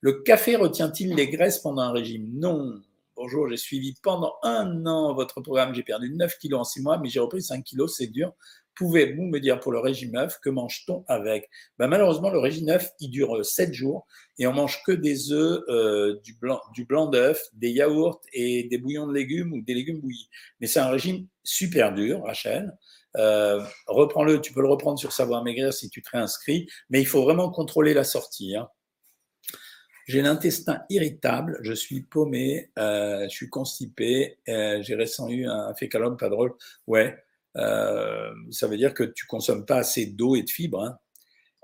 Le 0.00 0.22
café 0.22 0.56
retient-il 0.56 1.14
les 1.14 1.28
graisses 1.28 1.58
pendant 1.58 1.82
un 1.82 1.92
régime? 1.92 2.28
Non. 2.34 2.80
Bonjour, 3.20 3.48
j'ai 3.48 3.56
suivi 3.56 3.96
pendant 4.00 4.36
un 4.44 4.86
an 4.86 5.12
votre 5.12 5.40
programme, 5.40 5.74
j'ai 5.74 5.82
perdu 5.82 6.14
9 6.14 6.38
kilos 6.38 6.60
en 6.60 6.62
6 6.62 6.82
mois, 6.82 6.98
mais 6.98 7.08
j'ai 7.08 7.18
repris 7.18 7.42
5 7.42 7.64
kilos, 7.64 7.96
c'est 7.96 8.06
dur. 8.06 8.32
Pouvez-vous 8.76 9.24
me 9.24 9.40
dire 9.40 9.58
pour 9.58 9.72
le 9.72 9.80
régime 9.80 10.12
9, 10.12 10.38
que 10.38 10.48
mange-t-on 10.48 11.04
avec? 11.08 11.50
Ben 11.80 11.88
Malheureusement, 11.88 12.30
le 12.30 12.38
régime 12.38 12.66
9, 12.66 12.90
il 13.00 13.10
dure 13.10 13.44
7 13.44 13.72
jours 13.72 14.06
et 14.38 14.46
on 14.46 14.52
mange 14.52 14.84
que 14.86 14.92
des 14.92 15.32
œufs, 15.32 15.64
euh, 15.68 16.20
du 16.22 16.34
blanc, 16.34 16.60
du 16.74 16.84
blanc 16.84 17.06
d'œuf, 17.06 17.42
des 17.54 17.70
yaourts 17.70 18.20
et 18.32 18.68
des 18.70 18.78
bouillons 18.78 19.08
de 19.08 19.14
légumes 19.14 19.52
ou 19.52 19.62
des 19.62 19.74
légumes 19.74 19.98
bouillis. 20.00 20.30
Mais 20.60 20.68
c'est 20.68 20.78
un 20.78 20.88
régime 20.88 21.26
super 21.42 21.92
dur, 21.92 22.22
Rachel. 22.22 22.72
Euh, 23.16 23.60
reprends-le, 23.88 24.40
tu 24.40 24.52
peux 24.52 24.62
le 24.62 24.68
reprendre 24.68 24.96
sur 24.96 25.10
Savoir 25.10 25.42
Maigrir 25.42 25.72
si 25.72 25.90
tu 25.90 26.02
te 26.02 26.10
réinscris, 26.12 26.68
mais 26.88 27.00
il 27.00 27.06
faut 27.06 27.24
vraiment 27.24 27.50
contrôler 27.50 27.94
la 27.94 28.04
sortie. 28.04 28.54
Hein. 28.54 28.68
J'ai 30.08 30.22
l'intestin 30.22 30.80
irritable, 30.88 31.58
je 31.60 31.74
suis 31.74 32.00
paumé, 32.00 32.70
euh, 32.78 33.24
je 33.24 33.28
suis 33.28 33.50
constipé, 33.50 34.38
euh, 34.48 34.80
j'ai 34.80 34.94
récemment 34.94 35.28
eu 35.28 35.46
un 35.46 35.74
fécalome 35.74 36.16
pas 36.16 36.30
drôle. 36.30 36.54
Ouais, 36.86 37.14
euh, 37.58 38.32
ça 38.50 38.68
veut 38.68 38.78
dire 38.78 38.94
que 38.94 39.04
tu 39.04 39.26
consommes 39.26 39.66
pas 39.66 39.76
assez 39.76 40.06
d'eau 40.06 40.34
et 40.34 40.42
de 40.42 40.48
fibres. 40.48 40.82
Hein. 40.82 40.98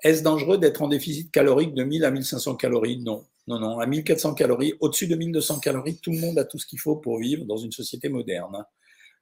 Est-ce 0.02 0.22
dangereux 0.22 0.58
d'être 0.58 0.82
en 0.82 0.88
déficit 0.88 1.32
calorique 1.32 1.72
de 1.72 1.84
1000 1.84 2.04
à 2.04 2.10
1500 2.10 2.56
calories? 2.56 2.98
Non, 2.98 3.24
non, 3.46 3.58
non. 3.58 3.78
À 3.78 3.86
1400 3.86 4.34
calories, 4.34 4.74
au-dessus 4.80 5.06
de 5.06 5.16
1200 5.16 5.60
calories, 5.60 5.98
tout 6.02 6.12
le 6.12 6.18
monde 6.18 6.38
a 6.38 6.44
tout 6.44 6.58
ce 6.58 6.66
qu'il 6.66 6.80
faut 6.80 6.96
pour 6.96 7.20
vivre 7.20 7.46
dans 7.46 7.56
une 7.56 7.72
société 7.72 8.10
moderne. 8.10 8.56
Hein. 8.56 8.66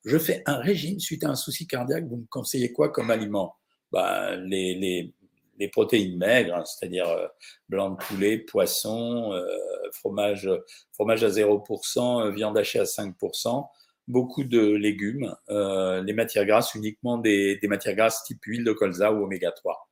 Je 0.05 0.19
fais 0.19 0.43
un 0.47 0.57
régime 0.57 0.99
suite 0.99 1.23
à 1.23 1.31
un 1.31 1.37
souci 1.37 1.69
cardiaque. 1.69 2.07
Vous 2.09 2.17
me 2.17 2.27
conseillez 2.29 2.73
quoi 2.73 2.89
comme 2.89 3.13
aliment? 3.13 3.55
Bah, 3.93 4.35
les, 4.35 4.75
les, 4.75 5.15
les 5.59 5.69
protéines 5.69 6.17
maigres, 6.17 6.57
hein, 6.57 6.65
c'est-à-dire 6.65 7.09
euh, 7.09 7.27
blanc 7.69 7.91
de 7.91 7.97
poulet, 7.97 8.39
poisson, 8.39 9.33
euh, 9.33 9.47
fromage, 9.93 10.49
fromage 10.93 11.25
à 11.25 11.29
0%, 11.29 12.27
euh, 12.27 12.31
viande 12.31 12.57
hachée 12.57 12.81
à 12.81 12.85
5%, 12.85 13.69
beaucoup 14.09 14.45
de 14.45 14.61
légumes, 14.61 15.35
les 15.49 16.13
matières 16.13 16.45
grasses 16.45 16.75
uniquement 16.75 17.19
des, 17.19 17.59
matières 17.65 17.95
grasses 17.95 18.25
type 18.25 18.45
huile 18.45 18.65
de 18.65 18.73
colza 18.73 19.13
ou 19.13 19.25
oméga 19.25 19.53
3. 19.53 19.89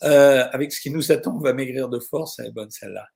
avec 0.00 0.72
ce 0.72 0.80
qui 0.80 0.90
nous 0.90 1.12
attend, 1.12 1.36
on 1.36 1.40
va 1.40 1.52
maigrir 1.52 1.88
de 1.88 2.00
force, 2.00 2.40
elle 2.40 2.46
est 2.46 2.52
bonne 2.52 2.70
celle-là. 2.70 3.06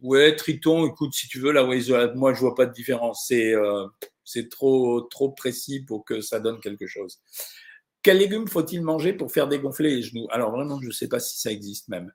ouais, 0.00 0.36
Triton, 0.36 0.86
écoute, 0.86 1.12
si 1.12 1.28
tu 1.28 1.38
veux, 1.38 1.52
la 1.52 1.64
moi 2.14 2.32
je 2.32 2.40
vois 2.40 2.54
pas 2.54 2.64
de 2.64 2.72
différence. 2.72 3.26
C'est 3.28 3.54
c'est 4.24 4.48
trop 4.48 5.02
trop 5.02 5.30
précis 5.30 5.84
pour 5.84 6.04
que 6.06 6.22
ça 6.22 6.40
donne 6.40 6.60
quelque 6.60 6.86
chose. 6.86 7.20
Quels 8.04 8.18
légumes 8.18 8.46
faut-il 8.46 8.82
manger 8.82 9.14
pour 9.14 9.32
faire 9.32 9.48
dégonfler 9.48 9.96
les 9.96 10.02
genoux? 10.02 10.28
Alors 10.30 10.50
vraiment, 10.50 10.78
je 10.78 10.88
ne 10.88 10.92
sais 10.92 11.08
pas 11.08 11.20
si 11.20 11.40
ça 11.40 11.50
existe 11.50 11.88
même. 11.88 12.12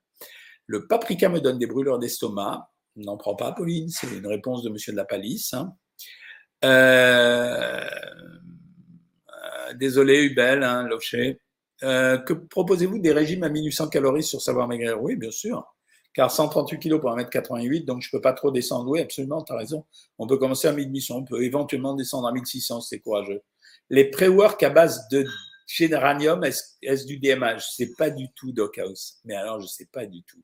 Le 0.68 0.88
paprika 0.88 1.30
me 1.30 1.42
donne 1.42 1.58
des 1.58 1.66
brûlures 1.66 1.98
d'estomac. 1.98 2.70
N'en 2.96 3.18
prends 3.18 3.36
pas, 3.36 3.52
Pauline, 3.54 3.90
c'est 3.90 4.08
une 4.16 4.28
réponse 4.28 4.62
de 4.62 4.70
Monsieur 4.70 4.92
de 4.92 4.98
la 4.98 5.06
Palisse. 5.06 5.52
Hein. 5.56 5.74
Euh, 6.64 7.90
désolé, 9.80 10.22
Hubel, 10.26 10.62
hein, 10.62 10.84
Locher. 10.88 11.42
Euh, 11.82 12.20
que 12.20 12.34
proposez-vous 12.34 13.00
des 13.00 13.12
régimes 13.12 13.42
à 13.42 13.50
1800 13.50 13.88
calories 13.90 14.22
sur 14.22 14.42
Savoir 14.42 14.68
Maigrir? 14.68 15.02
Oui, 15.02 15.16
bien 15.16 15.32
sûr. 15.32 15.66
Car 16.14 16.30
138 16.30 16.78
kg 16.78 17.00
pour 17.00 17.10
1m88, 17.18 17.86
donc 17.86 18.02
je 18.04 18.10
ne 18.10 18.18
peux 18.18 18.22
pas 18.22 18.34
trop 18.34 18.52
descendre. 18.52 18.88
Oui, 18.92 19.00
absolument, 19.00 19.44
tu 19.44 19.54
as 19.54 19.58
raison. 19.58 19.86
On 20.20 20.28
peut 20.28 20.38
commencer 20.38 20.68
à 20.68 20.74
1800, 20.74 21.16
on 21.16 21.24
peut 21.24 21.42
éventuellement 21.42 21.96
descendre 21.96 22.28
à 22.28 22.32
1600, 22.32 22.82
c'est 22.82 23.00
courageux. 23.00 23.42
Les 23.90 24.12
pré-work 24.12 24.62
à 24.62 24.70
base 24.70 25.08
de 25.10 25.26
Généranium, 25.70 26.44
est-ce 26.44 27.06
du 27.06 27.20
DMA 27.20 27.58
Je 27.60 27.66
sais 27.66 27.92
pas 27.96 28.10
du 28.10 28.32
tout, 28.34 28.52
Doc 28.52 28.80
House. 28.80 29.20
Mais 29.24 29.36
alors, 29.36 29.62
je 29.62 29.68
sais 29.68 29.86
pas 29.86 30.08
du 30.08 30.24
tout. 30.24 30.42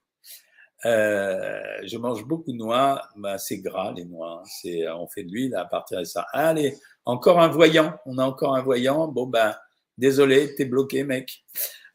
Euh, 0.85 1.79
je 1.83 1.97
mange 1.97 2.23
beaucoup 2.25 2.51
de 2.51 2.57
noix. 2.57 3.01
Ben, 3.15 3.39
c'est 3.39 3.57
gras, 3.57 3.91
les 3.91 4.05
noix. 4.05 4.43
C'est, 4.45 4.87
on 4.87 5.07
fait 5.07 5.23
de 5.23 5.31
l'huile 5.31 5.55
à 5.55 5.65
partir 5.65 5.97
de 5.97 6.03
ça. 6.03 6.27
Allez, 6.31 6.77
encore 7.05 7.41
un 7.41 7.47
voyant. 7.47 7.97
On 8.05 8.19
a 8.19 8.23
encore 8.23 8.55
un 8.55 8.61
voyant. 8.61 9.07
Bon, 9.07 9.25
ben, 9.25 9.55
désolé, 9.97 10.53
t'es 10.53 10.65
bloqué, 10.65 11.03
mec. 11.03 11.43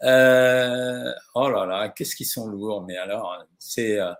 Euh, 0.03 1.13
oh 1.37 1.49
là 1.51 1.67
là, 1.67 1.89
qu'est-ce 1.91 2.17
qu'ils 2.17 2.27
sont 2.27 2.49
lourds. 2.49 2.83
Mais 2.83 2.97
alors, 2.97 3.45
c'est, 3.61 4.01
euh, 4.01 4.13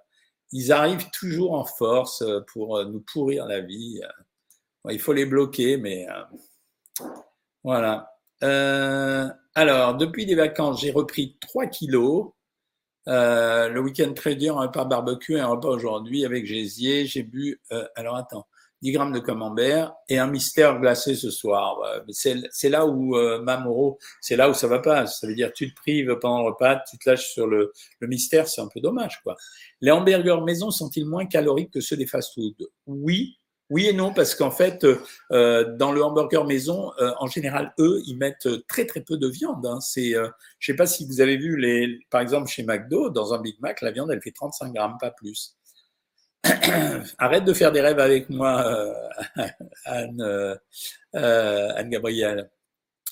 ils 0.53 0.71
arrivent 0.71 1.11
toujours 1.11 1.55
en 1.55 1.65
force 1.65 2.23
pour 2.53 2.85
nous 2.85 3.01
pourrir 3.01 3.47
la 3.47 3.61
vie. 3.61 4.01
il 4.89 5.01
faut 5.01 5.13
les 5.13 5.27
bloquer, 5.27 5.79
mais 5.79 6.07
voilà. 7.65 8.10
Euh, 8.43 9.29
alors, 9.55 9.97
depuis 9.97 10.25
les 10.27 10.35
vacances, 10.35 10.81
j'ai 10.81 10.91
repris 10.91 11.37
3 11.41 11.67
kilos. 11.67 12.33
Euh, 13.09 13.69
le 13.69 13.81
week-end 13.81 14.13
très 14.15 14.37
dur, 14.37 14.59
un 14.59 14.67
repas 14.67 14.85
barbecue 14.85 15.37
et 15.37 15.41
un 15.41 15.47
repas 15.49 15.69
aujourd'hui 15.69 16.25
avec 16.25 16.47
gésier. 16.47 17.07
J'ai 17.07 17.23
bu, 17.23 17.61
euh, 17.73 17.85
alors 17.97 18.17
attends, 18.17 18.47
10 18.83 18.93
grammes 18.93 19.13
de 19.13 19.19
camembert 19.19 19.93
et 20.09 20.19
un 20.19 20.27
mystère 20.27 20.79
glacé 20.81 21.15
ce 21.15 21.31
soir. 21.31 21.79
C'est 22.09 22.69
là 22.69 22.87
où, 22.87 23.17
euh, 23.17 23.41
Mamoro, 23.43 23.99
c'est 24.21 24.37
là 24.37 24.49
où 24.51 24.55
ça 24.55 24.69
va 24.69 24.79
pas. 24.79 25.07
Ça 25.07 25.27
veut 25.27 25.35
dire 25.35 25.53
tu 25.53 25.71
te 25.71 25.75
prives 25.81 26.17
pendant 26.21 26.43
le 26.43 26.51
repas, 26.51 26.83
tu 26.89 26.99
te 26.99 27.09
lâches 27.09 27.33
sur 27.33 27.47
le, 27.47 27.73
le 27.99 28.07
mystère, 28.09 28.49
c'est 28.49 28.61
un 28.61 28.69
peu 28.69 28.81
dommage. 28.81 29.21
quoi. 29.23 29.37
Les 29.81 29.91
hamburgers 29.91 30.43
maison 30.45 30.71
sont-ils 30.71 31.07
moins 31.07 31.27
caloriques 31.27 31.73
que 31.73 31.81
ceux 31.81 31.97
des 31.97 32.07
fast-food 32.07 32.55
Oui, 32.87 33.40
oui 33.71 33.87
et 33.87 33.93
non, 33.93 34.13
parce 34.13 34.35
qu'en 34.35 34.51
fait, 34.51 34.85
euh, 35.33 35.77
dans 35.77 35.93
le 35.93 36.03
hamburger 36.03 36.45
maison, 36.45 36.93
euh, 37.01 37.13
en 37.19 37.27
général, 37.29 37.73
eux, 37.79 38.03
ils 38.07 38.17
mettent 38.17 38.49
très 38.67 38.85
très 38.85 39.01
peu 39.01 39.17
de 39.17 39.29
viande. 39.29 39.65
Hein. 39.65 39.81
C'est, 39.81 40.15
euh, 40.15 40.29
je 40.59 40.73
sais 40.73 40.77
pas 40.77 40.87
si 40.87 41.07
vous 41.07 41.21
avez 41.21 41.37
vu 41.37 41.57
les, 41.57 41.99
par 42.11 42.21
exemple 42.21 42.49
chez 42.49 42.65
McDo, 42.65 43.11
dans 43.11 43.33
un 43.33 43.41
Big 43.41 43.57
Mac, 43.61 43.81
la 43.81 43.93
viande, 43.93 44.11
elle 44.11 44.23
fait 44.23 44.33
35 44.33 44.73
grammes, 44.73 44.99
pas 45.01 45.13
plus. 45.13 45.57
Arrête 47.19 47.45
de 47.45 47.53
faire 47.53 47.73
des 47.73 47.81
rêves 47.81 47.99
avec 47.99 48.31
moi, 48.31 48.65
euh, 48.67 48.95
Anne, 49.85 50.21
euh, 50.21 50.57
Anne 51.15 51.91
Gabrielle. 51.91 52.51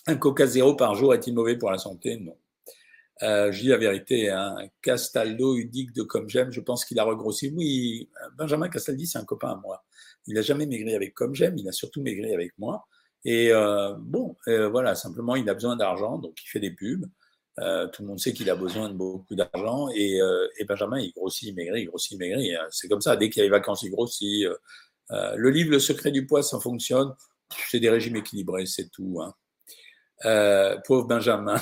Un 0.07 0.17
Coca 0.17 0.47
zéro 0.47 0.75
par 0.75 0.95
jour 0.95 1.15
est-il 1.15 1.35
mauvais 1.35 1.57
pour 1.57 1.71
la 1.71 1.79
santé? 1.79 2.17
Non. 2.17 2.37
Euh, 3.23 3.51
je 3.53 3.61
dis 3.63 3.69
la 3.69 3.77
vérité, 3.77 4.31
hein. 4.31 4.57
Castaldo, 4.81 5.57
Udic 5.57 5.93
de 5.93 6.03
Comme 6.03 6.29
J'aime, 6.29 6.53
je 6.53 6.61
pense 6.61 6.85
qu'il 6.85 6.99
a 7.01 7.05
regrossi. 7.05 7.53
Oui, 7.55 8.09
Benjamin 8.37 8.69
Castaldi, 8.69 9.07
c'est 9.07 9.19
un 9.19 9.25
copain 9.25 9.51
à 9.51 9.57
moi. 9.57 9.85
Il 10.27 10.35
n'a 10.35 10.43
jamais 10.43 10.67
maigri 10.67 10.95
avec 10.95 11.15
comme 11.15 11.35
j'aime, 11.35 11.57
il 11.57 11.69
a 11.69 11.73
surtout 11.73 12.03
maigri 12.03 12.35
avec 12.35 12.53
moi. 12.59 12.87
Et 13.25 13.53
euh, 13.53 13.95
bon, 13.99 14.37
euh, 14.49 14.69
voilà, 14.69 14.95
simplement, 14.95 15.37
il 15.37 15.49
a 15.49 15.55
besoin 15.55 15.77
d'argent, 15.77 16.19
donc 16.19 16.37
il 16.43 16.49
fait 16.49 16.61
des 16.61 16.71
pubs. 16.71 17.07
Euh, 17.59 17.89
tout 17.89 18.03
le 18.03 18.09
monde 18.09 18.21
sait 18.21 18.33
qu'il 18.33 18.49
a 18.51 18.55
besoin 18.55 18.89
de 18.89 18.95
beaucoup 18.95 19.35
d'argent. 19.35 19.89
Et, 19.95 20.21
Benjamin, 20.69 21.01
il 21.01 21.13
grossit, 21.13 21.49
il 21.49 21.55
maigrit, 21.55 21.83
il 21.83 21.87
grossit, 21.87 22.13
il 22.13 22.19
maigrit. 22.19 22.55
Hein. 22.55 22.67
C'est 22.71 22.89
comme 22.89 23.01
ça, 23.01 23.17
dès 23.17 23.31
qu'il 23.31 23.41
y 23.41 23.43
a 23.43 23.45
les 23.45 23.51
vacances, 23.51 23.83
il 23.83 23.91
grossit. 23.91 24.47
le 25.11 25.51
livre 25.51 25.71
Le 25.71 25.81
secret 25.81 26.11
du 26.13 26.27
poids, 26.27 26.43
ça 26.43 26.61
fonctionne. 26.61 27.13
C'est 27.69 27.81
des 27.81 27.91
régimes 27.91 28.17
équilibrés, 28.17 28.67
c'est 28.67 28.89
tout. 28.91 29.21
Hein. 29.21 30.79
pauvre 30.87 31.09
Benjamin. 31.09 31.61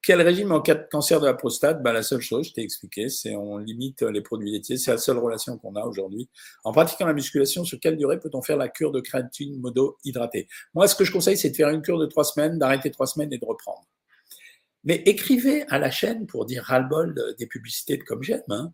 Quel 0.00 0.22
régime 0.22 0.52
en 0.52 0.60
cas 0.60 0.76
de 0.76 0.86
cancer 0.90 1.20
de 1.20 1.26
la 1.26 1.34
prostate? 1.34 1.82
Bah, 1.82 1.92
La 1.92 2.02
seule 2.02 2.20
chose, 2.20 2.48
je 2.48 2.52
t'ai 2.52 2.62
expliqué, 2.62 3.08
c'est 3.08 3.34
on 3.34 3.58
limite 3.58 4.02
les 4.02 4.20
produits 4.20 4.50
laitiers. 4.50 4.76
C'est 4.76 4.92
la 4.92 4.98
seule 4.98 5.18
relation 5.18 5.58
qu'on 5.58 5.74
a 5.74 5.84
aujourd'hui. 5.84 6.28
En 6.64 6.72
pratiquant 6.72 7.06
la 7.06 7.14
musculation, 7.14 7.64
sur 7.64 7.80
quelle 7.80 7.96
durée 7.96 8.18
peut-on 8.18 8.40
faire 8.40 8.56
la 8.56 8.68
cure 8.68 8.92
de 8.92 9.00
créatine 9.00 9.58
modo-hydratée 9.60 10.48
Moi, 10.74 10.86
ce 10.86 10.94
que 10.94 11.04
je 11.04 11.12
conseille, 11.12 11.36
c'est 11.36 11.50
de 11.50 11.56
faire 11.56 11.70
une 11.70 11.82
cure 11.82 11.98
de 11.98 12.06
trois 12.06 12.24
semaines, 12.24 12.58
d'arrêter 12.58 12.90
trois 12.90 13.06
semaines 13.06 13.32
et 13.32 13.38
de 13.38 13.44
reprendre. 13.44 13.86
Mais 14.84 15.02
écrivez 15.06 15.64
à 15.68 15.78
la 15.78 15.90
chaîne 15.90 16.26
pour 16.26 16.46
dire 16.46 16.62
ras-le-bol 16.62 17.34
des 17.38 17.46
publicités 17.46 17.96
de 17.96 18.04
comme 18.04 18.22
j'aime. 18.22 18.42
Hein. 18.48 18.72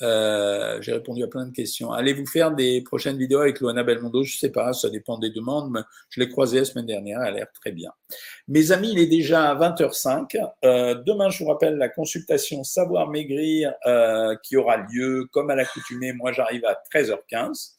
Euh, 0.00 0.80
j'ai 0.80 0.92
répondu 0.92 1.24
à 1.24 1.26
plein 1.26 1.46
de 1.46 1.52
questions. 1.52 1.92
Allez-vous 1.92 2.26
faire 2.26 2.52
des 2.52 2.82
prochaines 2.82 3.18
vidéos 3.18 3.40
avec 3.40 3.60
Luana 3.60 3.82
Belmondo? 3.82 4.22
Je 4.22 4.34
ne 4.34 4.38
sais 4.38 4.50
pas, 4.50 4.72
ça 4.72 4.90
dépend 4.90 5.18
des 5.18 5.30
demandes. 5.30 5.70
Mais 5.72 5.80
je 6.10 6.20
l'ai 6.20 6.28
croisée 6.28 6.58
la 6.58 6.64
semaine 6.64 6.86
dernière, 6.86 7.20
elle 7.22 7.34
a 7.34 7.36
l'air 7.38 7.46
très 7.52 7.72
bien. 7.72 7.90
Mes 8.46 8.70
amis, 8.70 8.92
il 8.92 8.98
est 8.98 9.06
déjà 9.06 9.54
20h05. 9.54 10.36
Euh, 10.64 10.94
demain, 10.94 11.30
je 11.30 11.42
vous 11.42 11.50
rappelle 11.50 11.76
la 11.76 11.88
consultation 11.88 12.62
Savoir 12.62 13.08
Maigrir 13.08 13.74
euh, 13.86 14.36
qui 14.42 14.56
aura 14.56 14.76
lieu 14.76 15.28
comme 15.32 15.50
à 15.50 15.56
l'accoutumée. 15.56 16.12
Moi, 16.12 16.32
j'arrive 16.32 16.64
à 16.64 16.80
13h15. 16.92 17.72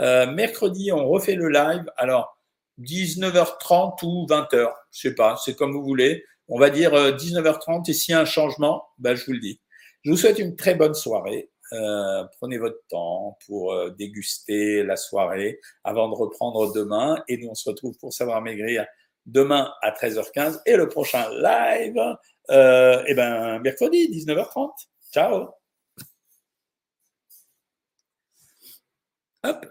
Euh, 0.00 0.30
mercredi, 0.32 0.90
on 0.92 1.08
refait 1.08 1.36
le 1.36 1.48
live. 1.48 1.84
Alors, 1.96 2.36
19h30 2.80 4.04
ou 4.04 4.26
20h, 4.26 4.72
je 4.90 5.00
sais 5.00 5.14
pas, 5.14 5.36
c'est 5.36 5.54
comme 5.54 5.72
vous 5.72 5.84
voulez. 5.84 6.24
On 6.48 6.58
va 6.58 6.70
dire 6.70 6.92
19h30 6.92 7.88
et 7.88 7.92
s'il 7.92 8.12
y 8.12 8.14
a 8.14 8.20
un 8.20 8.24
changement, 8.24 8.88
ben, 8.98 9.14
je 9.14 9.24
vous 9.26 9.32
le 9.32 9.38
dis. 9.38 9.60
Je 10.02 10.10
vous 10.10 10.16
souhaite 10.16 10.38
une 10.38 10.56
très 10.56 10.74
bonne 10.74 10.94
soirée. 10.94 11.49
Euh, 11.72 12.24
prenez 12.38 12.58
votre 12.58 12.80
temps 12.88 13.38
pour 13.46 13.72
euh, 13.72 13.90
déguster 13.90 14.82
la 14.82 14.96
soirée 14.96 15.60
avant 15.84 16.08
de 16.08 16.14
reprendre 16.14 16.72
demain. 16.72 17.22
Et 17.28 17.36
nous, 17.36 17.48
on 17.48 17.54
se 17.54 17.68
retrouve 17.68 17.96
pour 17.98 18.12
savoir 18.12 18.42
maigrir 18.42 18.86
demain 19.26 19.72
à 19.82 19.90
13h15 19.92 20.60
et 20.66 20.76
le 20.76 20.88
prochain 20.88 21.28
live, 21.30 22.00
euh, 22.50 23.02
eh 23.06 23.14
ben, 23.14 23.60
mercredi, 23.60 24.08
19h30. 24.08 24.70
Ciao. 25.12 25.50
Hop. 29.44 29.66